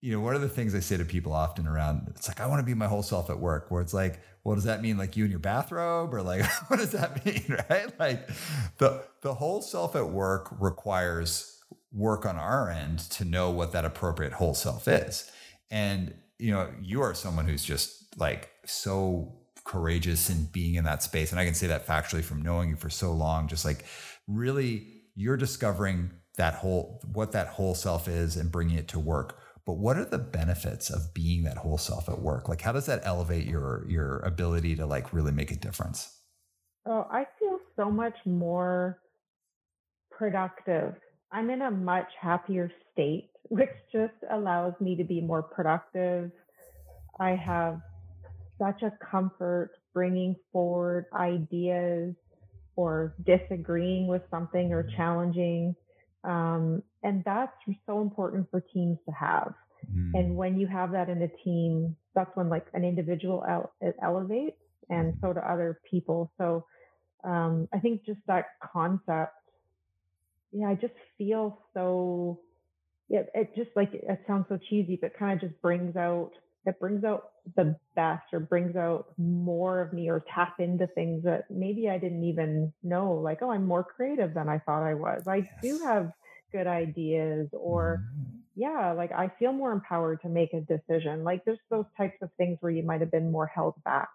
you 0.01 0.11
know, 0.11 0.19
one 0.19 0.35
of 0.35 0.41
the 0.41 0.49
things 0.49 0.73
I 0.73 0.79
say 0.79 0.97
to 0.97 1.05
people 1.05 1.31
often 1.31 1.67
around, 1.67 2.07
it's 2.15 2.27
like, 2.27 2.41
I 2.41 2.47
want 2.47 2.59
to 2.59 2.65
be 2.65 2.73
my 2.73 2.87
whole 2.87 3.03
self 3.03 3.29
at 3.29 3.39
work, 3.39 3.69
where 3.69 3.81
it's 3.81 3.93
like, 3.93 4.19
well, 4.43 4.55
does 4.55 4.63
that 4.63 4.81
mean 4.81 4.97
like 4.97 5.15
you 5.15 5.25
in 5.25 5.31
your 5.31 5.39
bathrobe 5.39 6.13
or 6.13 6.23
like, 6.23 6.43
what 6.67 6.79
does 6.79 6.91
that 6.91 7.23
mean? 7.25 7.57
Right. 7.69 7.99
Like 7.99 8.27
the, 8.77 9.03
the 9.21 9.33
whole 9.33 9.61
self 9.61 9.95
at 9.95 10.09
work 10.09 10.49
requires 10.59 11.59
work 11.91 12.25
on 12.25 12.37
our 12.37 12.69
end 12.69 12.99
to 12.99 13.25
know 13.25 13.51
what 13.51 13.73
that 13.73 13.85
appropriate 13.85 14.33
whole 14.33 14.53
self 14.53 14.87
is. 14.87 15.29
And 15.69 16.13
you 16.41 16.51
know, 16.51 16.69
you 16.81 17.01
are 17.01 17.13
someone 17.13 17.47
who's 17.47 17.63
just 17.63 18.17
like 18.17 18.49
so 18.65 19.37
courageous 19.63 20.29
in 20.29 20.45
being 20.45 20.75
in 20.75 20.83
that 20.85 21.03
space. 21.03 21.31
And 21.31 21.39
I 21.39 21.45
can 21.45 21.53
say 21.53 21.67
that 21.67 21.85
factually 21.85 22.23
from 22.23 22.41
knowing 22.41 22.69
you 22.69 22.75
for 22.75 22.89
so 22.89 23.13
long, 23.13 23.47
just 23.47 23.63
like 23.63 23.85
really 24.27 25.03
you're 25.15 25.37
discovering 25.37 26.11
that 26.37 26.55
whole, 26.55 27.01
what 27.13 27.33
that 27.33 27.47
whole 27.47 27.75
self 27.75 28.07
is 28.07 28.37
and 28.37 28.51
bringing 28.51 28.77
it 28.77 28.87
to 28.89 28.99
work. 28.99 29.37
But 29.67 29.73
what 29.73 29.97
are 29.97 30.05
the 30.05 30.17
benefits 30.17 30.89
of 30.89 31.13
being 31.13 31.43
that 31.43 31.57
whole 31.57 31.77
self 31.77 32.09
at 32.09 32.19
work? 32.19 32.49
Like, 32.49 32.61
how 32.61 32.71
does 32.71 32.87
that 32.87 33.01
elevate 33.03 33.45
your, 33.45 33.85
your 33.87 34.19
ability 34.21 34.75
to 34.77 34.87
like 34.87 35.13
really 35.13 35.31
make 35.31 35.51
a 35.51 35.55
difference? 35.55 36.17
Oh, 36.87 37.07
I 37.11 37.25
feel 37.37 37.59
so 37.75 37.91
much 37.91 38.15
more 38.25 38.97
productive. 40.09 40.95
I'm 41.31 41.49
in 41.49 41.61
a 41.61 41.71
much 41.71 42.07
happier 42.19 42.71
state 42.91 43.29
which 43.49 43.69
just 43.91 44.13
allows 44.31 44.73
me 44.79 44.95
to 44.95 45.03
be 45.03 45.19
more 45.19 45.43
productive. 45.43 46.31
I 47.19 47.31
have 47.31 47.81
such 48.57 48.81
a 48.81 48.93
comfort 49.11 49.71
bringing 49.93 50.35
forward 50.53 51.05
ideas 51.13 52.15
or 52.75 53.13
disagreeing 53.25 54.07
with 54.07 54.21
something 54.31 54.71
or 54.71 54.87
challenging. 54.95 55.75
Um, 56.23 56.81
and 57.03 57.23
that's 57.25 57.51
so 57.85 58.01
important 58.01 58.47
for 58.51 58.61
teams 58.61 58.97
to 59.05 59.11
have. 59.11 59.53
Mm. 59.93 60.11
And 60.13 60.35
when 60.35 60.57
you 60.57 60.67
have 60.67 60.91
that 60.91 61.09
in 61.09 61.21
a 61.23 61.27
team, 61.43 61.95
that's 62.15 62.31
when 62.35 62.47
like 62.47 62.67
an 62.73 62.85
individual 62.85 63.43
ele- 63.49 63.73
elevates 64.01 64.57
and 64.89 65.13
so 65.21 65.33
do 65.33 65.39
other 65.39 65.81
people. 65.89 66.31
So 66.37 66.65
um, 67.23 67.67
I 67.73 67.79
think 67.79 68.05
just 68.05 68.19
that 68.27 68.45
concept, 68.61 69.33
yeah, 70.51 70.67
I 70.67 70.75
just 70.75 70.93
feel 71.17 71.59
so 71.73 72.39
it, 73.09 73.29
it 73.33 73.55
just 73.55 73.69
like 73.75 73.93
it 73.93 74.21
sounds 74.27 74.45
so 74.49 74.57
cheesy, 74.69 74.97
but 75.01 75.17
kind 75.17 75.33
of 75.33 75.49
just 75.49 75.61
brings 75.61 75.95
out 75.95 76.31
it 76.65 76.79
brings 76.79 77.03
out 77.03 77.31
the 77.55 77.75
best 77.95 78.25
or 78.33 78.39
brings 78.39 78.75
out 78.75 79.07
more 79.17 79.81
of 79.81 79.93
me 79.93 80.09
or 80.09 80.23
tap 80.33 80.59
into 80.59 80.85
things 80.87 81.23
that 81.23 81.49
maybe 81.49 81.89
I 81.89 81.97
didn't 81.97 82.23
even 82.23 82.71
know. 82.83 83.13
Like, 83.13 83.39
oh, 83.41 83.51
I'm 83.51 83.65
more 83.65 83.83
creative 83.83 84.33
than 84.35 84.47
I 84.47 84.59
thought 84.59 84.83
I 84.83 84.93
was. 84.93 85.23
I 85.27 85.37
yes. 85.37 85.47
do 85.61 85.79
have 85.83 86.11
good 86.51 86.67
ideas 86.67 87.49
or 87.53 88.03
mm-hmm. 88.03 88.37
yeah, 88.55 88.91
like 88.91 89.11
I 89.11 89.31
feel 89.39 89.53
more 89.53 89.71
empowered 89.71 90.21
to 90.21 90.29
make 90.29 90.53
a 90.53 90.61
decision. 90.61 91.23
Like 91.23 91.43
there's 91.45 91.59
those 91.69 91.85
types 91.97 92.17
of 92.21 92.29
things 92.37 92.57
where 92.61 92.71
you 92.71 92.83
might 92.83 93.01
have 93.01 93.11
been 93.11 93.31
more 93.31 93.47
held 93.47 93.73
back. 93.83 94.09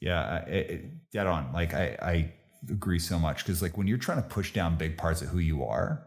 Yeah, 0.00 0.44
it, 0.46 0.70
it, 0.70 1.10
dead 1.10 1.26
on. 1.26 1.52
Like 1.52 1.74
I, 1.74 1.98
I 2.00 2.32
agree 2.70 2.98
so 2.98 3.18
much 3.18 3.38
because 3.38 3.62
like 3.62 3.76
when 3.76 3.86
you're 3.86 3.98
trying 3.98 4.22
to 4.22 4.28
push 4.28 4.52
down 4.52 4.76
big 4.76 4.96
parts 4.96 5.22
of 5.22 5.28
who 5.28 5.38
you 5.38 5.64
are, 5.64 6.06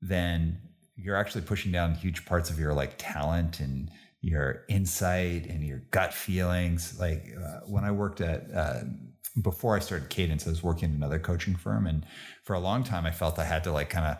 then 0.00 0.58
you're 0.96 1.16
actually 1.16 1.42
pushing 1.42 1.72
down 1.72 1.94
huge 1.94 2.24
parts 2.24 2.50
of 2.50 2.58
your 2.58 2.74
like 2.74 2.94
talent 2.98 3.60
and 3.60 3.90
your 4.20 4.64
insight 4.68 5.46
and 5.46 5.64
your 5.64 5.78
gut 5.90 6.12
feelings. 6.12 6.98
Like 6.98 7.32
uh, 7.36 7.60
when 7.66 7.84
I 7.84 7.90
worked 7.90 8.20
at, 8.20 8.50
uh, 8.52 8.80
before 9.42 9.76
I 9.76 9.78
started 9.78 10.08
Cadence, 10.08 10.46
I 10.46 10.50
was 10.50 10.62
working 10.62 10.90
in 10.90 10.96
another 10.96 11.18
coaching 11.18 11.54
firm. 11.54 11.86
And 11.86 12.04
for 12.42 12.54
a 12.54 12.60
long 12.60 12.82
time, 12.82 13.06
I 13.06 13.12
felt 13.12 13.38
I 13.38 13.44
had 13.44 13.64
to 13.64 13.72
like 13.72 13.90
kind 13.90 14.06
of 14.06 14.16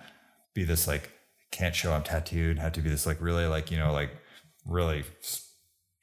be 0.54 0.64
this 0.64 0.86
like, 0.86 1.10
can't 1.50 1.74
show 1.74 1.92
I'm 1.92 2.02
tattooed, 2.02 2.58
had 2.58 2.74
to 2.74 2.80
be 2.80 2.90
this 2.90 3.06
like 3.06 3.20
really 3.20 3.46
like, 3.46 3.70
you 3.70 3.78
know, 3.78 3.92
like 3.92 4.10
really 4.64 5.04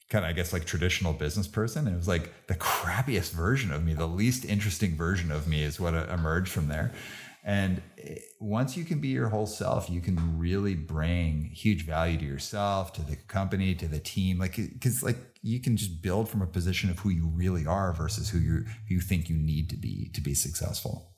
kind 0.09 0.23
of, 0.25 0.29
I 0.29 0.33
guess, 0.33 0.53
like 0.53 0.65
traditional 0.65 1.13
business 1.13 1.47
person. 1.47 1.87
It 1.87 1.95
was 1.95 2.07
like 2.07 2.47
the 2.47 2.55
crappiest 2.55 3.31
version 3.31 3.71
of 3.71 3.83
me, 3.83 3.93
the 3.93 4.07
least 4.07 4.45
interesting 4.45 4.95
version 4.95 5.31
of 5.31 5.47
me 5.47 5.63
is 5.63 5.79
what 5.79 5.93
emerged 5.93 6.51
from 6.51 6.67
there. 6.67 6.91
And 7.43 7.81
eh, 8.01 8.15
once 8.39 8.75
you 8.75 8.83
can 8.83 8.99
be 8.99 9.09
your 9.09 9.29
whole 9.29 9.45
self, 9.45 9.89
you 9.89 10.01
can 10.01 10.39
really 10.39 10.73
bring 10.73 11.45
huge 11.45 11.85
value 11.85 12.17
to 12.17 12.25
yourself, 12.25 12.91
to 12.93 13.03
the 13.03 13.15
company, 13.15 13.75
to 13.75 13.87
the 13.87 13.99
team. 13.99 14.39
Like, 14.39 14.55
because 14.55 15.03
like 15.03 15.17
you 15.43 15.59
can 15.59 15.77
just 15.77 16.01
build 16.01 16.27
from 16.27 16.41
a 16.41 16.47
position 16.47 16.89
of 16.89 16.99
who 16.99 17.09
you 17.09 17.27
really 17.27 17.67
are 17.67 17.93
versus 17.93 18.29
who 18.29 18.39
you 18.39 18.65
who 18.87 18.95
you 18.95 18.99
think 18.99 19.29
you 19.29 19.37
need 19.37 19.69
to 19.69 19.77
be 19.77 20.09
to 20.13 20.21
be 20.21 20.33
successful. 20.33 21.11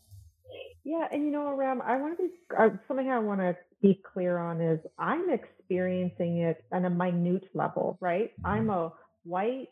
Yeah, 0.83 1.07
and 1.11 1.25
you 1.25 1.31
know, 1.31 1.53
Ram, 1.53 1.81
I 1.81 1.97
want 1.97 2.17
to 2.17 2.23
be 2.23 2.29
uh, 2.57 2.69
something 2.88 3.09
I 3.09 3.19
want 3.19 3.39
to 3.39 3.55
be 3.81 4.01
clear 4.13 4.38
on 4.38 4.61
is 4.61 4.79
I'm 4.99 5.29
experiencing 5.68 6.39
it 6.39 6.63
on 6.72 6.86
a 6.86 6.89
minute 6.89 7.49
level, 7.53 7.97
right? 7.99 8.32
Mm-hmm. 8.39 8.47
I'm 8.47 8.70
a 8.70 8.93
white, 9.24 9.68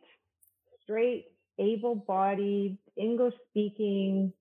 straight, 0.83 1.25
able-bodied, 1.57 2.77
English-speaking 2.97 4.33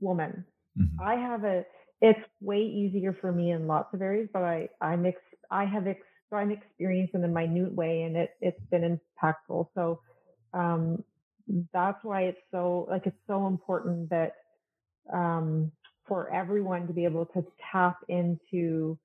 woman. 0.00 0.44
Mm-hmm. 0.78 1.02
I 1.02 1.14
have 1.14 1.44
a. 1.44 1.64
It's 2.02 2.20
way 2.40 2.62
easier 2.62 3.16
for 3.20 3.30
me 3.32 3.50
in 3.50 3.66
lots 3.66 3.92
of 3.92 4.00
areas, 4.00 4.28
but 4.32 4.42
I 4.42 4.68
I'm 4.80 5.04
ex, 5.04 5.18
I 5.50 5.64
have 5.66 5.86
ex, 5.86 6.00
I'm 6.32 6.50
experiencing 6.50 7.22
in 7.22 7.24
a 7.24 7.28
minute 7.28 7.74
way, 7.74 8.02
and 8.02 8.16
it 8.16 8.30
it's 8.40 8.60
been 8.70 8.98
impactful. 9.22 9.68
So 9.74 10.00
um, 10.54 11.04
that's 11.72 12.02
why 12.02 12.22
it's 12.22 12.40
so 12.50 12.86
like 12.90 13.06
it's 13.06 13.16
so 13.26 13.46
important 13.46 14.10
that 14.10 14.36
um, 15.12 15.72
for 16.06 16.32
everyone 16.32 16.86
to 16.86 16.92
be 16.92 17.04
able 17.04 17.26
to 17.26 17.44
tap 17.72 17.98
into 18.08 18.98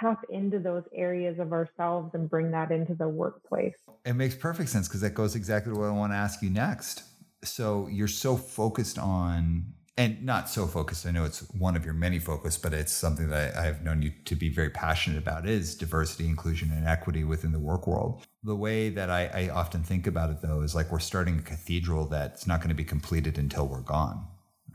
tap 0.00 0.24
into 0.30 0.58
those 0.58 0.84
areas 0.92 1.38
of 1.38 1.52
ourselves 1.52 2.14
and 2.14 2.28
bring 2.28 2.50
that 2.50 2.70
into 2.70 2.94
the 2.94 3.08
workplace. 3.08 3.74
It 4.04 4.14
makes 4.14 4.34
perfect 4.34 4.70
sense 4.70 4.88
because 4.88 5.00
that 5.00 5.14
goes 5.14 5.34
exactly 5.34 5.72
to 5.72 5.78
what 5.78 5.86
I 5.86 5.92
want 5.92 6.12
to 6.12 6.16
ask 6.16 6.42
you 6.42 6.50
next. 6.50 7.02
So 7.44 7.88
you're 7.90 8.08
so 8.08 8.36
focused 8.36 8.98
on 8.98 9.72
and 9.98 10.24
not 10.24 10.48
so 10.48 10.64
focused. 10.66 11.06
I 11.06 11.10
know 11.10 11.24
it's 11.24 11.40
one 11.54 11.74
of 11.76 11.84
your 11.84 11.92
many 11.92 12.20
focus, 12.20 12.56
but 12.56 12.72
it's 12.72 12.92
something 12.92 13.28
that 13.30 13.56
I 13.56 13.64
have 13.64 13.82
known 13.82 14.00
you 14.00 14.12
to 14.26 14.36
be 14.36 14.48
very 14.48 14.70
passionate 14.70 15.18
about 15.18 15.44
is 15.44 15.74
diversity, 15.74 16.26
inclusion, 16.26 16.70
and 16.70 16.86
equity 16.86 17.24
within 17.24 17.50
the 17.50 17.58
work 17.58 17.88
world. 17.88 18.24
The 18.44 18.54
way 18.54 18.90
that 18.90 19.10
I, 19.10 19.26
I 19.26 19.48
often 19.48 19.82
think 19.82 20.06
about 20.06 20.30
it 20.30 20.40
though 20.40 20.62
is 20.62 20.76
like 20.76 20.92
we're 20.92 21.00
starting 21.00 21.40
a 21.40 21.42
cathedral 21.42 22.06
that's 22.06 22.46
not 22.46 22.60
going 22.60 22.68
to 22.68 22.76
be 22.76 22.84
completed 22.84 23.38
until 23.38 23.66
we're 23.66 23.80
gone. 23.80 24.24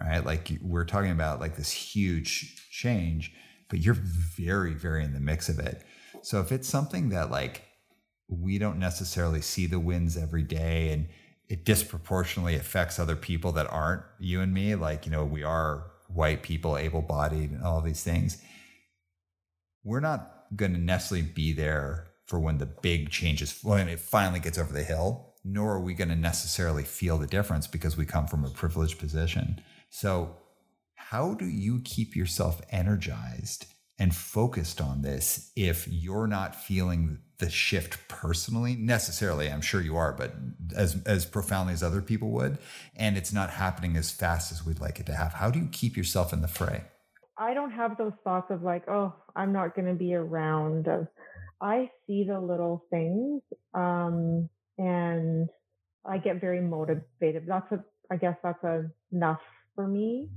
Right. 0.01 0.25
Like 0.25 0.51
we're 0.61 0.85
talking 0.85 1.11
about 1.11 1.39
like 1.39 1.55
this 1.55 1.71
huge 1.71 2.69
change, 2.69 3.33
but 3.69 3.79
you're 3.79 3.93
very, 3.93 4.73
very 4.73 5.03
in 5.03 5.13
the 5.13 5.19
mix 5.19 5.49
of 5.49 5.59
it. 5.59 5.83
So 6.21 6.39
if 6.39 6.51
it's 6.51 6.67
something 6.67 7.09
that 7.09 7.31
like 7.31 7.63
we 8.29 8.57
don't 8.57 8.79
necessarily 8.79 9.41
see 9.41 9.65
the 9.65 9.79
wins 9.79 10.17
every 10.17 10.43
day 10.43 10.91
and 10.91 11.07
it 11.49 11.65
disproportionately 11.65 12.55
affects 12.55 12.97
other 12.97 13.15
people 13.15 13.51
that 13.53 13.71
aren't 13.71 14.03
you 14.19 14.41
and 14.41 14.53
me. 14.53 14.75
Like, 14.75 15.05
you 15.05 15.11
know, 15.11 15.25
we 15.25 15.43
are 15.43 15.91
white 16.07 16.41
people, 16.41 16.77
able 16.77 17.01
bodied, 17.01 17.51
and 17.51 17.63
all 17.63 17.81
these 17.81 18.03
things. 18.03 18.41
We're 19.83 19.99
not 19.99 20.45
going 20.55 20.73
to 20.73 20.79
necessarily 20.79 21.27
be 21.27 21.53
there 21.53 22.07
for 22.25 22.39
when 22.39 22.57
the 22.57 22.65
big 22.65 23.09
changes, 23.09 23.59
when 23.61 23.89
it 23.89 23.99
finally 23.99 24.39
gets 24.39 24.57
over 24.57 24.71
the 24.71 24.83
hill, 24.83 25.33
nor 25.43 25.73
are 25.73 25.79
we 25.79 25.93
going 25.93 26.09
to 26.09 26.15
necessarily 26.15 26.83
feel 26.83 27.17
the 27.17 27.27
difference 27.27 27.67
because 27.67 27.97
we 27.97 28.05
come 28.05 28.27
from 28.27 28.45
a 28.45 28.49
privileged 28.49 28.97
position. 28.97 29.61
So, 29.89 30.37
how 31.09 31.33
do 31.33 31.45
you 31.45 31.81
keep 31.83 32.15
yourself 32.15 32.61
energized 32.69 33.67
and 33.99 34.15
focused 34.15 34.81
on 34.81 35.01
this 35.01 35.51
if 35.55 35.87
you're 35.87 36.27
not 36.27 36.55
feeling 36.55 37.19
the 37.37 37.49
shift 37.49 38.07
personally? 38.07 38.75
Necessarily 38.75 39.49
i'm 39.51 39.61
sure 39.61 39.81
you 39.81 39.95
are 39.97 40.13
but 40.13 40.33
as 40.75 41.01
as 41.05 41.25
profoundly 41.25 41.73
as 41.73 41.83
other 41.83 42.01
people 42.01 42.31
would 42.31 42.57
and 42.95 43.17
it's 43.17 43.33
not 43.33 43.49
happening 43.49 43.95
as 43.97 44.11
fast 44.11 44.51
as 44.51 44.65
we'd 44.65 44.79
like 44.79 44.99
it 44.99 45.05
to 45.07 45.13
have. 45.13 45.33
How 45.33 45.51
do 45.51 45.59
you 45.59 45.67
keep 45.71 45.97
yourself 45.97 46.33
in 46.33 46.41
the 46.41 46.47
fray? 46.47 46.83
I 47.37 47.53
don't 47.53 47.71
have 47.71 47.97
those 47.97 48.13
thoughts 48.23 48.49
of 48.49 48.63
like 48.63 48.83
oh 48.87 49.13
i'm 49.35 49.51
not 49.51 49.75
going 49.75 49.87
to 49.87 49.93
be 49.93 50.15
around. 50.15 50.87
Of 50.87 51.07
i 51.61 51.89
see 52.07 52.23
the 52.23 52.39
little 52.39 52.85
things 52.89 53.41
um, 53.73 54.49
and 54.77 55.49
i 56.05 56.17
get 56.17 56.41
very 56.41 56.61
motivated. 56.61 57.45
That's 57.47 57.71
a 57.71 57.83
i 58.11 58.15
guess 58.15 58.37
that's 58.41 58.63
enough 59.11 59.41
for 59.75 59.87
me 59.87 60.29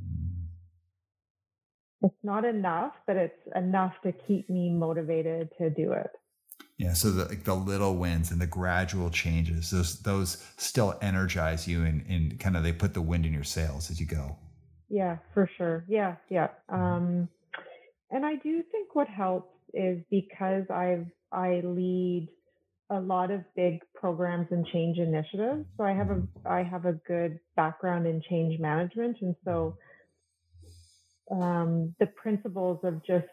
it's 2.02 2.14
not 2.22 2.44
enough 2.44 2.92
but 3.06 3.16
it's 3.16 3.40
enough 3.54 3.94
to 4.02 4.12
keep 4.12 4.48
me 4.50 4.70
motivated 4.70 5.48
to 5.58 5.70
do 5.70 5.92
it 5.92 6.10
yeah, 6.78 6.92
so 6.92 7.10
the 7.10 7.24
like 7.24 7.44
the 7.44 7.54
little 7.54 7.96
wins 7.96 8.30
and 8.30 8.38
the 8.40 8.46
gradual 8.46 9.08
changes, 9.08 9.70
those 9.70 10.02
those 10.02 10.44
still 10.58 10.98
energize 11.00 11.66
you 11.66 11.84
and, 11.84 12.04
and 12.06 12.38
kind 12.38 12.54
of 12.56 12.62
they 12.62 12.72
put 12.72 12.92
the 12.92 13.00
wind 13.00 13.24
in 13.24 13.32
your 13.32 13.44
sails 13.44 13.90
as 13.90 13.98
you 13.98 14.06
go. 14.06 14.36
Yeah, 14.90 15.16
for 15.32 15.48
sure. 15.56 15.84
Yeah, 15.88 16.16
yeah. 16.28 16.48
Mm-hmm. 16.70 16.82
Um, 16.82 17.28
and 18.10 18.26
I 18.26 18.36
do 18.36 18.62
think 18.70 18.94
what 18.94 19.08
helps 19.08 19.54
is 19.72 20.02
because 20.10 20.64
I've 20.70 21.06
I 21.32 21.62
lead 21.64 22.28
a 22.90 23.00
lot 23.00 23.30
of 23.30 23.40
big 23.56 23.80
programs 23.94 24.48
and 24.50 24.66
change 24.66 24.98
initiatives. 24.98 25.64
So 25.78 25.84
I 25.84 25.92
have 25.92 26.10
a 26.10 26.22
I 26.44 26.62
have 26.62 26.84
a 26.84 26.92
good 26.92 27.40
background 27.56 28.06
in 28.06 28.20
change 28.28 28.60
management, 28.60 29.16
and 29.22 29.34
so 29.46 29.78
um, 31.30 31.94
the 31.98 32.06
principles 32.06 32.80
of 32.84 33.04
just 33.04 33.26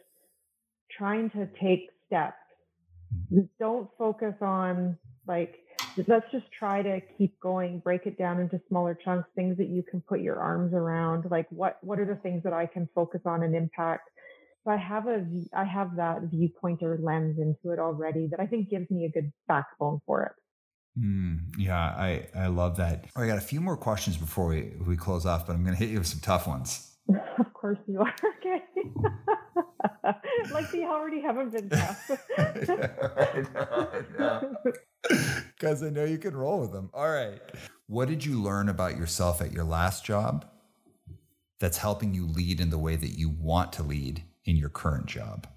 trying 0.91 1.29
to 1.31 1.47
take 1.61 1.89
steps 2.07 2.37
don't 3.59 3.89
focus 3.97 4.33
on 4.41 4.97
like 5.27 5.55
let's 6.07 6.25
just 6.31 6.45
try 6.57 6.81
to 6.81 6.99
keep 7.17 7.39
going 7.39 7.79
break 7.79 8.05
it 8.05 8.17
down 8.17 8.39
into 8.39 8.59
smaller 8.67 8.97
chunks 9.03 9.27
things 9.35 9.57
that 9.57 9.69
you 9.69 9.83
can 9.83 10.01
put 10.01 10.21
your 10.21 10.39
arms 10.39 10.73
around 10.73 11.29
like 11.29 11.47
what 11.49 11.77
what 11.81 11.99
are 11.99 12.05
the 12.05 12.15
things 12.15 12.43
that 12.43 12.53
i 12.53 12.65
can 12.65 12.87
focus 12.93 13.21
on 13.25 13.43
and 13.43 13.55
impact 13.55 14.09
so 14.63 14.71
i 14.71 14.77
have 14.77 15.07
a 15.07 15.25
i 15.55 15.63
have 15.63 15.95
that 15.95 16.21
viewpoint 16.23 16.81
or 16.81 16.97
lens 17.01 17.37
into 17.39 17.71
it 17.71 17.79
already 17.79 18.27
that 18.27 18.39
i 18.39 18.45
think 18.45 18.69
gives 18.69 18.89
me 18.89 19.05
a 19.05 19.09
good 19.09 19.31
backbone 19.47 19.99
for 20.05 20.23
it 20.23 20.31
Mm, 20.95 21.55
yeah, 21.57 21.75
I, 21.75 22.27
I 22.35 22.47
love 22.47 22.77
that. 22.77 23.05
I 23.15 23.25
got 23.25 23.39
a 23.39 23.41
few 23.41 23.59
more 23.59 23.75
questions 23.75 24.15
before 24.15 24.45
we, 24.45 24.73
we 24.85 24.95
close 24.95 25.25
off, 25.25 25.47
but 25.47 25.53
I'm 25.53 25.63
going 25.63 25.75
to 25.75 25.79
hit 25.83 25.89
you 25.89 25.97
with 25.97 26.05
some 26.05 26.19
tough 26.19 26.47
ones. 26.47 26.92
of 27.39 27.54
course 27.54 27.78
you 27.88 28.01
are. 28.01 28.14
Okay. 28.45 28.62
like 30.51 30.70
they 30.72 30.84
already 30.84 31.22
haven't 31.22 31.54
been 31.54 31.70
tough. 31.70 32.12
Because 35.58 35.82
I, 35.82 35.88
I 35.88 35.89
know 35.89 36.04
you 36.04 36.18
can 36.18 36.36
roll 36.36 36.60
with 36.60 36.74
them. 36.74 36.89
All 36.93 37.10
right. 37.10 37.39
What 37.88 38.10
did 38.10 38.26
you 38.26 38.41
learn 38.41 38.68
about 38.68 38.97
yourself 38.97 39.41
at 39.41 39.54
your 39.54 39.64
last 39.64 40.04
job 40.04 40.45
that's 41.60 41.78
helping 41.78 42.14
you 42.14 42.28
lead 42.28 42.60
in 42.60 42.70
the 42.70 42.78
way 42.78 42.97
that 42.97 43.12
you 43.12 43.30
want 43.30 43.72
to 43.74 43.84
lead 43.84 44.24
in 44.43 44.58
your 44.58 44.70
current 44.70 45.06
job? 45.06 45.47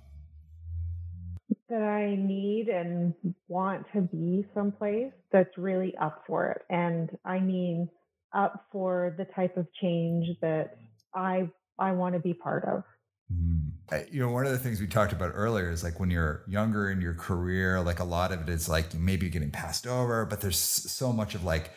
That 1.68 1.82
I 1.82 2.14
need 2.14 2.68
and 2.68 3.14
want 3.48 3.84
to 3.94 4.02
be 4.02 4.46
someplace 4.54 5.12
that's 5.32 5.58
really 5.58 5.96
up 6.00 6.22
for 6.26 6.50
it. 6.50 6.62
And 6.70 7.10
I 7.24 7.40
mean, 7.40 7.88
up 8.32 8.66
for 8.70 9.14
the 9.18 9.24
type 9.24 9.56
of 9.56 9.66
change 9.80 10.28
that 10.40 10.78
I 11.16 11.50
I 11.78 11.92
want 11.92 12.14
to 12.14 12.20
be 12.20 12.34
part 12.34 12.64
of. 12.64 12.84
Mm. 13.32 13.72
You 14.12 14.20
know, 14.20 14.30
one 14.30 14.46
of 14.46 14.52
the 14.52 14.58
things 14.58 14.80
we 14.80 14.86
talked 14.86 15.12
about 15.12 15.32
earlier 15.34 15.70
is 15.70 15.82
like 15.82 15.98
when 15.98 16.10
you're 16.10 16.44
younger 16.46 16.90
in 16.90 17.00
your 17.00 17.14
career, 17.14 17.80
like 17.80 17.98
a 17.98 18.04
lot 18.04 18.32
of 18.32 18.42
it 18.42 18.48
is 18.48 18.68
like 18.68 18.94
maybe 18.94 19.26
you're 19.26 19.32
getting 19.32 19.50
passed 19.50 19.86
over, 19.86 20.24
but 20.24 20.40
there's 20.40 20.58
so 20.58 21.12
much 21.12 21.34
of 21.34 21.44
like 21.44 21.70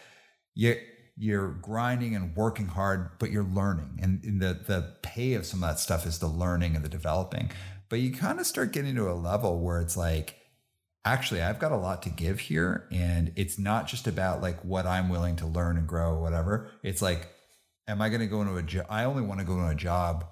you 0.54 0.76
you're 1.18 1.50
grinding 1.50 2.16
and 2.16 2.36
working 2.36 2.68
hard, 2.68 3.10
but 3.20 3.30
you're 3.30 3.44
learning. 3.44 4.00
And, 4.02 4.24
and 4.24 4.42
the 4.42 4.60
the 4.66 4.96
pay 5.02 5.34
of 5.34 5.46
some 5.46 5.64
of 5.64 5.70
that 5.70 5.80
stuff 5.80 6.06
is 6.06 6.20
the 6.20 6.28
learning 6.28 6.76
and 6.76 6.86
the 6.86 6.90
developing. 6.90 7.52
But 7.90 8.00
you 8.00 8.14
kind 8.14 8.40
of 8.40 8.46
start 8.46 8.72
getting 8.72 8.96
to 8.96 9.10
a 9.10 9.14
level 9.14 9.60
where 9.60 9.82
it's 9.82 9.98
like, 9.98 10.36
actually, 11.04 11.42
I've 11.42 11.60
got 11.60 11.72
a 11.72 11.78
lot 11.78 12.04
to 12.04 12.10
give 12.10 12.40
here. 12.40 12.88
And 12.92 13.34
it's 13.36 13.58
not 13.58 13.88
just 13.88 14.08
about 14.08 14.42
like 14.42 14.64
what 14.64 14.86
I'm 14.86 15.10
willing 15.10 15.36
to 15.38 15.48
learn 15.48 15.78
and 15.78 15.88
grow 15.88 16.12
or 16.12 16.22
whatever. 16.22 16.70
It's 16.84 17.02
like, 17.02 17.30
am 17.90 18.02
I 18.02 18.10
going 18.10 18.22
to 18.22 18.28
go 18.28 18.42
into 18.42 18.56
a 18.56 18.64
job? 18.64 18.86
I 18.90 19.04
only 19.04 19.24
want 19.24 19.40
to 19.40 19.46
go 19.46 19.54
into 19.54 19.70
a 19.70 19.76
job 19.76 20.26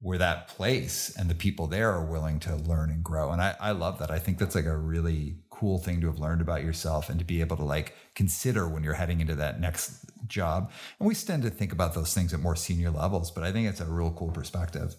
where 0.00 0.18
that 0.18 0.48
place 0.48 1.14
and 1.16 1.28
the 1.28 1.34
people 1.34 1.66
there 1.66 1.92
are 1.92 2.04
willing 2.04 2.38
to 2.38 2.54
learn 2.54 2.90
and 2.90 3.02
grow. 3.02 3.30
And 3.32 3.42
I, 3.42 3.56
I 3.60 3.72
love 3.72 3.98
that. 3.98 4.10
I 4.10 4.18
think 4.18 4.38
that's 4.38 4.54
like 4.54 4.64
a 4.64 4.76
really 4.76 5.38
cool 5.50 5.78
thing 5.78 6.00
to 6.00 6.06
have 6.06 6.20
learned 6.20 6.40
about 6.40 6.62
yourself 6.62 7.10
and 7.10 7.18
to 7.18 7.24
be 7.24 7.40
able 7.40 7.56
to 7.56 7.64
like 7.64 7.94
consider 8.14 8.68
when 8.68 8.84
you're 8.84 8.94
heading 8.94 9.20
into 9.20 9.34
that 9.34 9.60
next 9.60 10.06
job. 10.28 10.70
And 10.98 11.08
we 11.08 11.14
tend 11.14 11.42
to 11.42 11.50
think 11.50 11.72
about 11.72 11.94
those 11.94 12.14
things 12.14 12.32
at 12.32 12.40
more 12.40 12.56
senior 12.56 12.90
levels, 12.90 13.30
but 13.30 13.42
I 13.42 13.52
think 13.52 13.68
it's 13.68 13.80
a 13.80 13.86
real 13.86 14.12
cool 14.12 14.30
perspective. 14.30 14.96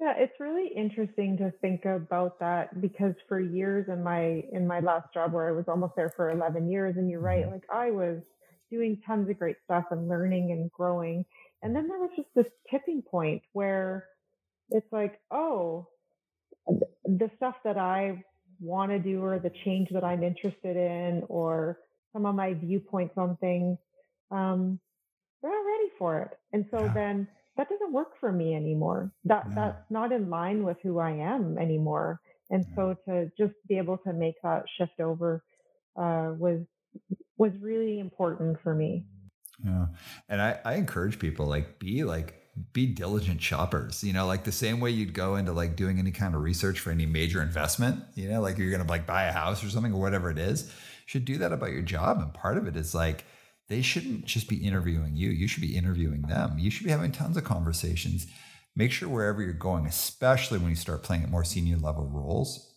Yeah, 0.00 0.14
it's 0.16 0.40
really 0.40 0.70
interesting 0.74 1.36
to 1.38 1.52
think 1.60 1.84
about 1.84 2.38
that 2.40 2.80
because 2.80 3.14
for 3.28 3.40
years 3.40 3.88
in 3.88 4.02
my 4.02 4.44
in 4.52 4.66
my 4.66 4.78
last 4.78 5.12
job 5.12 5.32
where 5.32 5.48
I 5.48 5.52
was 5.52 5.64
almost 5.66 5.94
there 5.96 6.12
for 6.16 6.30
11 6.30 6.70
years 6.70 6.96
and 6.96 7.10
you're 7.10 7.20
right, 7.20 7.42
mm-hmm. 7.42 7.54
like 7.54 7.64
I 7.70 7.90
was 7.90 8.22
doing 8.70 9.00
tons 9.06 9.30
of 9.30 9.38
great 9.38 9.56
stuff 9.64 9.84
and 9.92 10.08
learning 10.08 10.52
and 10.52 10.70
growing 10.72 11.24
and 11.62 11.74
then 11.74 11.88
there 11.88 11.98
was 11.98 12.10
just 12.16 12.28
this 12.36 12.46
tipping 12.70 13.02
point 13.02 13.42
where 13.52 14.06
it's 14.70 14.92
like, 14.92 15.20
oh, 15.32 15.88
the 17.06 17.30
stuff 17.36 17.56
that 17.64 17.78
I 17.78 18.24
want 18.60 18.92
to 18.92 18.98
do 18.98 19.22
or 19.24 19.38
the 19.38 19.52
change 19.64 19.88
that 19.92 20.04
I'm 20.04 20.22
interested 20.24 20.76
in 20.76 21.24
or 21.28 21.78
some 22.12 22.26
of 22.26 22.34
my 22.34 22.54
viewpoints 22.54 23.14
on 23.18 23.36
things, 23.38 23.78
um, 24.30 24.80
they're 25.42 25.52
not 25.52 25.66
ready 25.66 25.90
for 25.98 26.20
it. 26.22 26.38
And 26.52 26.66
so 26.70 26.90
yeah. 26.90 26.94
then 26.94 27.28
that 27.56 27.68
doesn't 27.68 27.92
work 27.92 28.12
for 28.20 28.32
me 28.32 28.54
anymore. 28.54 29.12
That 29.24 29.48
Yeah. 29.48 29.54
that's 29.56 29.82
not 29.90 30.12
in 30.12 30.30
line 30.30 30.64
with 30.64 30.78
who 30.82 30.98
I 30.98 31.12
am 31.12 31.58
anymore. 31.58 32.20
And 32.50 32.66
so 32.76 32.96
to 33.08 33.30
just 33.38 33.54
be 33.68 33.78
able 33.78 33.98
to 33.98 34.12
make 34.12 34.36
that 34.42 34.64
shift 34.78 35.00
over 35.00 35.44
uh, 35.96 36.34
was 36.38 36.60
was 37.38 37.52
really 37.60 37.98
important 37.98 38.60
for 38.62 38.74
me. 38.74 39.06
Yeah. 39.64 39.86
And 40.28 40.42
I, 40.42 40.60
I 40.64 40.74
encourage 40.74 41.18
people 41.18 41.46
like 41.46 41.78
be 41.78 42.04
like 42.04 42.34
be 42.72 42.86
diligent 42.86 43.40
shoppers, 43.40 44.02
you 44.02 44.12
know, 44.12 44.26
like 44.26 44.44
the 44.44 44.52
same 44.52 44.80
way 44.80 44.90
you'd 44.90 45.14
go 45.14 45.36
into 45.36 45.52
like 45.52 45.76
doing 45.76 45.98
any 45.98 46.10
kind 46.10 46.34
of 46.34 46.42
research 46.42 46.80
for 46.80 46.90
any 46.90 47.06
major 47.06 47.40
investment, 47.40 48.02
you 48.14 48.28
know, 48.28 48.40
like 48.40 48.58
you're 48.58 48.76
to 48.76 48.84
like 48.84 49.06
buy 49.06 49.24
a 49.24 49.32
house 49.32 49.64
or 49.64 49.70
something 49.70 49.92
or 49.92 50.00
whatever 50.00 50.30
it 50.30 50.38
is, 50.38 50.72
should 51.06 51.24
do 51.24 51.38
that 51.38 51.52
about 51.52 51.70
your 51.70 51.82
job. 51.82 52.18
And 52.18 52.34
part 52.34 52.58
of 52.58 52.66
it 52.66 52.76
is 52.76 52.94
like, 52.94 53.24
they 53.68 53.82
shouldn't 53.82 54.24
just 54.24 54.48
be 54.48 54.56
interviewing 54.56 55.14
you. 55.14 55.28
You 55.28 55.46
should 55.46 55.60
be 55.60 55.76
interviewing 55.76 56.22
them. 56.22 56.58
You 56.58 56.70
should 56.70 56.84
be 56.84 56.90
having 56.90 57.12
tons 57.12 57.36
of 57.36 57.44
conversations. 57.44 58.26
Make 58.74 58.92
sure 58.92 59.08
wherever 59.08 59.42
you're 59.42 59.52
going, 59.52 59.86
especially 59.86 60.58
when 60.58 60.70
you 60.70 60.76
start 60.76 61.02
playing 61.02 61.22
at 61.22 61.30
more 61.30 61.44
senior 61.44 61.76
level 61.76 62.08
roles, 62.08 62.74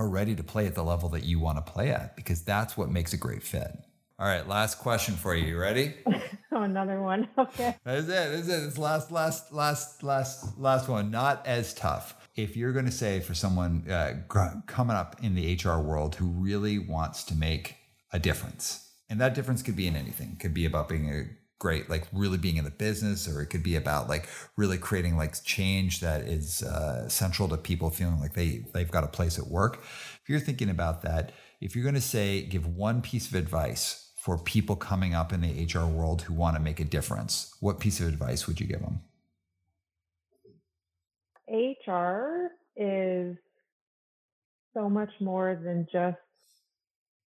are 0.00 0.08
ready 0.08 0.34
to 0.34 0.42
play 0.42 0.66
at 0.66 0.74
the 0.74 0.82
level 0.82 1.10
that 1.10 1.24
you 1.24 1.38
want 1.38 1.58
to 1.64 1.72
play 1.72 1.90
at 1.90 2.16
because 2.16 2.42
that's 2.42 2.74
what 2.74 2.88
makes 2.88 3.12
a 3.12 3.18
great 3.18 3.42
fit. 3.42 3.70
All 4.18 4.26
right, 4.26 4.48
last 4.48 4.78
question 4.78 5.14
for 5.14 5.34
you. 5.34 5.46
You 5.46 5.58
ready? 5.58 5.94
Oh, 6.52 6.62
another 6.62 7.00
one. 7.00 7.28
Okay. 7.38 7.76
That's 7.84 8.08
it. 8.08 8.08
That's 8.08 8.48
it. 8.48 8.64
It's 8.64 8.76
last, 8.76 9.12
last, 9.12 9.52
last, 9.52 10.02
last, 10.02 10.58
last 10.58 10.88
one. 10.88 11.08
Not 11.12 11.46
as 11.46 11.72
tough. 11.72 12.16
If 12.34 12.56
you're 12.56 12.72
going 12.72 12.86
to 12.86 12.90
say 12.90 13.20
for 13.20 13.34
someone 13.34 13.88
uh, 13.88 14.22
gr- 14.26 14.58
coming 14.66 14.96
up 14.96 15.22
in 15.22 15.36
the 15.36 15.54
HR 15.54 15.78
world 15.78 16.16
who 16.16 16.26
really 16.26 16.76
wants 16.80 17.22
to 17.24 17.36
make 17.36 17.76
a 18.12 18.18
difference, 18.18 18.90
and 19.08 19.20
that 19.20 19.34
difference 19.34 19.62
could 19.62 19.76
be 19.76 19.86
in 19.86 19.94
anything. 19.94 20.32
It 20.32 20.40
could 20.40 20.52
be 20.52 20.66
about 20.66 20.88
being 20.88 21.08
a 21.08 21.28
great, 21.60 21.88
like 21.88 22.08
really 22.12 22.38
being 22.38 22.56
in 22.56 22.64
the 22.64 22.70
business, 22.70 23.28
or 23.28 23.40
it 23.40 23.46
could 23.46 23.62
be 23.62 23.76
about 23.76 24.08
like 24.08 24.28
really 24.56 24.78
creating 24.78 25.16
like 25.16 25.44
change 25.44 26.00
that 26.00 26.22
is 26.22 26.64
uh, 26.64 27.08
central 27.08 27.48
to 27.48 27.56
people 27.56 27.90
feeling 27.90 28.18
like 28.18 28.34
they 28.34 28.64
they've 28.74 28.90
got 28.90 29.04
a 29.04 29.08
place 29.08 29.38
at 29.38 29.46
work. 29.46 29.78
If 30.22 30.28
you're 30.28 30.40
thinking 30.40 30.70
about 30.70 31.02
that, 31.02 31.30
if 31.60 31.76
you're 31.76 31.84
going 31.84 31.94
to 31.94 32.00
say 32.00 32.42
give 32.42 32.66
one 32.66 33.00
piece 33.02 33.28
of 33.28 33.34
advice 33.34 34.10
for 34.16 34.36
people 34.36 34.74
coming 34.74 35.14
up 35.14 35.32
in 35.32 35.40
the 35.40 35.64
HR 35.64 35.86
world 35.86 36.22
who 36.22 36.34
want 36.34 36.56
to 36.56 36.62
make 36.62 36.80
a 36.80 36.84
difference, 36.84 37.54
what 37.60 37.78
piece 37.78 38.00
of 38.00 38.08
advice 38.08 38.48
would 38.48 38.60
you 38.60 38.66
give 38.66 38.80
them? 38.80 39.00
HR 41.48 42.48
is 42.76 43.36
so 44.74 44.88
much 44.88 45.10
more 45.20 45.60
than 45.62 45.86
just 45.92 46.16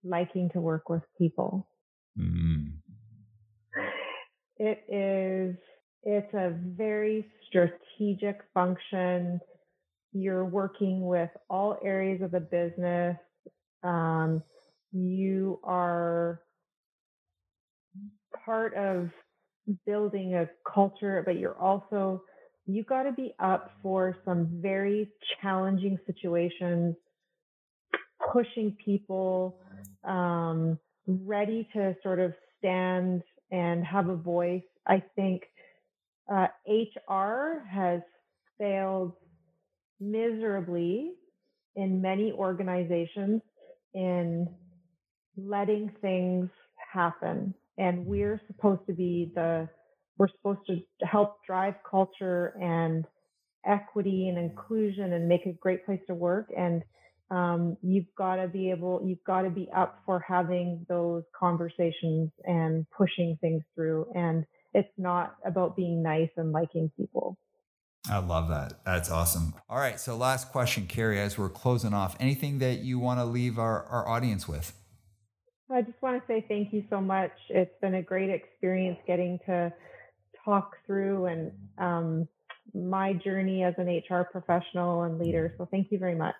liking 0.05 0.51
to 0.51 0.61
work 0.61 0.89
with 0.89 1.03
people. 1.19 1.69
Mm. 2.19 2.73
It 4.59 4.85
is, 4.89 5.57
it's 6.03 6.35
a 6.35 6.55
very 6.77 7.27
strategic 7.49 8.41
function. 8.53 9.41
You're 10.13 10.45
working 10.45 11.07
with 11.07 11.31
all 11.49 11.79
areas 11.83 12.23
of 12.23 12.33
the 12.33 12.41
business. 12.41 13.17
Um, 13.83 14.43
you 14.93 15.61
are 15.63 16.41
part 18.45 18.75
of 18.75 19.11
building 19.87 20.35
a 20.35 20.49
culture, 20.73 21.23
but 21.25 21.39
you're 21.39 21.59
also, 21.59 22.23
you 22.67 22.83
got 22.85 23.05
to 23.05 23.13
be 23.13 23.35
up 23.39 23.71
for 23.83 24.17
some 24.25 24.49
very 24.61 25.11
challenging 25.41 25.99
situations, 26.07 26.97
pushing 28.33 28.77
people, 28.85 29.61
um, 30.05 30.79
ready 31.07 31.69
to 31.75 31.95
sort 32.03 32.19
of 32.19 32.33
stand 32.59 33.23
and 33.51 33.85
have 33.85 34.09
a 34.09 34.17
voice. 34.17 34.63
I 34.87 35.03
think 35.17 35.43
uh, 36.33 36.49
HR 36.67 37.65
has 37.71 38.01
failed 38.59 39.13
miserably 40.01 41.13
in 41.77 42.01
many 42.03 42.33
organizations 42.33 43.41
in 43.95 44.49
letting 45.37 45.91
things 46.01 46.51
happen. 46.93 47.55
And 47.79 48.05
we're 48.07 48.41
supposed 48.47 48.87
to 48.87 48.93
be 48.93 49.33
the, 49.35 49.69
we're 50.19 50.29
supposed 50.29 50.67
to 50.67 51.07
help 51.07 51.45
drive 51.47 51.75
culture 51.89 52.55
and 52.61 53.05
equity 53.67 54.29
and 54.29 54.39
inclusion 54.39 55.13
and 55.13 55.29
make 55.29 55.47
a 55.47 55.53
great 55.53 55.87
place 55.87 56.01
to 56.09 56.15
work. 56.15 56.49
And 56.57 56.83
um, 57.31 57.77
you've 57.83 58.07
got 58.17 58.37
to 58.37 58.49
be 58.49 58.71
able, 58.71 59.03
you've 59.05 59.23
got 59.25 59.43
to 59.43 59.51
be 59.51 59.69
up 59.77 60.01
for 60.07 60.25
having 60.27 60.87
those 60.89 61.23
conversations 61.39 62.31
and 62.45 62.87
pushing 62.97 63.37
things 63.41 63.63
through. 63.75 64.07
And 64.15 64.45
it's 64.73 64.89
not 64.97 65.37
about 65.45 65.77
being 65.77 66.03
nice 66.03 66.31
and 66.37 66.53
liking 66.53 66.91
people. 66.97 67.37
I 68.11 68.19
love 68.19 68.49
that. 68.49 68.85
That's 68.87 69.11
awesome. 69.11 69.55
All 69.69 69.79
right. 69.79 70.01
So, 70.01 70.17
last 70.17 70.51
question, 70.51 70.87
Carrie, 70.87 71.21
as 71.21 71.37
we're 71.37 71.51
closing 71.51 71.93
off, 71.93 72.17
anything 72.21 72.59
that 72.61 72.79
you 72.79 72.99
want 72.99 73.21
to 73.21 73.25
leave 73.25 73.59
our, 73.59 73.85
our 73.85 74.09
audience 74.09 74.49
with? 74.49 74.73
I 75.71 75.83
just 75.83 76.01
want 76.01 76.19
to 76.19 76.27
say 76.27 76.45
thank 76.49 76.73
you 76.73 76.85
so 76.89 77.01
much. 77.01 77.33
It's 77.51 77.75
been 77.83 77.97
a 77.97 78.03
great 78.03 78.31
experience 78.31 78.99
getting 79.07 79.39
to 79.45 79.71
talk 80.43 80.77
through 80.87 81.27
and 81.27 81.53
um, 81.77 82.29
my 82.73 83.13
journey 83.13 83.63
as 83.63 83.75
an 83.77 83.89
HR 83.89 84.25
professional 84.25 85.03
and 85.03 85.19
leader. 85.19 85.55
So, 85.59 85.69
thank 85.71 85.89
you 85.91 85.99
very 85.99 86.15
much. 86.15 86.37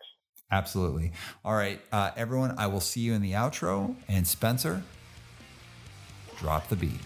Absolutely. 0.51 1.13
All 1.45 1.55
right, 1.55 1.81
uh, 1.93 2.11
everyone, 2.17 2.55
I 2.57 2.69
will 2.69 2.81
see 2.81 3.01
you 3.01 3.13
in 3.13 3.23
the 3.23 3.33
outro. 3.33 3.95
And 4.09 4.27
Spencer, 4.27 4.83
drop 6.39 6.69
the 6.69 6.77
beat. 6.77 7.01